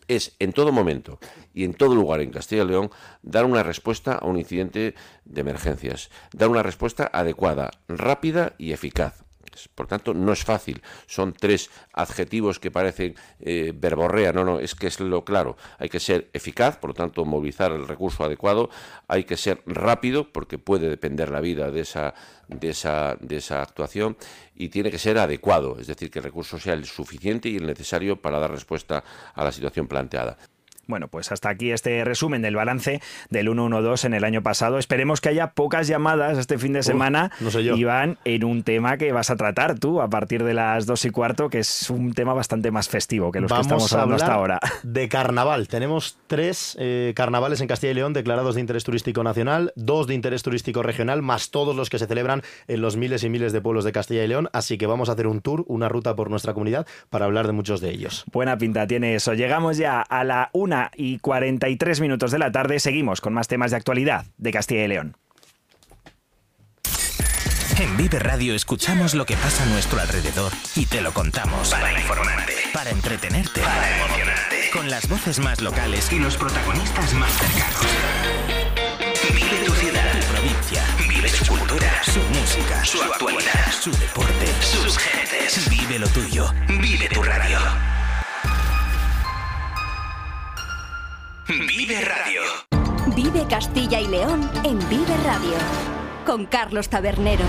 es 0.07 0.35
en 0.39 0.53
todo 0.53 0.71
momento 0.71 1.19
y 1.53 1.63
en 1.63 1.73
todo 1.73 1.95
lugar 1.95 2.21
en 2.21 2.31
Castilla 2.31 2.63
y 2.63 2.67
León 2.67 2.91
dar 3.23 3.45
una 3.45 3.63
respuesta 3.63 4.13
a 4.13 4.25
un 4.27 4.37
incidente 4.37 4.93
de 5.23 5.41
emergencias, 5.41 6.09
dar 6.31 6.49
una 6.49 6.63
respuesta 6.63 7.09
adecuada, 7.11 7.71
rápida 7.87 8.53
y 8.57 8.71
eficaz. 8.71 9.24
Por 9.73 9.87
tanto, 9.87 10.13
no 10.13 10.33
es 10.33 10.43
fácil. 10.43 10.81
Son 11.07 11.33
tres 11.33 11.69
adjetivos 11.93 12.59
que 12.59 12.71
parecen 12.71 13.15
eh, 13.39 13.73
verborrea. 13.75 14.33
No, 14.33 14.43
no, 14.43 14.59
es 14.59 14.75
que 14.75 14.87
es 14.87 14.99
lo 14.99 15.23
claro. 15.23 15.57
Hay 15.77 15.89
que 15.89 15.99
ser 15.99 16.29
eficaz, 16.33 16.77
por 16.77 16.91
lo 16.91 16.93
tanto, 16.93 17.25
movilizar 17.25 17.71
el 17.71 17.87
recurso 17.87 18.23
adecuado. 18.23 18.69
Hay 19.07 19.23
que 19.23 19.37
ser 19.37 19.61
rápido, 19.65 20.31
porque 20.31 20.57
puede 20.57 20.89
depender 20.89 21.29
la 21.29 21.41
vida 21.41 21.71
de 21.71 21.81
esa, 21.81 22.13
de 22.47 22.69
esa, 22.69 23.17
de 23.19 23.37
esa 23.37 23.61
actuación. 23.61 24.17
Y 24.55 24.69
tiene 24.69 24.91
que 24.91 24.99
ser 24.99 25.17
adecuado, 25.17 25.77
es 25.79 25.87
decir, 25.87 26.09
que 26.09 26.19
el 26.19 26.25
recurso 26.25 26.59
sea 26.59 26.73
el 26.73 26.85
suficiente 26.85 27.49
y 27.49 27.57
el 27.57 27.65
necesario 27.65 28.21
para 28.21 28.39
dar 28.39 28.51
respuesta 28.51 29.03
a 29.33 29.43
la 29.43 29.51
situación 29.51 29.87
planteada. 29.87 30.37
Bueno, 30.87 31.07
pues 31.07 31.31
hasta 31.31 31.49
aquí 31.49 31.71
este 31.71 32.03
resumen 32.03 32.41
del 32.41 32.55
balance 32.55 33.01
del 33.29 33.45
112 33.47 34.07
en 34.07 34.13
el 34.13 34.23
año 34.23 34.43
pasado. 34.43 34.77
Esperemos 34.77 35.21
que 35.21 35.29
haya 35.29 35.51
pocas 35.51 35.87
llamadas 35.87 36.37
este 36.37 36.57
fin 36.57 36.73
de 36.73 36.83
semana, 36.83 37.31
no 37.39 37.51
sé 37.51 37.63
yo. 37.63 37.75
Iván, 37.75 38.17
en 38.25 38.43
un 38.43 38.63
tema 38.63 38.97
que 38.97 39.11
vas 39.11 39.29
a 39.29 39.35
tratar 39.35 39.79
tú 39.79 40.01
a 40.01 40.09
partir 40.09 40.43
de 40.43 40.53
las 40.53 40.85
dos 40.85 41.05
y 41.05 41.09
cuarto, 41.09 41.49
que 41.49 41.59
es 41.59 41.89
un 41.89 42.13
tema 42.13 42.33
bastante 42.33 42.71
más 42.71 42.89
festivo 42.89 43.31
que 43.31 43.41
los 43.41 43.51
que 43.51 43.59
estamos 43.59 43.91
hablando 43.93 44.15
hasta 44.15 44.33
ahora. 44.33 44.59
De 44.83 45.09
carnaval. 45.09 45.67
Tenemos 45.67 46.17
tres 46.27 46.77
eh, 46.79 47.13
carnavales 47.15 47.61
en 47.61 47.67
Castilla 47.67 47.91
y 47.91 47.95
León 47.95 48.13
declarados 48.13 48.55
de 48.55 48.61
interés 48.61 48.83
turístico 48.83 49.23
nacional, 49.23 49.73
dos 49.75 50.07
de 50.07 50.13
interés 50.13 50.43
turístico 50.43 50.83
regional, 50.83 51.21
más 51.21 51.49
todos 51.49 51.75
los 51.75 51.89
que 51.89 51.99
se 51.99 52.07
celebran 52.07 52.43
en 52.67 52.81
los 52.81 52.97
miles 52.97 53.23
y 53.23 53.29
miles 53.29 53.53
de 53.53 53.61
pueblos 53.61 53.83
de 53.85 53.91
Castilla 53.91 54.23
y 54.23 54.27
León. 54.27 54.49
Así 54.53 54.77
que 54.77 54.87
vamos 54.87 55.09
a 55.09 55.13
hacer 55.13 55.27
un 55.27 55.41
tour, 55.41 55.63
una 55.67 55.89
ruta 55.89 56.15
por 56.15 56.29
nuestra 56.29 56.53
comunidad 56.53 56.85
para 57.09 57.25
hablar 57.25 57.47
de 57.47 57.53
muchos 57.53 57.81
de 57.81 57.89
ellos. 57.89 58.23
Buena 58.31 58.57
pinta 58.57 58.85
tiene 58.87 59.15
eso. 59.15 59.33
Llegamos 59.33 59.77
ya 59.77 60.01
a 60.01 60.23
la 60.23 60.49
una 60.53 60.74
y 60.95 61.19
43 61.19 62.01
minutos 62.01 62.31
de 62.31 62.39
la 62.39 62.51
tarde 62.51 62.79
seguimos 62.79 63.21
con 63.21 63.33
más 63.33 63.47
temas 63.47 63.71
de 63.71 63.77
actualidad 63.77 64.25
de 64.37 64.51
Castilla 64.51 64.83
y 64.83 64.87
León. 64.87 65.17
En 67.77 67.97
Vive 67.97 68.19
Radio 68.19 68.55
escuchamos 68.55 69.15
lo 69.15 69.25
que 69.25 69.35
pasa 69.35 69.63
a 69.63 69.65
nuestro 69.65 69.99
alrededor 69.99 70.53
y 70.75 70.85
te 70.85 71.01
lo 71.01 71.11
contamos. 71.11 71.71
Para 71.71 71.91
informarte, 71.91 72.53
para 72.73 72.89
entretenerte, 72.89 73.59
para 73.59 73.97
emocionarte. 73.97 74.69
Con 74.71 74.89
las 74.89 75.09
voces 75.09 75.39
más 75.39 75.61
locales 75.61 76.11
y 76.13 76.19
los 76.19 76.37
protagonistas 76.37 77.13
más 77.15 77.31
cercanos. 77.33 77.81
Vive 79.33 79.65
tu 79.65 79.73
ciudad, 79.73 80.11
tu 80.13 80.27
provincia. 80.33 80.83
Vive 81.09 81.27
su 81.27 81.45
cultura, 81.45 81.91
su 82.03 82.19
música, 82.19 82.85
su 82.85 83.01
actualidad, 83.01 83.71
su 83.71 83.91
deporte, 83.91 84.47
sus 84.61 84.97
gentes. 84.97 85.69
Vive 85.69 85.99
lo 85.99 86.07
tuyo. 86.07 86.53
Vive 86.79 87.09
tu 87.09 87.23
radio. 87.23 87.59
Vive 91.59 92.01
Radio. 92.01 92.41
Vive 93.15 93.47
Castilla 93.47 94.01
y 94.01 94.07
León 94.07 94.49
en 94.65 94.77
Vive 94.89 95.15
Radio. 95.23 95.53
Con 96.25 96.45
Carlos 96.45 96.89
Tabernero. 96.89 97.45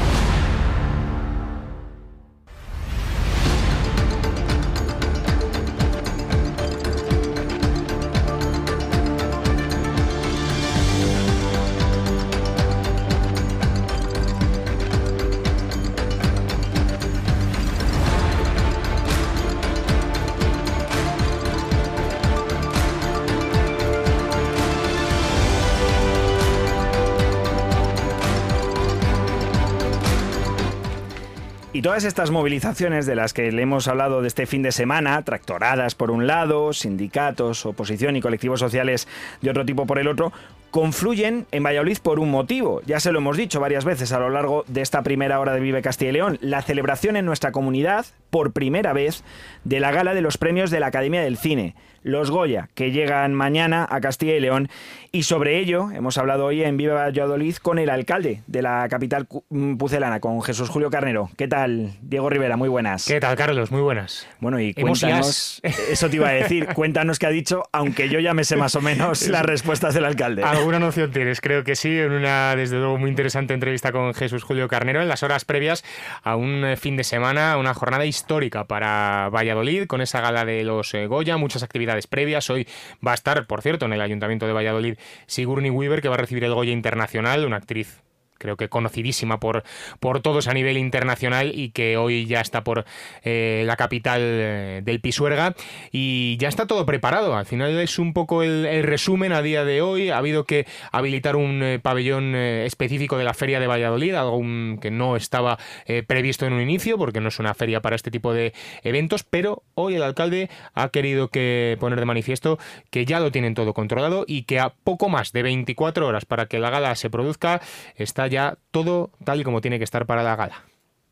Todas 31.87 32.03
estas 32.03 32.33
movilizaciones 32.33 33.07
de 33.07 33.15
las 33.15 33.33
que 33.33 33.53
le 33.53 33.63
hemos 33.63 33.87
hablado 33.87 34.21
de 34.21 34.27
este 34.27 34.47
fin 34.47 34.61
de 34.61 34.73
semana, 34.73 35.23
tractoradas 35.23 35.95
por 35.95 36.11
un 36.11 36.27
lado, 36.27 36.73
sindicatos, 36.73 37.65
oposición 37.65 38.17
y 38.17 38.21
colectivos 38.21 38.59
sociales 38.59 39.07
de 39.41 39.51
otro 39.51 39.65
tipo 39.65 39.87
por 39.87 40.01
el 40.01 40.09
otro, 40.09 40.33
confluyen 40.71 41.47
en 41.53 41.63
Valladolid 41.63 41.99
por 42.03 42.21
un 42.21 42.31
motivo. 42.31 42.83
Ya 42.87 43.01
se 43.01 43.13
lo 43.13 43.19
hemos 43.19 43.37
dicho 43.37 43.61
varias 43.61 43.85
veces 43.85 44.13
a 44.13 44.21
lo 44.21 44.31
largo 44.31 44.65
de 44.69 44.83
esta 44.83 45.03
primera 45.03 45.41
hora 45.41 45.55
de 45.55 45.61
Vive 45.61 45.83
Castilla 45.83 46.11
y 46.11 46.15
León. 46.15 46.39
La 46.41 46.63
celebración 46.63 47.17
en 47.17 47.27
nuestra 47.27 47.53
comunidad, 47.53 48.07
por 48.31 48.53
primera 48.53 48.93
vez, 48.93 49.23
de 49.65 49.81
la 49.81 49.93
gala 49.93 50.15
de 50.15 50.21
los 50.21 50.39
premios 50.39 50.71
de 50.71 50.81
la 50.81 50.87
Academia 50.87 51.23
del 51.23 51.39
Cine 51.39 51.75
los 52.07 52.31
Goya, 52.31 52.69
que 52.75 52.93
llegan 52.93 53.35
mañana 53.35 53.85
a 53.91 54.01
Castilla 54.01 54.37
y 54.37 54.41
León. 54.41 54.69
Y 55.11 55.25
sobre 55.25 55.59
ello 55.59 55.91
hemos 55.91 56.17
hablado 56.19 56.45
hoy 56.47 56.63
en 56.63 56.77
Viva 56.77 56.95
Valladolid 56.95 57.57
con 57.57 57.81
el 57.81 57.91
alcalde 57.91 58.43
de 58.47 58.63
la 58.63 58.87
capital 58.89 59.27
mm, 59.49 59.77
pucelana, 59.77 60.21
con 60.21 60.41
Jesús 60.41 60.69
Julio 60.69 60.89
Carnero. 60.89 61.31
¿Qué 61.37 61.49
tal, 61.49 61.95
Diego 62.03 62.31
Rivera? 62.31 62.57
Muy 62.57 62.69
buenas. 62.69 63.07
¿Qué 63.07 63.19
tal, 63.19 63.35
Carlos? 63.35 63.73
Muy 63.73 63.81
buenas. 63.81 64.25
Bueno, 64.39 64.61
y 64.61 64.73
cuéntanos, 64.73 65.61
eso 65.91 66.09
te 66.09 66.17
iba 66.17 66.29
a 66.29 66.33
decir, 66.33 66.69
cuéntanos 66.75 67.19
qué 67.19 67.27
ha 67.27 67.31
dicho, 67.31 67.65
aunque 67.73 68.09
yo 68.09 68.21
ya 68.21 68.35
me 68.35 68.45
sé 68.45 68.55
más 68.55 68.77
o 68.77 68.81
menos 68.81 69.27
las 69.29 69.45
respuestas 69.45 69.93
del 69.93 70.05
alcalde. 70.05 70.45
Alguna 70.57 70.79
noción 70.79 71.11
tienes, 71.13 71.43
creo 71.43 71.65
que 71.65 71.77
sí, 71.77 71.99
en 71.99 72.13
una, 72.13 72.57
desde 72.57 72.79
luego, 72.79 72.97
muy 72.97 73.11
interesante 73.11 73.53
entrevista 73.53 73.93
con 73.93 74.15
Jesús 74.15 74.43
Julio 74.43 74.69
Carnero. 74.69 75.03
En 75.03 75.09
las 75.09 75.23
horas 75.23 75.45
previas 75.45 75.85
a 76.23 76.35
un 76.35 76.65
eh, 76.65 76.77
fin 76.79 76.97
de 76.97 77.05
semana, 77.05 77.59
una 77.59 77.75
jornada 77.75 78.07
histórica 78.07 78.65
para 78.65 79.29
Valladolid, 79.29 79.87
con 79.87 80.01
esa 80.01 80.23
gala 80.23 80.47
de 80.47 80.65
los 80.65 80.95
eh, 80.95 81.07
Goya, 81.09 81.37
muchas 81.37 81.63
actividades 81.63 82.07
previas. 82.07 82.49
Hoy 82.49 82.67
va 83.07 83.13
a 83.13 83.15
estar, 83.15 83.47
por 83.47 83.61
cierto, 83.61 83.85
en 83.85 83.93
el 83.93 84.01
Ayuntamiento 84.01 84.47
de 84.47 84.55
Valladolid 84.55 84.97
Sigourney 85.27 85.71
Weaver, 85.71 86.01
que 86.01 86.09
va 86.09 86.15
a 86.15 86.19
recibir 86.19 86.43
el 86.45 86.55
Goya 86.55 86.73
Internacional, 86.73 87.45
una 87.45 87.59
actriz 87.59 88.03
creo 88.39 88.57
que 88.57 88.69
conocidísima 88.69 89.41
por, 89.41 89.65
por 90.01 90.21
todos 90.21 90.49
a 90.49 90.55
nivel 90.55 90.79
internacional 90.79 91.53
y 91.55 91.71
que 91.71 91.97
hoy 91.97 92.27
ya 92.27 92.41
está 92.41 92.65
por 92.65 92.85
eh, 93.23 93.65
la 93.67 93.77
capital 93.77 94.21
eh, 94.23 94.81
del 94.85 95.01
Pisuerga 95.01 95.55
y 95.93 96.37
ya 96.39 96.49
está 96.49 96.67
todo 96.67 96.87
preparado. 96.87 97.37
Al 97.37 97.47
final 97.47 97.79
es 97.79 97.99
un 97.99 98.13
poco 98.13 98.43
el, 98.43 98.83
resumen 98.83 99.33
a 99.33 99.43
día 99.43 99.65
de 99.65 99.83
hoy. 99.83 100.11
Ha 100.11 100.19
habido 100.19 100.45
que 100.45 100.67
habilitar 100.93 101.37
un 101.37 101.63
eh, 101.63 101.79
pabellón 101.79 102.35
específico 102.35 103.19
de 103.19 103.25
la 103.25 103.35
Feria 103.35 103.61
de 103.61 103.67
Valladolid, 103.67 104.15
algo 104.15 104.37
que 104.81 104.91
no 104.91 105.17
estaba 105.17 105.59
previsto 106.07 106.47
en 106.47 106.53
un 106.53 106.61
inicio 106.61 106.99
porque 106.99 107.21
no 107.21 107.29
es 107.29 107.39
una 107.39 107.55
feria 107.55 107.81
para 107.81 107.97
este 107.97 108.11
tipo 108.11 108.33
de 108.33 108.53
eventos, 108.83 109.25
pero 109.25 109.63
hoy 109.75 109.95
el 109.95 110.03
alcalde 110.03 110.51
ha 110.75 110.89
querido 110.89 111.29
que 111.29 111.77
poner 111.81 111.99
de 111.99 112.05
manifiesto 112.05 112.59
que 112.91 113.05
ya 113.05 113.21
lo 113.21 113.33
tienen 113.33 113.55
todo 113.55 113.75
controlado 113.75 114.25
y 114.27 114.43
que 114.43 114.61
a 114.61 114.71
poco 114.71 115.09
más 115.09 115.33
de 115.33 115.43
24 115.43 116.07
horas 116.07 116.25
para 116.25 116.47
que 116.47 116.59
la 116.59 116.71
gala 116.71 116.95
se 116.95 117.11
produzca 117.11 117.61
está 117.97 118.26
ya 118.27 118.59
todo 118.71 119.11
tal 119.25 119.41
y 119.41 119.45
como 119.45 119.61
tiene 119.61 119.79
que 119.79 119.85
estar 119.85 120.07
para 120.07 120.23
la 120.23 120.37
gala. 120.37 120.65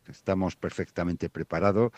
Estamos 0.08 0.56
perfectamente 0.56 1.28
preparados. 1.30 1.92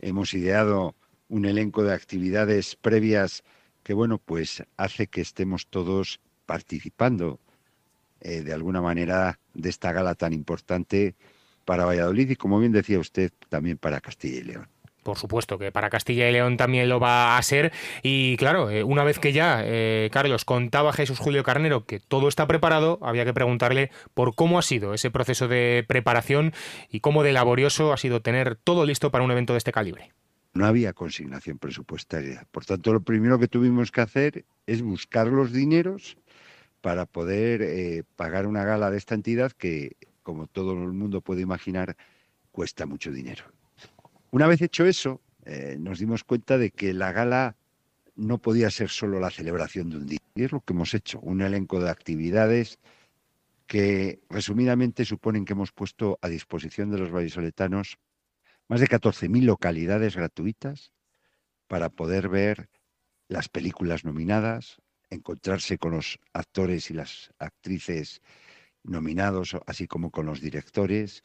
Hemos 0.00 0.34
ideado 0.34 0.94
un 1.28 1.44
elenco 1.44 1.82
de 1.82 1.94
actividades 1.94 2.76
previas 2.76 3.42
que, 3.82 3.94
bueno, 3.94 4.18
pues 4.18 4.64
hace 4.76 5.06
que 5.06 5.20
estemos 5.20 5.66
todos 5.66 6.20
participando 6.46 7.40
eh, 8.20 8.42
de 8.42 8.52
alguna 8.52 8.80
manera 8.80 9.38
de 9.52 9.68
esta 9.68 9.92
gala 9.92 10.14
tan 10.14 10.32
importante 10.32 11.14
para 11.64 11.84
Valladolid 11.84 12.30
y, 12.30 12.36
como 12.36 12.58
bien 12.58 12.72
decía 12.72 12.98
usted, 12.98 13.32
también 13.48 13.78
para 13.78 14.00
Castilla 14.00 14.38
y 14.38 14.42
León. 14.42 14.73
Por 15.04 15.18
supuesto 15.18 15.58
que 15.58 15.70
para 15.70 15.90
Castilla 15.90 16.28
y 16.28 16.32
León 16.32 16.56
también 16.56 16.88
lo 16.88 16.98
va 16.98 17.36
a 17.36 17.42
ser. 17.42 17.72
Y 18.02 18.36
claro, 18.38 18.70
eh, 18.70 18.82
una 18.82 19.04
vez 19.04 19.20
que 19.20 19.32
ya, 19.32 19.62
eh, 19.62 20.08
Carlos, 20.10 20.44
contaba 20.44 20.92
Jesús 20.92 21.18
Julio 21.18 21.44
Carnero 21.44 21.84
que 21.84 22.00
todo 22.00 22.26
está 22.26 22.48
preparado, 22.48 22.98
había 23.02 23.24
que 23.24 23.34
preguntarle 23.34 23.90
por 24.14 24.34
cómo 24.34 24.58
ha 24.58 24.62
sido 24.62 24.94
ese 24.94 25.10
proceso 25.10 25.46
de 25.46 25.84
preparación 25.86 26.52
y 26.90 27.00
cómo 27.00 27.22
de 27.22 27.32
laborioso 27.32 27.92
ha 27.92 27.96
sido 27.98 28.22
tener 28.22 28.56
todo 28.56 28.86
listo 28.86 29.10
para 29.10 29.22
un 29.22 29.30
evento 29.30 29.52
de 29.52 29.58
este 29.58 29.72
calibre. 29.72 30.10
No 30.54 30.66
había 30.66 30.92
consignación 30.92 31.58
presupuestaria. 31.58 32.46
Por 32.50 32.64
tanto, 32.64 32.92
lo 32.92 33.02
primero 33.02 33.38
que 33.38 33.48
tuvimos 33.48 33.90
que 33.90 34.00
hacer 34.00 34.44
es 34.66 34.82
buscar 34.82 35.26
los 35.26 35.52
dineros 35.52 36.16
para 36.80 37.06
poder 37.06 37.60
eh, 37.62 38.04
pagar 38.16 38.46
una 38.46 38.64
gala 38.64 38.90
de 38.90 38.98
esta 38.98 39.14
entidad 39.14 39.52
que, 39.52 39.96
como 40.22 40.46
todo 40.46 40.72
el 40.72 40.92
mundo 40.92 41.20
puede 41.20 41.42
imaginar, 41.42 41.96
cuesta 42.52 42.86
mucho 42.86 43.10
dinero. 43.10 43.44
Una 44.34 44.48
vez 44.48 44.62
hecho 44.62 44.84
eso, 44.84 45.22
eh, 45.44 45.76
nos 45.78 46.00
dimos 46.00 46.24
cuenta 46.24 46.58
de 46.58 46.72
que 46.72 46.92
la 46.92 47.12
gala 47.12 47.56
no 48.16 48.38
podía 48.38 48.68
ser 48.68 48.90
solo 48.90 49.20
la 49.20 49.30
celebración 49.30 49.90
de 49.90 49.96
un 49.96 50.06
día. 50.06 50.18
Y 50.34 50.42
es 50.42 50.50
lo 50.50 50.60
que 50.60 50.72
hemos 50.72 50.92
hecho, 50.92 51.20
un 51.20 51.40
elenco 51.40 51.78
de 51.78 51.88
actividades 51.88 52.80
que 53.68 54.18
resumidamente 54.28 55.04
suponen 55.04 55.44
que 55.44 55.52
hemos 55.52 55.70
puesto 55.70 56.18
a 56.20 56.26
disposición 56.26 56.90
de 56.90 56.98
los 56.98 57.12
vallisoletanos 57.12 58.00
más 58.66 58.80
de 58.80 58.88
14.000 58.88 59.44
localidades 59.44 60.16
gratuitas 60.16 60.90
para 61.68 61.88
poder 61.88 62.28
ver 62.28 62.68
las 63.28 63.48
películas 63.48 64.04
nominadas, 64.04 64.82
encontrarse 65.10 65.78
con 65.78 65.92
los 65.92 66.18
actores 66.32 66.90
y 66.90 66.94
las 66.94 67.30
actrices 67.38 68.20
nominados, 68.82 69.56
así 69.68 69.86
como 69.86 70.10
con 70.10 70.26
los 70.26 70.40
directores, 70.40 71.22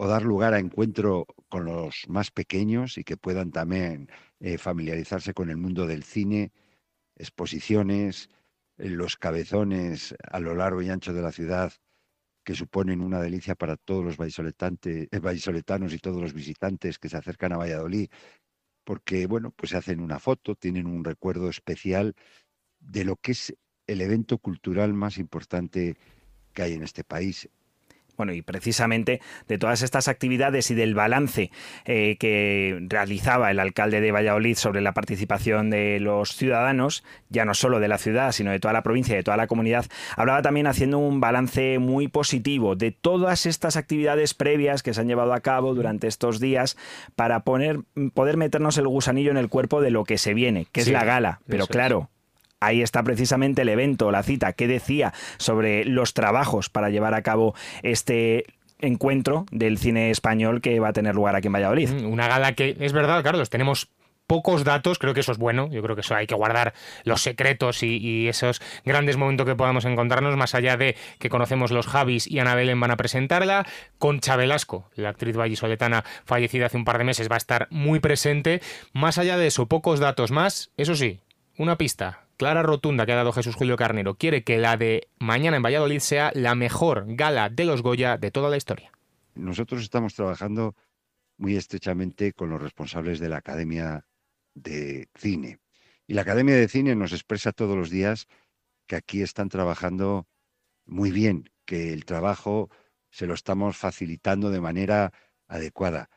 o 0.00 0.06
dar 0.06 0.22
lugar 0.22 0.54
a 0.54 0.60
encuentro 0.60 1.26
con 1.48 1.64
los 1.64 2.04
más 2.08 2.30
pequeños 2.30 2.98
y 2.98 3.04
que 3.04 3.16
puedan 3.16 3.50
también 3.50 4.08
eh, 4.38 4.56
familiarizarse 4.56 5.34
con 5.34 5.50
el 5.50 5.56
mundo 5.56 5.88
del 5.88 6.04
cine, 6.04 6.52
exposiciones, 7.16 8.30
eh, 8.76 8.90
los 8.90 9.16
cabezones 9.16 10.14
a 10.22 10.38
lo 10.38 10.54
largo 10.54 10.82
y 10.82 10.88
ancho 10.88 11.12
de 11.12 11.20
la 11.20 11.32
ciudad 11.32 11.72
que 12.44 12.54
suponen 12.54 13.00
una 13.00 13.20
delicia 13.20 13.56
para 13.56 13.76
todos 13.76 14.04
los 14.04 14.16
eh, 14.20 15.18
vallisoletanos 15.18 15.92
y 15.92 15.98
todos 15.98 16.22
los 16.22 16.32
visitantes 16.32 17.00
que 17.00 17.08
se 17.08 17.16
acercan 17.16 17.52
a 17.52 17.56
Valladolid, 17.56 18.08
porque 18.84 19.26
bueno, 19.26 19.50
pues 19.50 19.70
se 19.70 19.78
hacen 19.78 19.98
una 19.98 20.20
foto, 20.20 20.54
tienen 20.54 20.86
un 20.86 21.02
recuerdo 21.02 21.50
especial 21.50 22.14
de 22.78 23.04
lo 23.04 23.16
que 23.16 23.32
es 23.32 23.52
el 23.88 24.00
evento 24.00 24.38
cultural 24.38 24.94
más 24.94 25.18
importante 25.18 25.96
que 26.54 26.62
hay 26.62 26.74
en 26.74 26.84
este 26.84 27.02
país, 27.02 27.48
bueno, 28.18 28.32
y 28.34 28.42
precisamente 28.42 29.20
de 29.46 29.58
todas 29.58 29.82
estas 29.82 30.08
actividades 30.08 30.70
y 30.70 30.74
del 30.74 30.94
balance 30.94 31.50
eh, 31.84 32.16
que 32.18 32.78
realizaba 32.88 33.50
el 33.50 33.60
alcalde 33.60 34.00
de 34.00 34.12
Valladolid 34.12 34.56
sobre 34.56 34.80
la 34.80 34.92
participación 34.92 35.70
de 35.70 36.00
los 36.00 36.34
ciudadanos, 36.36 37.04
ya 37.30 37.44
no 37.44 37.54
solo 37.54 37.78
de 37.80 37.88
la 37.88 37.96
ciudad, 37.96 38.32
sino 38.32 38.50
de 38.50 38.58
toda 38.58 38.74
la 38.74 38.82
provincia 38.82 39.14
y 39.14 39.18
de 39.18 39.22
toda 39.22 39.36
la 39.36 39.46
comunidad, 39.46 39.86
hablaba 40.16 40.42
también 40.42 40.66
haciendo 40.66 40.98
un 40.98 41.20
balance 41.20 41.78
muy 41.78 42.08
positivo 42.08 42.74
de 42.74 42.90
todas 42.90 43.46
estas 43.46 43.76
actividades 43.76 44.34
previas 44.34 44.82
que 44.82 44.92
se 44.92 45.00
han 45.00 45.08
llevado 45.08 45.32
a 45.32 45.40
cabo 45.40 45.74
durante 45.74 46.08
estos 46.08 46.40
días 46.40 46.76
para 47.14 47.40
poner, 47.40 47.80
poder 48.14 48.36
meternos 48.36 48.78
el 48.78 48.88
gusanillo 48.88 49.30
en 49.30 49.36
el 49.36 49.48
cuerpo 49.48 49.80
de 49.80 49.92
lo 49.92 50.02
que 50.04 50.18
se 50.18 50.34
viene, 50.34 50.66
que 50.72 50.80
es 50.80 50.88
la 50.88 51.04
gala. 51.04 51.40
Pero 51.46 51.68
claro, 51.68 52.10
Ahí 52.60 52.82
está 52.82 53.02
precisamente 53.02 53.62
el 53.62 53.68
evento, 53.68 54.10
la 54.10 54.22
cita, 54.22 54.52
que 54.52 54.66
decía 54.66 55.12
sobre 55.36 55.84
los 55.84 56.14
trabajos 56.14 56.68
para 56.68 56.90
llevar 56.90 57.14
a 57.14 57.22
cabo 57.22 57.54
este 57.82 58.46
encuentro 58.80 59.46
del 59.50 59.78
cine 59.78 60.10
español 60.10 60.60
que 60.60 60.78
va 60.80 60.88
a 60.88 60.92
tener 60.92 61.14
lugar 61.14 61.36
aquí 61.36 61.46
en 61.48 61.52
Valladolid. 61.52 61.90
Mm, 61.90 62.06
una 62.06 62.28
gala 62.28 62.52
que, 62.52 62.76
es 62.80 62.92
verdad, 62.92 63.22
Carlos, 63.22 63.50
tenemos 63.50 63.90
pocos 64.26 64.62
datos, 64.62 64.98
creo 64.98 65.14
que 65.14 65.20
eso 65.20 65.32
es 65.32 65.38
bueno, 65.38 65.70
yo 65.70 65.82
creo 65.82 65.96
que 65.96 66.02
eso 66.02 66.14
hay 66.14 66.26
que 66.26 66.34
guardar 66.34 66.74
los 67.04 67.22
secretos 67.22 67.82
y, 67.82 68.28
esos 68.28 68.60
grandes 68.84 69.16
momentos 69.16 69.46
que 69.46 69.56
podamos 69.56 69.86
encontrarnos, 69.86 70.36
más 70.36 70.54
allá 70.54 70.76
de 70.76 70.96
que 71.18 71.30
conocemos 71.30 71.70
los 71.70 71.86
Javis 71.86 72.26
y 72.26 72.38
Ana 72.38 72.54
Belén 72.54 72.78
van 72.78 72.90
a 72.90 72.96
presentarla, 72.96 73.66
Concha 73.98 74.36
Velasco, 74.36 74.90
la 74.96 75.08
actriz 75.08 75.34
vallisoletana 75.34 76.04
fallecida 76.26 76.66
hace 76.66 76.76
un 76.76 76.84
par 76.84 76.98
de 76.98 77.04
meses, 77.04 77.30
va 77.30 77.36
a 77.36 77.38
estar 77.38 77.68
muy 77.70 78.00
presente, 78.00 78.60
más 78.92 79.16
allá 79.16 79.38
de 79.38 79.46
eso, 79.46 79.66
pocos 79.66 79.98
datos 79.98 80.30
más, 80.30 80.72
eso 80.76 80.94
sí, 80.94 81.20
una 81.56 81.78
pista, 81.78 82.27
clara 82.38 82.62
rotunda 82.62 83.04
que 83.04 83.12
ha 83.12 83.16
dado 83.16 83.32
Jesús 83.32 83.56
Julio 83.56 83.76
Carnero. 83.76 84.14
Quiere 84.14 84.44
que 84.44 84.56
la 84.56 84.78
de 84.78 85.08
mañana 85.18 85.58
en 85.58 85.62
Valladolid 85.62 85.98
sea 85.98 86.30
la 86.34 86.54
mejor 86.54 87.04
gala 87.08 87.50
de 87.50 87.66
los 87.66 87.82
Goya 87.82 88.16
de 88.16 88.30
toda 88.30 88.48
la 88.48 88.56
historia. 88.56 88.90
Nosotros 89.34 89.82
estamos 89.82 90.14
trabajando 90.14 90.74
muy 91.36 91.56
estrechamente 91.56 92.32
con 92.32 92.48
los 92.48 92.62
responsables 92.62 93.18
de 93.18 93.28
la 93.28 93.38
Academia 93.38 94.06
de 94.54 95.08
Cine. 95.14 95.58
Y 96.06 96.14
la 96.14 96.22
Academia 96.22 96.54
de 96.54 96.68
Cine 96.68 96.94
nos 96.94 97.12
expresa 97.12 97.52
todos 97.52 97.76
los 97.76 97.90
días 97.90 98.28
que 98.86 98.96
aquí 98.96 99.20
están 99.20 99.48
trabajando 99.48 100.26
muy 100.86 101.10
bien, 101.10 101.50
que 101.66 101.92
el 101.92 102.04
trabajo 102.04 102.70
se 103.10 103.26
lo 103.26 103.34
estamos 103.34 103.76
facilitando 103.76 104.50
de 104.50 104.60
manera 104.60 105.12
adecuada, 105.48 106.08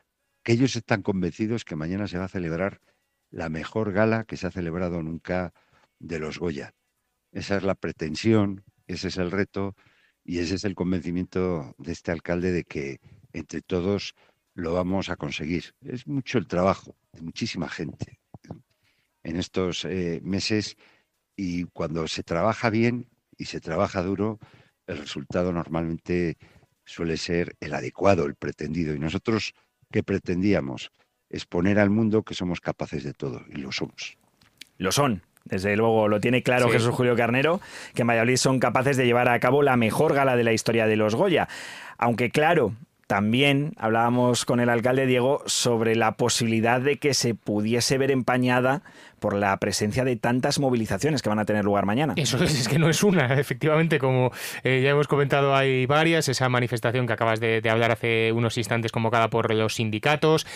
que 0.42 0.52
ellos 0.52 0.76
están 0.76 1.02
convencidos 1.02 1.64
que 1.64 1.76
mañana 1.76 2.06
se 2.06 2.18
va 2.18 2.24
a 2.24 2.28
celebrar 2.28 2.80
la 3.30 3.48
mejor 3.48 3.92
gala 3.92 4.24
que 4.24 4.36
se 4.36 4.46
ha 4.46 4.50
celebrado 4.50 5.02
nunca 5.02 5.52
de 6.02 6.18
los 6.18 6.38
Goya. 6.38 6.74
Esa 7.30 7.56
es 7.56 7.62
la 7.62 7.74
pretensión, 7.74 8.62
ese 8.86 9.08
es 9.08 9.16
el 9.16 9.30
reto 9.30 9.74
y 10.24 10.40
ese 10.40 10.56
es 10.56 10.64
el 10.64 10.74
convencimiento 10.74 11.74
de 11.78 11.92
este 11.92 12.12
alcalde 12.12 12.52
de 12.52 12.64
que 12.64 13.00
entre 13.32 13.62
todos 13.62 14.14
lo 14.54 14.74
vamos 14.74 15.08
a 15.08 15.16
conseguir. 15.16 15.74
Es 15.80 16.06
mucho 16.06 16.38
el 16.38 16.46
trabajo 16.46 16.94
de 17.12 17.22
muchísima 17.22 17.68
gente 17.68 18.20
en 19.22 19.36
estos 19.36 19.84
eh, 19.84 20.20
meses 20.22 20.76
y 21.36 21.64
cuando 21.64 22.06
se 22.08 22.22
trabaja 22.22 22.68
bien 22.68 23.08
y 23.38 23.46
se 23.46 23.60
trabaja 23.60 24.02
duro, 24.02 24.38
el 24.86 24.98
resultado 24.98 25.52
normalmente 25.52 26.36
suele 26.84 27.16
ser 27.16 27.56
el 27.60 27.72
adecuado, 27.72 28.26
el 28.26 28.34
pretendido. 28.34 28.94
Y 28.94 28.98
nosotros 28.98 29.54
que 29.90 30.02
pretendíamos, 30.02 30.90
exponer 31.30 31.78
al 31.78 31.90
mundo 31.90 32.22
que 32.22 32.34
somos 32.34 32.60
capaces 32.60 33.04
de 33.04 33.14
todo, 33.14 33.42
y 33.48 33.56
lo 33.56 33.72
somos. 33.72 34.18
Lo 34.76 34.92
son. 34.92 35.22
Desde 35.44 35.76
luego 35.76 36.08
lo 36.08 36.20
tiene 36.20 36.42
claro 36.42 36.68
Jesús 36.68 36.94
Julio 36.94 37.16
Carnero, 37.16 37.60
que 37.94 38.02
en 38.02 38.08
Valladolid 38.08 38.36
son 38.36 38.58
capaces 38.58 38.96
de 38.96 39.06
llevar 39.06 39.28
a 39.28 39.40
cabo 39.40 39.62
la 39.62 39.76
mejor 39.76 40.14
gala 40.14 40.36
de 40.36 40.44
la 40.44 40.52
historia 40.52 40.86
de 40.86 40.96
los 40.96 41.14
Goya. 41.14 41.48
Aunque 41.98 42.30
claro, 42.30 42.74
también 43.12 43.74
hablábamos 43.76 44.46
con 44.46 44.58
el 44.58 44.70
alcalde 44.70 45.04
Diego 45.06 45.42
sobre 45.44 45.96
la 45.96 46.12
posibilidad 46.12 46.80
de 46.80 46.96
que 46.96 47.12
se 47.12 47.34
pudiese 47.34 47.98
ver 47.98 48.10
empañada 48.10 48.82
por 49.20 49.34
la 49.34 49.54
presencia 49.58 50.04
de 50.04 50.16
tantas 50.16 50.58
movilizaciones 50.58 51.20
que 51.20 51.28
van 51.28 51.38
a 51.38 51.44
tener 51.44 51.64
lugar 51.64 51.84
mañana. 51.84 52.14
Eso 52.16 52.42
es, 52.42 52.68
que 52.68 52.78
no 52.78 52.88
es 52.88 53.02
una, 53.02 53.34
efectivamente, 53.38 53.98
como 53.98 54.32
eh, 54.64 54.80
ya 54.82 54.90
hemos 54.90 55.08
comentado, 55.08 55.54
hay 55.54 55.84
varias. 55.84 56.30
Esa 56.30 56.48
manifestación 56.48 57.06
que 57.06 57.12
acabas 57.12 57.38
de 57.38 57.60
hablar 57.68 57.90
hace 57.90 58.32
unos 58.32 58.56
instantes 58.56 58.92
convocada 58.92 59.28
por 59.28 59.52
los 59.52 59.74
sindicatos. 59.74 60.46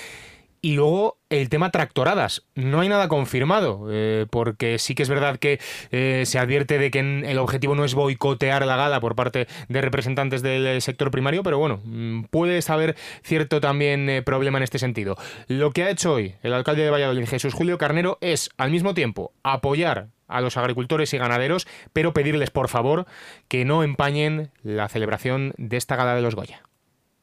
Y 0.66 0.74
luego 0.74 1.20
el 1.30 1.48
tema 1.48 1.70
tractoradas. 1.70 2.42
No 2.56 2.80
hay 2.80 2.88
nada 2.88 3.06
confirmado, 3.06 3.86
eh, 3.88 4.26
porque 4.28 4.80
sí 4.80 4.96
que 4.96 5.04
es 5.04 5.08
verdad 5.08 5.38
que 5.38 5.60
eh, 5.92 6.24
se 6.26 6.40
advierte 6.40 6.80
de 6.80 6.90
que 6.90 6.98
el 6.98 7.38
objetivo 7.38 7.76
no 7.76 7.84
es 7.84 7.94
boicotear 7.94 8.66
la 8.66 8.74
gala 8.74 8.98
por 8.98 9.14
parte 9.14 9.46
de 9.68 9.80
representantes 9.80 10.42
del 10.42 10.82
sector 10.82 11.12
primario, 11.12 11.44
pero 11.44 11.60
bueno, 11.60 11.80
mm, 11.84 12.24
puede 12.32 12.58
haber 12.66 12.96
cierto 13.22 13.60
también 13.60 14.10
eh, 14.10 14.22
problema 14.22 14.58
en 14.58 14.64
este 14.64 14.80
sentido. 14.80 15.16
Lo 15.46 15.70
que 15.70 15.84
ha 15.84 15.90
hecho 15.90 16.14
hoy 16.14 16.34
el 16.42 16.52
alcalde 16.52 16.82
de 16.82 16.90
Valladolid, 16.90 17.28
Jesús 17.28 17.54
Julio 17.54 17.78
Carnero, 17.78 18.18
es 18.20 18.50
al 18.56 18.72
mismo 18.72 18.92
tiempo 18.92 19.32
apoyar 19.44 20.08
a 20.26 20.40
los 20.40 20.56
agricultores 20.56 21.14
y 21.14 21.18
ganaderos, 21.18 21.68
pero 21.92 22.12
pedirles 22.12 22.50
por 22.50 22.66
favor 22.66 23.06
que 23.46 23.64
no 23.64 23.84
empañen 23.84 24.50
la 24.64 24.88
celebración 24.88 25.54
de 25.58 25.76
esta 25.76 25.94
gala 25.94 26.16
de 26.16 26.22
los 26.22 26.34
Goya. 26.34 26.64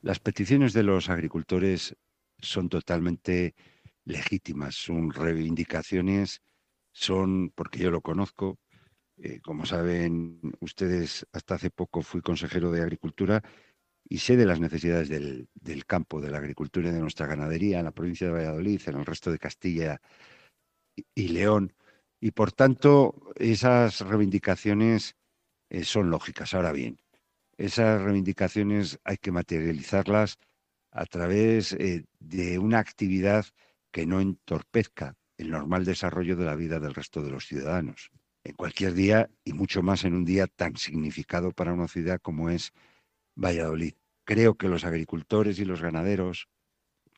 Las 0.02 0.20
peticiones 0.20 0.72
de 0.72 0.84
los 0.84 1.10
agricultores 1.10 1.98
son 2.44 2.70
totalmente 2.70 3.56
legítimas, 4.06 4.76
son 4.76 5.12
reivindicaciones, 5.12 6.42
son, 6.92 7.52
porque 7.56 7.80
yo 7.80 7.92
lo 7.92 8.02
conozco, 8.02 8.60
eh, 9.18 9.40
como 9.42 9.66
saben 9.66 10.40
ustedes, 10.60 11.26
hasta 11.32 11.56
hace 11.56 11.70
poco 11.70 12.02
fui 12.02 12.22
consejero 12.22 12.72
de 12.72 12.82
Agricultura 12.82 13.44
y 14.08 14.18
sé 14.20 14.36
de 14.38 14.46
las 14.46 14.60
necesidades 14.60 15.10
del, 15.10 15.48
del, 15.54 15.86
campo, 15.86 16.20
de 16.20 16.32
la 16.32 16.40
agricultura 16.40 16.90
y 16.90 16.92
de 16.92 17.00
nuestra 17.00 17.28
ganadería 17.28 17.80
en 17.80 17.86
la 17.86 17.92
provincia 17.92 18.28
de 18.28 18.34
Valladolid, 18.34 18.82
en 18.88 18.96
el 18.98 19.06
resto 19.06 19.32
de 19.32 19.40
Castilla 19.40 20.02
y, 21.16 21.30
León. 21.30 21.74
Y 22.20 22.32
por 22.32 22.52
tanto, 22.52 23.32
esas 23.36 24.02
reivindicaciones 24.02 25.16
eh, 25.70 25.84
son 25.84 26.10
lógicas. 26.10 26.54
Ahora 26.54 26.72
bien, 26.72 27.00
esas 27.58 28.02
reivindicaciones 28.02 29.00
hay 29.04 29.18
que 29.18 29.32
materializarlas 29.32 30.38
a 30.94 31.06
través 31.06 31.74
eh, 31.74 32.06
de 32.20 32.60
una 32.60 32.80
actividad 32.80 33.46
que 33.92 34.06
no 34.06 34.22
entorpezca 34.22 35.16
el 35.38 35.50
normal 35.50 35.86
desarrollo 35.86 36.36
de 36.36 36.46
la 36.46 36.56
vida 36.56 36.80
del 36.80 36.94
resto 36.94 37.22
de 37.22 37.32
los 37.32 37.48
ciudadanos. 37.48 38.12
En 38.44 38.56
cualquier 38.56 38.94
día 38.94 39.30
y 39.44 39.54
mucho 39.54 39.82
más 39.82 40.04
en 40.04 40.14
un 40.14 40.26
día 40.26 40.48
tan 40.48 40.76
significado 40.78 41.52
para 41.52 41.74
una 41.74 41.88
ciudad 41.88 42.20
como 42.22 42.50
es 42.50 42.74
Valladolid. 43.36 43.94
Creo 44.26 44.56
que 44.56 44.70
los 44.70 44.86
agricultores 44.86 45.60
y 45.60 45.66
los 45.66 45.82
ganaderos 45.82 46.48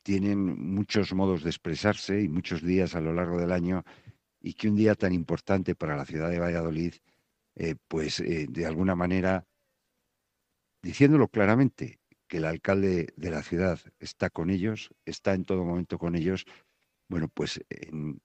tienen 0.02 0.38
muchos 0.72 1.12
modos 1.12 1.42
de 1.42 1.50
expresarse 1.50 2.22
y 2.22 2.28
muchos 2.28 2.62
días 2.62 2.94
a 2.94 3.00
lo 3.00 3.12
largo 3.12 3.38
del 3.38 3.52
año 3.52 3.84
y 4.40 4.54
que 4.54 4.68
un 4.68 4.76
día 4.76 4.94
tan 4.94 5.12
importante 5.12 5.74
para 5.74 5.96
la 5.96 6.06
ciudad 6.06 6.30
de 6.30 6.38
Valladolid, 6.38 6.94
eh, 7.56 7.74
pues 7.88 8.20
eh, 8.20 8.46
de 8.48 8.66
alguna 8.66 8.94
manera, 8.94 9.44
diciéndolo 10.80 11.28
claramente, 11.28 11.98
que 12.28 12.38
el 12.38 12.44
alcalde 12.44 13.12
de 13.16 13.30
la 13.30 13.42
ciudad 13.42 13.78
está 13.98 14.30
con 14.30 14.50
ellos, 14.50 14.90
está 15.04 15.34
en 15.34 15.44
todo 15.44 15.64
momento 15.64 15.98
con 15.98 16.16
ellos, 16.16 16.44
bueno, 17.08 17.28
pues 17.28 17.60
en 17.70 18.20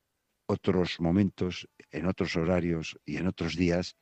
otros 0.47 0.99
momentos, 0.99 1.69
en 1.91 2.07
otros 2.07 2.35
horarios 2.35 2.99
y 3.05 3.17
en 3.17 3.27
otros 3.27 3.55
días 3.55 3.95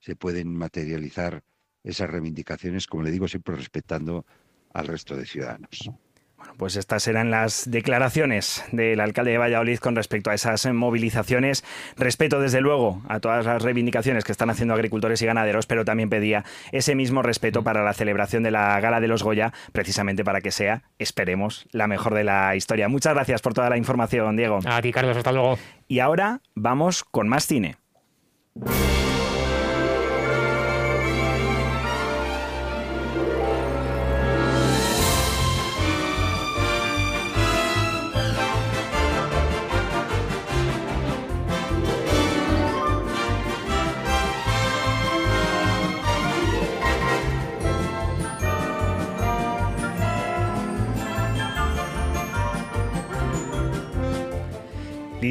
se 0.00 0.14
pueden 0.14 0.54
materializar 0.54 1.42
esas 1.82 2.10
reivindicaciones, 2.10 2.86
como 2.86 3.02
le 3.02 3.10
digo, 3.10 3.28
siempre 3.28 3.56
respetando 3.56 4.26
al 4.72 4.86
resto 4.86 5.16
de 5.16 5.26
ciudadanos. 5.26 5.90
Bueno, 6.46 6.58
pues 6.58 6.76
estas 6.76 7.06
eran 7.08 7.30
las 7.30 7.70
declaraciones 7.70 8.64
del 8.72 9.00
alcalde 9.00 9.32
de 9.32 9.38
Valladolid 9.38 9.78
con 9.78 9.96
respecto 9.96 10.30
a 10.30 10.34
esas 10.34 10.66
movilizaciones. 10.72 11.64
Respeto, 11.96 12.40
desde 12.40 12.60
luego, 12.60 13.02
a 13.08 13.20
todas 13.20 13.44
las 13.46 13.62
reivindicaciones 13.62 14.24
que 14.24 14.32
están 14.32 14.50
haciendo 14.50 14.74
agricultores 14.74 15.20
y 15.22 15.26
ganaderos, 15.26 15.66
pero 15.66 15.84
también 15.84 16.08
pedía 16.08 16.44
ese 16.72 16.94
mismo 16.94 17.22
respeto 17.22 17.62
para 17.62 17.82
la 17.82 17.92
celebración 17.92 18.42
de 18.42 18.50
la 18.50 18.78
Gala 18.80 19.00
de 19.00 19.08
los 19.08 19.22
Goya, 19.22 19.52
precisamente 19.72 20.24
para 20.24 20.40
que 20.40 20.50
sea, 20.50 20.84
esperemos, 20.98 21.66
la 21.72 21.86
mejor 21.86 22.14
de 22.14 22.24
la 22.24 22.54
historia. 22.56 22.88
Muchas 22.88 23.14
gracias 23.14 23.42
por 23.42 23.54
toda 23.54 23.70
la 23.70 23.76
información, 23.76 24.36
Diego. 24.36 24.60
A 24.66 24.80
ti, 24.80 24.92
Carlos, 24.92 25.16
hasta 25.16 25.32
luego. 25.32 25.58
Y 25.88 26.00
ahora 26.00 26.40
vamos 26.54 27.04
con 27.04 27.28
más 27.28 27.46
cine. 27.46 27.76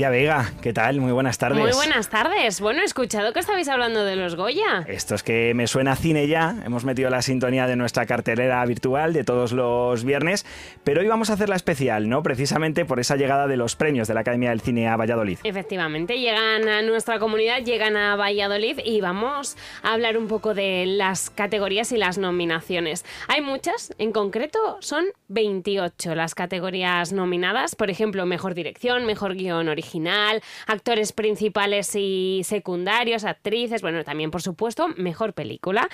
Vega, 0.10 0.52
¿qué 0.62 0.74
tal? 0.74 1.00
Muy 1.00 1.12
buenas 1.12 1.38
tardes. 1.38 1.60
Muy 1.60 1.72
buenas 1.72 2.10
tardes. 2.10 2.60
Bueno, 2.60 2.82
he 2.82 2.86
escuchado 2.86 3.34
que 3.34 3.40
estabais 3.40 3.68
hablando 3.70 4.04
de 4.04 4.16
los 4.16 4.36
Goya. 4.36 4.86
Esto 4.88 5.16
es 5.16 5.24
que 5.24 5.54
me 5.54 5.68
suena 5.68 5.94
a 5.94 5.96
cine 5.96 6.28
ya. 6.28 6.56
Hemos 6.66 6.86
metido 6.86 7.10
la 7.10 7.22
sintonía 7.22 7.66
de 7.66 7.76
nuestra 7.76 8.06
cartelera 8.06 8.64
virtual 8.66 9.14
de 9.14 9.24
todos 9.24 9.52
los 9.54 10.04
viernes, 10.04 10.46
pero 10.84 11.02
hoy 11.02 11.08
vamos 11.08 11.30
a 11.30 11.34
hacer 11.34 11.50
la 11.50 11.56
especial, 11.56 12.10
¿no? 12.10 12.22
Precisamente 12.24 12.86
por 12.86 13.00
esa 13.00 13.16
llegada 13.16 13.48
de 13.48 13.58
los 13.58 13.76
premios 13.76 14.08
de 14.08 14.14
la 14.14 14.20
Academia 14.20 14.50
del 14.50 14.62
Cine 14.62 14.88
a 14.88 14.98
Valladolid. 14.98 15.40
Efectivamente, 15.44 16.20
llegan 16.20 16.68
a 16.68 16.82
nuestra 16.82 17.18
comunidad, 17.18 17.64
llegan 17.64 17.98
a 17.98 18.16
Valladolid 18.16 18.80
y 18.84 19.02
vamos 19.02 19.58
a 19.82 19.94
hablar 19.94 20.18
un 20.18 20.28
poco 20.28 20.54
de 20.54 20.86
las 20.86 21.30
categorías 21.30 21.92
y 21.92 21.98
las 21.98 22.18
nominaciones. 22.18 23.06
Hay 23.28 23.42
muchas, 23.42 23.94
en 23.98 24.12
concreto 24.12 24.78
son 24.82 25.06
28 25.30 26.16
las 26.16 26.36
categorías 26.36 27.12
nominadas, 27.12 27.76
por 27.76 27.90
ejemplo, 27.90 28.26
mejor 28.26 28.54
dirección, 28.54 29.06
mejor 29.06 29.36
guion 29.36 29.68
original 29.70 29.95
original, 29.96 30.42
actores 30.68 31.12
principales 31.12 31.92
y 31.96 32.42
secundarios, 32.44 33.24
actrices, 33.24 33.82
bueno, 33.82 34.04
también 34.04 34.32
por 34.32 34.42
supuesto, 34.42 34.90
mejor 34.98 35.34
película. 35.34 35.88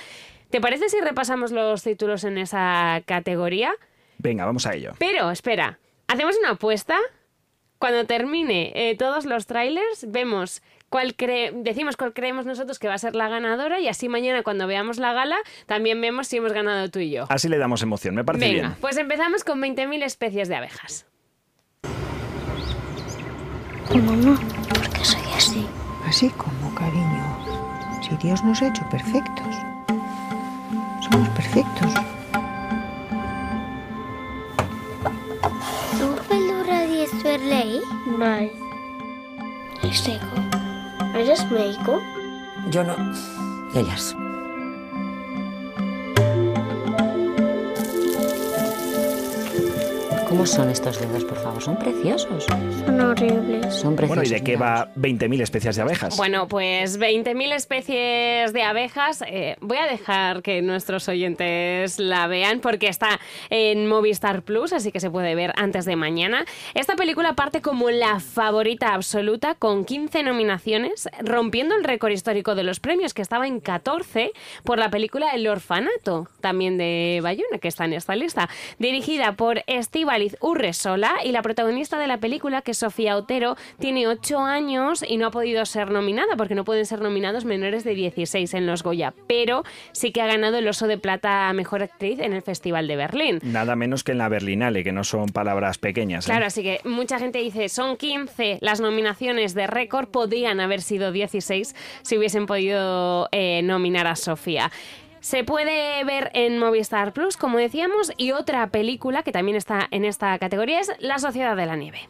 ¿Te 0.49 0.59
parece 0.59 0.89
si 0.89 0.99
repasamos 0.99 1.51
los 1.51 1.83
títulos 1.83 2.23
en 2.23 2.37
esa 2.37 3.01
categoría? 3.05 3.71
Venga, 4.17 4.45
vamos 4.45 4.65
a 4.65 4.73
ello. 4.73 4.93
Pero, 4.99 5.31
espera, 5.31 5.79
hacemos 6.07 6.35
una 6.37 6.51
apuesta. 6.51 6.97
Cuando 7.79 8.05
termine 8.05 8.71
eh, 8.75 8.95
todos 8.95 9.25
los 9.25 9.47
trailers, 9.47 10.05
vemos 10.07 10.61
cuál 10.89 11.15
decimos 11.63 11.97
cuál 11.97 12.13
creemos 12.13 12.45
nosotros 12.45 12.77
que 12.77 12.87
va 12.87 12.93
a 12.93 12.99
ser 12.99 13.15
la 13.15 13.27
ganadora 13.27 13.79
y 13.79 13.87
así 13.87 14.07
mañana 14.07 14.43
cuando 14.43 14.67
veamos 14.67 14.99
la 14.99 15.13
gala 15.13 15.37
también 15.65 15.99
vemos 15.99 16.27
si 16.27 16.37
hemos 16.37 16.53
ganado 16.53 16.91
tú 16.91 16.99
y 16.99 17.09
yo. 17.09 17.25
Así 17.29 17.49
le 17.49 17.57
damos 17.57 17.81
emoción, 17.81 18.13
me 18.13 18.23
parece 18.23 18.53
Venga, 18.53 18.75
Pues 18.81 18.97
empezamos 18.97 19.43
con 19.43 19.59
20.000 19.59 20.03
especies 20.03 20.47
de 20.47 20.55
abejas. 20.57 21.07
Mamá, 23.99 24.39
¿por 24.69 24.89
qué 24.89 25.03
soy 25.03 25.21
así? 25.35 25.67
Así 26.07 26.29
como, 26.29 26.73
cariño. 26.75 27.37
Si 28.01 28.15
Dios 28.17 28.43
nos 28.43 28.61
ha 28.61 28.67
hecho 28.67 28.83
perfectos. 28.89 29.55
Somos 31.01 31.29
perfectos. 31.29 31.91
Y 37.01 37.03
és 37.03 37.11
per 37.23 37.39
ley? 37.39 37.81
Mai. 38.05 38.51
¿Eres 41.15 41.49
médico? 41.49 41.99
Yo 42.69 42.83
no. 42.83 42.95
Ellas. 43.73 44.15
¿Cómo 50.31 50.45
son 50.45 50.69
estos 50.69 50.97
dedos, 50.97 51.25
por 51.25 51.37
favor? 51.37 51.61
Son 51.61 51.77
preciosos. 51.77 52.45
Son 52.45 53.01
horribles. 53.01 53.75
Son 53.75 53.97
preciosos. 53.97 54.07
Bueno, 54.07 54.23
¿y 54.23 54.29
de 54.29 54.41
qué 54.41 54.55
va 54.55 54.87
20.000 54.95 55.41
especies 55.41 55.75
de 55.75 55.81
abejas? 55.81 56.15
Bueno, 56.15 56.47
pues 56.47 56.97
20.000 56.97 57.53
especies 57.53 58.53
de 58.53 58.63
abejas. 58.63 59.25
Eh, 59.27 59.57
voy 59.59 59.77
a 59.77 59.87
dejar 59.87 60.41
que 60.41 60.61
nuestros 60.61 61.09
oyentes 61.09 61.99
la 61.99 62.27
vean 62.27 62.61
porque 62.61 62.87
está 62.87 63.19
en 63.49 63.87
Movistar 63.87 64.43
Plus, 64.43 64.71
así 64.71 64.93
que 64.93 65.01
se 65.01 65.11
puede 65.11 65.35
ver 65.35 65.51
antes 65.57 65.83
de 65.83 65.97
mañana. 65.97 66.45
Esta 66.75 66.95
película 66.95 67.35
parte 67.35 67.61
como 67.61 67.91
la 67.91 68.21
favorita 68.21 68.93
absoluta 68.93 69.55
con 69.55 69.83
15 69.83 70.23
nominaciones, 70.23 71.09
rompiendo 71.19 71.75
el 71.75 71.83
récord 71.83 72.13
histórico 72.13 72.55
de 72.55 72.63
los 72.63 72.79
premios 72.79 73.13
que 73.13 73.21
estaba 73.21 73.47
en 73.47 73.59
14 73.59 74.31
por 74.63 74.79
la 74.79 74.89
película 74.89 75.31
El 75.31 75.45
Orfanato, 75.45 76.29
también 76.39 76.77
de 76.77 77.19
Bayona, 77.21 77.57
que 77.61 77.67
está 77.67 77.83
en 77.83 77.91
esta 77.91 78.15
lista. 78.15 78.47
Dirigida 78.79 79.33
por 79.33 79.61
Estival 79.67 80.20
Urresola 80.39 81.15
y 81.23 81.31
la 81.31 81.41
protagonista 81.41 81.97
de 81.97 82.07
la 82.07 82.17
película, 82.17 82.61
que 82.61 82.71
es 82.71 82.77
Sofía 82.77 83.15
Otero, 83.15 83.55
tiene 83.79 84.07
8 84.07 84.39
años 84.39 85.03
y 85.07 85.17
no 85.17 85.27
ha 85.27 85.31
podido 85.31 85.65
ser 85.65 85.91
nominada 85.91 86.35
porque 86.37 86.55
no 86.55 86.63
pueden 86.63 86.85
ser 86.85 87.01
nominados 87.01 87.45
menores 87.45 87.83
de 87.83 87.95
16 87.95 88.53
en 88.53 88.67
los 88.67 88.83
Goya, 88.83 89.13
pero 89.27 89.63
sí 89.91 90.11
que 90.11 90.21
ha 90.21 90.27
ganado 90.27 90.57
el 90.57 90.67
Oso 90.67 90.87
de 90.87 90.97
Plata 90.97 91.49
a 91.49 91.53
Mejor 91.53 91.83
Actriz 91.83 92.19
en 92.19 92.33
el 92.33 92.41
Festival 92.41 92.87
de 92.87 92.95
Berlín. 92.95 93.39
Nada 93.43 93.75
menos 93.75 94.03
que 94.03 94.11
en 94.11 94.17
la 94.17 94.29
Berlinale, 94.29 94.83
que 94.83 94.91
no 94.91 95.03
son 95.03 95.27
palabras 95.29 95.77
pequeñas. 95.77 96.25
¿eh? 96.25 96.29
Claro, 96.29 96.45
así 96.45 96.63
que 96.63 96.79
mucha 96.83 97.19
gente 97.19 97.39
dice, 97.39 97.69
son 97.69 97.97
15 97.97 98.59
las 98.61 98.81
nominaciones 98.81 99.53
de 99.53 99.67
récord, 99.67 100.07
podrían 100.07 100.59
haber 100.59 100.81
sido 100.81 101.11
16 101.11 101.75
si 102.01 102.17
hubiesen 102.17 102.45
podido 102.45 103.27
eh, 103.31 103.61
nominar 103.63 104.07
a 104.07 104.15
Sofía. 104.15 104.71
Se 105.21 105.43
puede 105.43 106.03
ver 106.03 106.31
en 106.33 106.57
Movistar 106.57 107.13
Plus, 107.13 107.37
como 107.37 107.59
decíamos, 107.59 108.11
y 108.17 108.31
otra 108.31 108.65
película 108.71 109.21
que 109.21 109.31
también 109.31 109.55
está 109.55 109.87
en 109.91 110.03
esta 110.03 110.37
categoría 110.39 110.79
es 110.79 110.91
La 110.99 111.19
Sociedad 111.19 111.55
de 111.55 111.67
la 111.67 111.75
Nieve. 111.75 112.09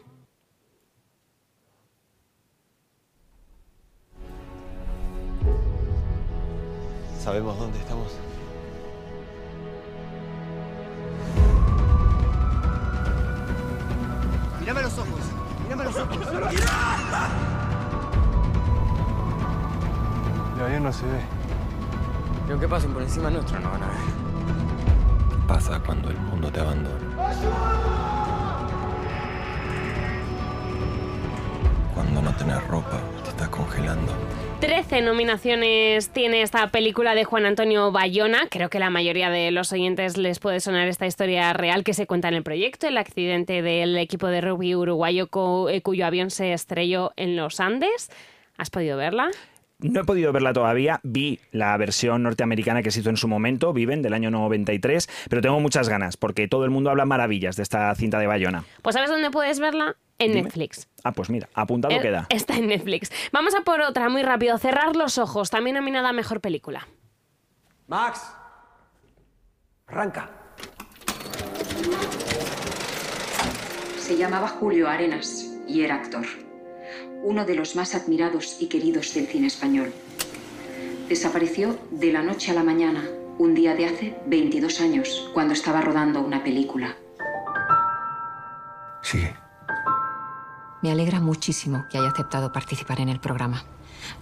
¿Sabemos 7.20 7.58
dónde 7.58 7.78
estamos? 7.78 8.16
Mírame 14.58 14.80
a 14.80 14.82
los 14.84 14.98
ojos. 14.98 15.20
Mírame 15.64 15.82
a 15.82 15.84
los 15.84 15.96
ojos. 15.96 16.16
El 20.56 20.62
avión 20.62 20.82
no 20.82 20.92
se 20.92 21.04
ve. 21.04 21.41
Y 22.52 22.54
aunque 22.54 22.68
pasen 22.68 22.92
por 22.92 23.00
encima 23.00 23.30
nuestro, 23.30 23.58
no 23.60 23.70
van 23.70 23.82
a 23.82 23.88
ver. 23.88 23.96
¿Qué 25.30 25.36
pasa 25.48 25.82
cuando 25.86 26.10
el 26.10 26.18
mundo 26.18 26.52
te 26.52 26.60
abandona? 26.60 26.98
Cuando 31.94 32.20
no 32.20 32.36
tenés 32.36 32.62
ropa, 32.68 33.00
te 33.24 33.30
estás 33.30 33.48
congelando. 33.48 34.12
13 34.60 35.00
nominaciones 35.00 36.10
tiene 36.10 36.42
esta 36.42 36.70
película 36.70 37.14
de 37.14 37.24
Juan 37.24 37.46
Antonio 37.46 37.90
Bayona. 37.90 38.48
Creo 38.50 38.68
que 38.68 38.78
la 38.78 38.90
mayoría 38.90 39.30
de 39.30 39.50
los 39.50 39.72
oyentes 39.72 40.18
les 40.18 40.38
puede 40.38 40.60
sonar 40.60 40.88
esta 40.88 41.06
historia 41.06 41.54
real 41.54 41.84
que 41.84 41.94
se 41.94 42.06
cuenta 42.06 42.28
en 42.28 42.34
el 42.34 42.42
proyecto, 42.42 42.86
el 42.86 42.98
accidente 42.98 43.62
del 43.62 43.96
equipo 43.96 44.26
de 44.26 44.42
rugby 44.42 44.74
uruguayo 44.74 45.30
eh, 45.70 45.80
cuyo 45.80 46.04
avión 46.04 46.30
se 46.30 46.52
estrelló 46.52 47.14
en 47.16 47.34
los 47.34 47.60
Andes. 47.60 48.10
¿Has 48.58 48.68
podido 48.68 48.98
verla? 48.98 49.30
No 49.82 50.00
he 50.00 50.04
podido 50.04 50.32
verla 50.32 50.52
todavía, 50.52 51.00
vi 51.02 51.40
la 51.50 51.76
versión 51.76 52.22
norteamericana 52.22 52.82
que 52.82 52.90
se 52.90 53.00
hizo 53.00 53.10
en 53.10 53.16
su 53.16 53.28
momento, 53.28 53.72
Viven, 53.72 54.02
del 54.02 54.14
año 54.14 54.30
93, 54.30 55.08
pero 55.28 55.42
tengo 55.42 55.60
muchas 55.60 55.88
ganas, 55.88 56.16
porque 56.16 56.48
todo 56.48 56.64
el 56.64 56.70
mundo 56.70 56.90
habla 56.90 57.04
maravillas 57.04 57.56
de 57.56 57.62
esta 57.62 57.94
cinta 57.94 58.18
de 58.18 58.26
Bayona. 58.26 58.64
Pues 58.82 58.94
¿sabes 58.94 59.10
dónde 59.10 59.30
puedes 59.30 59.58
verla? 59.60 59.96
En 60.18 60.32
Dime. 60.32 60.42
Netflix. 60.44 60.88
Ah, 61.02 61.12
pues 61.12 61.30
mira, 61.30 61.48
apuntado 61.54 61.98
queda. 62.00 62.26
Está 62.28 62.56
en 62.56 62.68
Netflix. 62.68 63.10
Vamos 63.32 63.54
a 63.56 63.62
por 63.62 63.80
otra, 63.80 64.08
muy 64.08 64.22
rápido. 64.22 64.56
Cerrar 64.58 64.94
los 64.94 65.18
ojos, 65.18 65.50
también 65.50 65.74
nominada 65.74 66.10
a 66.10 66.12
Mejor 66.12 66.40
Película. 66.40 66.86
Max. 67.88 68.20
Arranca. 69.88 70.30
Se 73.98 74.16
llamaba 74.16 74.48
Julio 74.48 74.88
Arenas 74.88 75.50
y 75.66 75.82
era 75.82 75.96
actor. 75.96 76.24
Uno 77.22 77.44
de 77.44 77.54
los 77.54 77.76
más 77.76 77.94
admirados 77.94 78.56
y 78.60 78.66
queridos 78.66 79.14
del 79.14 79.26
cine 79.26 79.46
español. 79.46 79.92
Desapareció 81.08 81.78
de 81.90 82.12
la 82.12 82.22
noche 82.22 82.50
a 82.50 82.54
la 82.54 82.64
mañana, 82.64 83.04
un 83.38 83.54
día 83.54 83.74
de 83.74 83.86
hace 83.86 84.16
22 84.26 84.80
años, 84.80 85.30
cuando 85.32 85.54
estaba 85.54 85.80
rodando 85.80 86.20
una 86.20 86.42
película. 86.42 86.96
Sigue. 89.02 89.36
Me 90.82 90.90
alegra 90.90 91.20
muchísimo 91.20 91.86
que 91.88 91.98
haya 91.98 92.08
aceptado 92.08 92.52
participar 92.52 93.00
en 93.00 93.08
el 93.08 93.20
programa. 93.20 93.64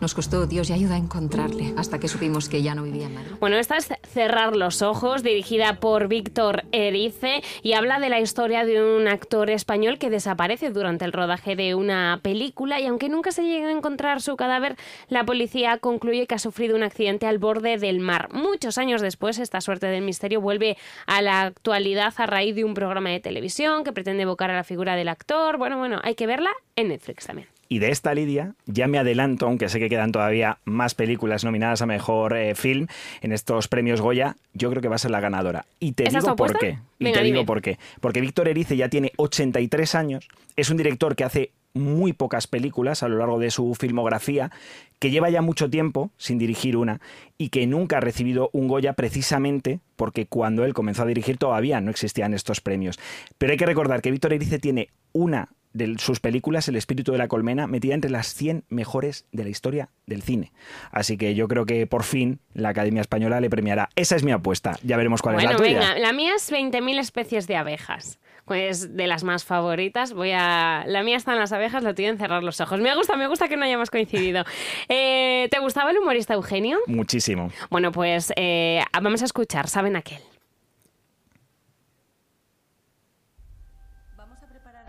Nos 0.01 0.15
costó 0.15 0.47
Dios 0.47 0.71
y 0.71 0.73
ayuda 0.73 0.95
a 0.95 0.99
encontrarle 0.99 1.75
hasta 1.77 1.99
que 1.99 2.09
supimos 2.09 2.49
que 2.49 2.63
ya 2.63 2.75
no 2.75 2.83
vivía 2.83 3.07
en 3.07 3.15
Madrid. 3.15 3.33
Bueno, 3.41 3.57
esta 3.57 3.77
es 3.77 3.89
Cerrar 4.03 4.57
los 4.57 4.83
Ojos, 4.83 5.23
dirigida 5.23 5.81
por 5.81 6.09
Víctor 6.09 6.65
Erice, 6.73 7.43
y 7.63 7.75
habla 7.75 8.01
de 8.01 8.09
la 8.09 8.21
historia 8.21 8.65
de 8.65 8.83
un 8.83 9.09
actor 9.09 9.51
español 9.51 9.99
que 9.99 10.11
desaparece 10.11 10.71
durante 10.71 11.05
el 11.05 11.13
rodaje 11.13 11.57
de 11.57 11.75
una 11.75 12.21
película 12.23 12.81
y 12.81 12.87
aunque 12.87 13.09
nunca 13.09 13.33
se 13.33 13.45
llegue 13.45 13.67
a 13.67 13.71
encontrar 13.71 14.21
su 14.21 14.37
cadáver, 14.37 14.77
la 15.09 15.25
policía 15.25 15.79
concluye 15.79 16.27
que 16.27 16.35
ha 16.35 16.39
sufrido 16.39 16.77
un 16.77 16.83
accidente 16.83 17.27
al 17.27 17.39
borde 17.39 17.79
del 17.79 18.01
mar. 18.01 18.29
Muchos 18.33 18.79
años 18.79 19.01
después, 19.01 19.39
esta 19.39 19.61
suerte 19.61 19.87
del 19.87 20.03
misterio 20.03 20.41
vuelve 20.41 20.77
a 21.07 21.23
la 21.23 21.43
actualidad 21.43 22.15
a 22.17 22.27
raíz 22.27 22.55
de 22.55 22.65
un 22.65 22.75
programa 22.75 23.11
de 23.11 23.21
televisión 23.21 23.85
que 23.85 23.93
pretende 23.93 24.23
evocar 24.23 24.51
a 24.51 24.57
la 24.57 24.65
figura 24.65 24.97
del 24.97 25.09
actor. 25.09 25.59
Bueno, 25.59 25.79
bueno, 25.79 26.01
hay 26.03 26.15
que 26.15 26.27
verla 26.27 26.51
en 26.77 26.89
Netflix 26.89 27.27
también. 27.27 27.49
Y 27.73 27.79
de 27.79 27.93
esta 27.93 28.13
Lidia, 28.15 28.57
ya 28.67 28.89
me 28.89 28.99
adelanto, 28.99 29.47
aunque 29.47 29.69
sé 29.69 29.79
que 29.79 29.89
quedan 29.89 30.11
todavía 30.11 30.59
más 30.65 30.97
películas 30.97 31.45
nominadas 31.45 31.81
a 31.83 31.87
mejor 31.87 32.37
eh, 32.37 32.57
film 32.57 32.89
en 33.21 33.31
estos 33.31 33.69
premios 33.69 34.01
Goya, 34.01 34.35
yo 34.55 34.71
creo 34.71 34.83
que 34.83 34.89
va 34.89 34.97
a 34.97 34.99
ser 34.99 35.13
la 35.13 35.21
ganadora. 35.21 35.67
Y 35.79 35.93
te 35.93 36.09
¿Esa 36.09 36.19
es 36.19 36.25
digo 36.25 36.35
por 36.35 36.59
qué. 36.59 36.81
Y 36.99 37.05
Venga, 37.05 37.21
te 37.21 37.25
digo 37.25 37.47
por 37.47 37.63
qué. 37.63 37.79
Porque 38.01 38.21
Víctor 38.21 38.49
Erice 38.49 38.77
ya 38.77 38.89
tiene 38.89 39.13
83 39.19 39.95
años, 39.95 40.29
es 40.57 40.69
un 40.69 40.79
director 40.79 41.15
que 41.15 41.23
hace 41.23 41.53
muy 41.73 42.13
pocas 42.13 42.49
películas 42.49 43.05
a 43.05 43.09
lo 43.09 43.19
largo 43.19 43.39
de 43.39 43.53
su 43.53 43.77
filmografía, 43.77 44.51
que 44.99 45.13
lleva 45.13 45.31
ya 45.31 45.41
mucho 45.41 45.71
tiempo 45.71 46.11
sin 46.17 46.39
dirigir 46.39 46.77
una 46.77 47.01
y 47.39 47.51
que 47.51 47.69
nunca 47.69 47.99
ha 47.99 48.01
recibido 48.01 48.51
un 48.53 48.67
Goya 48.67 48.95
precisamente 48.95 49.79
porque 49.95 50.27
cuando 50.27 50.65
él 50.65 50.75
comenzó 50.75 51.05
a 51.05 51.07
dirigir 51.07 51.39
todavía 51.39 51.81
no 51.81 51.93
existían 51.93 52.35
estos 52.35 52.61
premios. 52.61 52.99
Pero 53.39 53.53
hay 53.53 53.59
que 53.59 53.67
recordar 53.67 54.03
que 54.03 54.11
Víctor 54.11 54.33
Erice 54.33 54.59
tiene 54.59 54.89
una 55.13 55.51
de 55.73 55.97
sus 55.99 56.21
películas, 56.21 56.69
El 56.69 56.77
espíritu 56.77 57.13
de 57.13 57.19
la 57.19 57.29
colmena, 57.29 57.67
metida 57.67 57.95
entre 57.95 58.11
las 58.11 58.35
100 58.35 58.65
mejores 58.69 59.27
de 59.33 59.45
la 59.45 59.51
historia 59.51 59.91
del 60.07 60.23
cine. 60.23 60.53
Así 60.91 61.17
que 61.17 61.35
yo 61.35 61.49
creo 61.49 61.67
que 61.67 61.87
por 61.87 62.03
fin 62.03 62.41
la 62.55 62.71
Academia 62.71 63.01
Española 63.01 63.41
le 63.41 63.51
premiará. 63.51 63.89
Esa 63.97 64.17
es 64.17 64.25
mi 64.25 64.33
apuesta. 64.33 64.79
Ya 64.83 64.97
veremos 64.97 65.23
cuál 65.23 65.37
bueno, 65.37 65.51
es 65.51 65.55
la 65.55 65.65
tuya. 65.65 65.79
venga, 65.79 65.99
la 65.99 66.13
mía 66.13 66.33
es 66.37 66.51
20.000 66.51 66.99
especies 66.99 67.47
de 67.47 67.57
abejas. 67.57 68.19
Pues 68.47 68.97
de 68.97 69.07
las 69.07 69.23
más 69.23 69.45
favoritas. 69.45 70.13
Voy 70.13 70.33
a. 70.33 70.83
La 70.87 71.05
mía 71.05 71.17
está 71.17 71.35
en 71.35 71.39
las 71.39 71.53
abejas, 71.53 71.85
la 71.85 71.95
tuya 71.95 72.09
en 72.09 72.19
cerrar 72.19 72.43
los 72.43 72.61
ojos. 72.61 72.81
Me 72.81 72.93
gusta, 72.97 73.17
me 73.17 73.29
gusta 73.29 73.47
que 73.47 73.57
no 73.57 73.65
hayamos 73.65 73.91
coincidido. 73.91 74.45
Eh, 74.89 75.47
¿Te 75.51 75.61
gustaba 75.61 75.93
el 75.93 75.99
humorista 75.99 76.35
Eugenio? 76.35 76.79
Muchísimo. 76.87 77.53
Bueno, 77.71 77.93
pues 77.93 78.33
eh, 78.37 78.83
vamos 79.01 79.23
a 79.23 79.25
escuchar, 79.25 79.69
¿saben 79.69 79.95
aquel? 79.95 80.19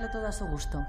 Todo 0.10 0.28
a 0.28 0.32
su 0.32 0.47
gusto. 0.47 0.86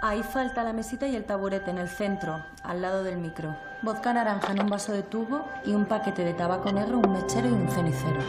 Ahí 0.00 0.22
falta 0.22 0.62
la 0.62 0.72
mesita 0.72 1.08
y 1.08 1.16
el 1.16 1.24
taburete 1.24 1.70
en 1.70 1.78
el 1.78 1.88
centro, 1.88 2.44
al 2.62 2.80
lado 2.80 3.02
del 3.02 3.18
micro. 3.18 3.56
Vodka 3.82 4.12
naranja 4.12 4.52
en 4.52 4.62
un 4.62 4.70
vaso 4.70 4.92
de 4.92 5.02
tubo 5.02 5.44
y 5.64 5.72
un 5.72 5.86
paquete 5.86 6.24
de 6.24 6.34
tabaco 6.34 6.70
negro, 6.70 6.98
un 6.98 7.12
mechero 7.12 7.48
y 7.48 7.52
un 7.52 7.68
cenicero. 7.68 8.20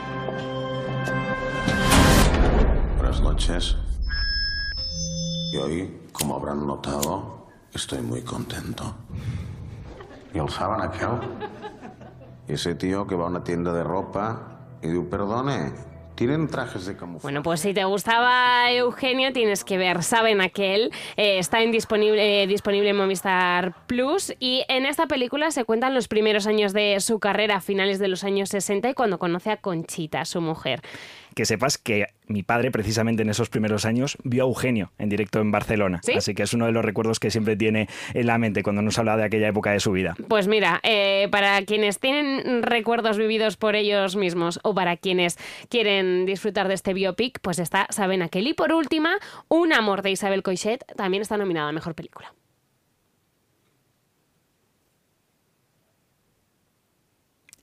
Buenas 2.97 3.21
noches. 3.21 3.77
Y 5.53 5.57
hoy, 5.57 6.09
como 6.11 6.35
habrán 6.35 6.65
notado, 6.65 7.47
estoy 7.71 8.01
muy 8.01 8.23
contento. 8.23 8.95
¿Y 10.33 10.39
el 10.39 10.49
saben 10.49 10.81
aquel? 10.81 11.19
Ese 12.47 12.73
tío 12.73 13.05
que 13.05 13.15
va 13.15 13.25
a 13.25 13.27
una 13.27 13.43
tienda 13.43 13.73
de 13.73 13.83
ropa 13.83 14.59
y 14.81 14.87
dice, 14.87 15.03
perdone, 15.03 15.71
¿tienen 16.19 16.49
trajes 16.49 16.85
de 16.85 16.97
camuflaje? 16.97 17.23
Bueno, 17.23 17.43
pues 17.43 17.61
si 17.61 17.73
te 17.73 17.85
gustaba 17.85 18.69
Eugenio, 18.73 19.31
tienes 19.31 19.63
que 19.63 19.77
ver 19.77 20.03
Saben 20.03 20.41
aquel. 20.41 20.91
Eh, 21.15 21.39
está 21.39 21.59
disponible, 21.59 22.43
eh, 22.43 22.45
disponible 22.45 22.89
en 22.89 22.97
Movistar 22.97 23.73
Plus. 23.87 24.33
Y 24.37 24.65
en 24.67 24.85
esta 24.85 25.07
película 25.07 25.49
se 25.51 25.63
cuentan 25.63 25.93
los 25.93 26.09
primeros 26.09 26.45
años 26.45 26.73
de 26.73 26.99
su 26.99 27.19
carrera, 27.19 27.61
finales 27.61 27.99
de 27.99 28.09
los 28.09 28.25
años 28.25 28.49
60, 28.49 28.89
y 28.89 28.93
cuando 28.95 29.17
conoce 29.17 29.49
a 29.51 29.57
Conchita, 29.57 30.25
su 30.25 30.41
mujer. 30.41 30.81
Que 31.35 31.45
sepas 31.45 31.77
que 31.77 32.07
mi 32.27 32.43
padre, 32.43 32.71
precisamente 32.71 33.23
en 33.23 33.29
esos 33.29 33.49
primeros 33.49 33.85
años, 33.85 34.17
vio 34.23 34.43
a 34.43 34.47
Eugenio 34.47 34.91
en 34.97 35.09
directo 35.09 35.39
en 35.39 35.51
Barcelona. 35.51 35.99
¿Sí? 36.03 36.13
Así 36.13 36.35
que 36.35 36.43
es 36.43 36.53
uno 36.53 36.65
de 36.65 36.71
los 36.71 36.83
recuerdos 36.83 37.19
que 37.19 37.31
siempre 37.31 37.55
tiene 37.55 37.87
en 38.13 38.27
la 38.27 38.37
mente 38.37 38.63
cuando 38.63 38.81
nos 38.81 38.97
habla 38.99 39.17
de 39.17 39.23
aquella 39.23 39.47
época 39.47 39.71
de 39.71 39.79
su 39.79 39.91
vida. 39.91 40.15
Pues 40.27 40.47
mira, 40.47 40.79
eh, 40.83 41.27
para 41.31 41.63
quienes 41.63 41.99
tienen 41.99 42.63
recuerdos 42.63 43.17
vividos 43.17 43.57
por 43.57 43.75
ellos 43.75 44.15
mismos 44.15 44.59
o 44.63 44.73
para 44.73 44.97
quienes 44.97 45.37
quieren 45.69 46.25
disfrutar 46.25 46.67
de 46.67 46.73
este 46.73 46.93
biopic, 46.93 47.39
pues 47.41 47.59
está 47.59 47.87
Saben 47.89 48.21
aquel. 48.21 48.47
Y 48.47 48.53
por 48.53 48.71
última, 48.71 49.17
Un 49.47 49.73
amor 49.73 50.01
de 50.01 50.11
Isabel 50.11 50.43
Coixet 50.43 50.83
también 50.95 51.21
está 51.21 51.37
nominada 51.37 51.69
a 51.69 51.71
Mejor 51.71 51.95
Película. 51.95 52.33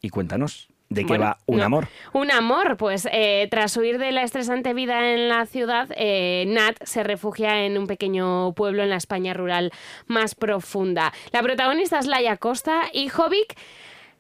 Y 0.01 0.11
cuéntanos, 0.11 0.69
¿de 0.89 1.03
qué 1.03 1.09
Bueno, 1.09 1.25
va 1.25 1.39
un 1.47 1.59
no. 1.59 1.65
amor? 1.65 1.89
Un 2.13 2.31
amor, 2.31 2.77
pues 2.77 3.09
eh, 3.11 3.49
tras 3.51 3.77
huir 3.77 3.99
de 3.99 4.13
la 4.13 4.23
estresante 4.23 4.75
vida 4.75 5.13
en 5.13 5.29
la 5.29 5.47
ciudad, 5.47 5.89
eh, 5.97 6.45
Nat 6.49 6.77
se 6.85 7.03
refugia 7.03 7.65
en 7.65 7.77
un 7.79 7.87
pequeño 7.87 8.53
pueblo 8.55 8.83
en 8.83 8.91
la 8.91 8.97
España 8.97 9.35
rural 9.35 9.73
más 10.07 10.35
profunda. 10.35 11.13
La 11.33 11.43
protagonista 11.43 11.99
es 11.99 12.07
Laia 12.07 12.37
Costa 12.37 12.83
y 12.93 13.09
Jovic 13.09 13.57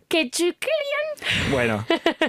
Kechukerian. 0.08 1.50
Bueno, 1.50 1.84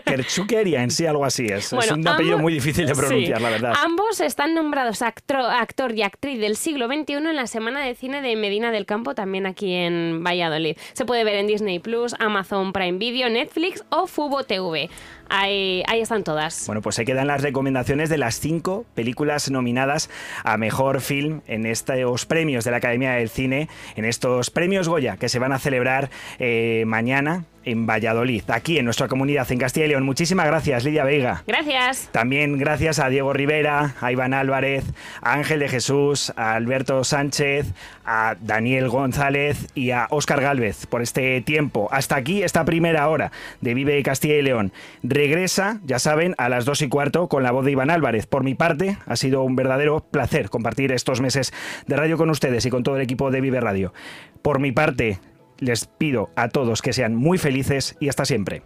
Kerchukerian 0.06 0.84
en 0.84 0.92
sí, 0.92 1.06
algo 1.06 1.26
así 1.26 1.46
es. 1.46 1.72
es 1.72 1.92
un 1.92 2.08
apellido 2.08 2.40
muy 2.40 2.54
difícil 2.54 2.88
de 2.88 2.96
pronunciar, 2.96 3.38
sí. 3.38 3.44
la 3.44 3.50
verdad. 3.50 3.74
Ambos 3.84 4.20
están 4.20 4.56
nombrados 4.56 5.02
actor 5.02 5.94
y 5.94 6.02
actriz 6.02 6.40
del 6.40 6.56
siglo 6.56 6.88
XXI 6.88 7.14
en 7.14 7.36
la 7.36 7.46
Semana 7.46 7.82
de 7.82 7.94
Cine 7.94 8.22
de 8.22 8.36
Medina 8.36 8.72
del 8.72 8.86
Campo, 8.86 9.14
también 9.14 9.46
aquí 9.46 9.74
en 9.74 10.24
Valladolid. 10.24 10.76
Se 10.94 11.06
puede 11.06 11.24
ver 11.24 11.36
en 11.36 11.48
Disney 11.48 11.80
Plus, 11.80 12.16
Amazon 12.20 12.74
Prime 12.74 12.98
Video, 12.98 13.30
Netflix 13.30 13.84
o 13.90 14.08
Fubo 14.08 14.44
TV. 14.44 14.90
Ahí, 15.30 15.84
ahí 15.88 16.02
están 16.02 16.24
todas. 16.24 16.66
Bueno, 16.68 16.82
pues 16.82 16.96
se 16.96 17.06
quedan 17.06 17.28
las 17.28 17.42
recomendaciones 17.42 18.10
de 18.10 18.18
las 18.18 18.40
cinco 18.40 18.86
películas 18.96 19.52
nominadas 19.52 20.10
a 20.44 20.58
Mejor 20.58 21.02
Film 21.02 21.42
en 21.48 21.66
estos 21.66 22.26
premios 22.26 22.64
de 22.64 22.72
la 22.72 22.78
Academia 22.78 23.12
del 23.12 23.30
Cine, 23.30 23.68
en 23.96 24.06
estos 24.06 24.50
premios 24.50 24.88
Goya 24.88 25.18
que 25.18 25.30
se 25.30 25.40
van 25.40 25.52
a 25.52 25.60
celebrar 25.60 26.10
eh, 26.40 26.84
mañana 26.88 27.46
en 27.68 27.86
Valladolid, 27.86 28.44
aquí 28.48 28.80
en 28.80 28.86
nuestra 28.86 29.10
comunidad 29.10 29.52
en 29.52 29.60
Castilla 29.60 29.86
y 29.86 29.90
León. 29.90 30.04
Muchísimas 30.04 30.48
gracias, 30.48 30.86
Lidia 30.86 31.04
Veiga. 31.04 31.44
Gracias. 31.46 32.08
También 32.12 32.58
gracias 32.58 33.00
a 33.00 33.10
Diego 33.10 33.34
Rivera, 33.34 33.96
a 34.00 34.12
Iván 34.12 34.34
Álvarez, 34.34 34.86
a 35.22 35.34
Ángel 35.34 35.60
de 35.60 35.68
Jesús, 35.68 36.32
a 36.38 36.54
Alberto 36.54 37.04
Sánchez, 37.04 37.68
a 38.06 38.38
Daniel 38.40 38.88
González 38.88 39.68
y 39.76 39.92
a 39.92 40.08
Óscar 40.12 40.42
Gálvez 40.42 40.86
por 40.86 41.02
este 41.02 41.42
tiempo. 41.42 41.90
Hasta 41.92 42.16
aquí 42.16 42.42
esta 42.42 42.64
primera 42.64 43.10
hora 43.10 43.34
de 43.60 43.74
Vive 43.74 44.02
Castilla 44.02 44.36
y 44.36 44.42
León. 44.42 44.72
Regresa, 45.04 45.82
ya 45.84 46.00
saben, 46.00 46.36
a 46.38 46.48
las 46.48 46.64
dos 46.64 46.82
y 46.82 46.88
cuarto 46.88 47.28
con 47.28 47.44
la 47.44 47.52
voz 47.52 47.66
de 47.66 47.72
Iván 47.72 47.90
Álvarez. 47.90 48.28
Por 48.28 48.46
mi 48.46 48.56
parte, 48.56 48.98
ha 49.06 49.18
sido 49.18 49.44
un 49.44 49.58
verdadero 49.58 50.00
placer 50.00 50.50
compartir 50.50 50.94
estos 50.94 51.20
meses 51.20 51.52
de 51.86 51.98
radio 51.98 52.18
con 52.18 52.30
ustedes 52.30 52.66
y 52.66 52.70
con 52.70 52.84
todo 52.84 52.96
el 52.96 53.02
equipo 53.02 53.30
de 53.30 53.42
Vive 53.42 53.60
Radio. 53.60 53.94
Por 54.42 54.60
mi 54.60 54.72
parte, 54.72 55.20
les 55.60 55.86
pido 55.86 56.30
a 56.36 56.50
todos 56.50 56.82
que 56.82 56.94
sean 56.94 57.16
muy 57.16 57.38
felices 57.38 57.96
y 58.00 58.10
hasta 58.10 58.26
siempre. 58.26 58.64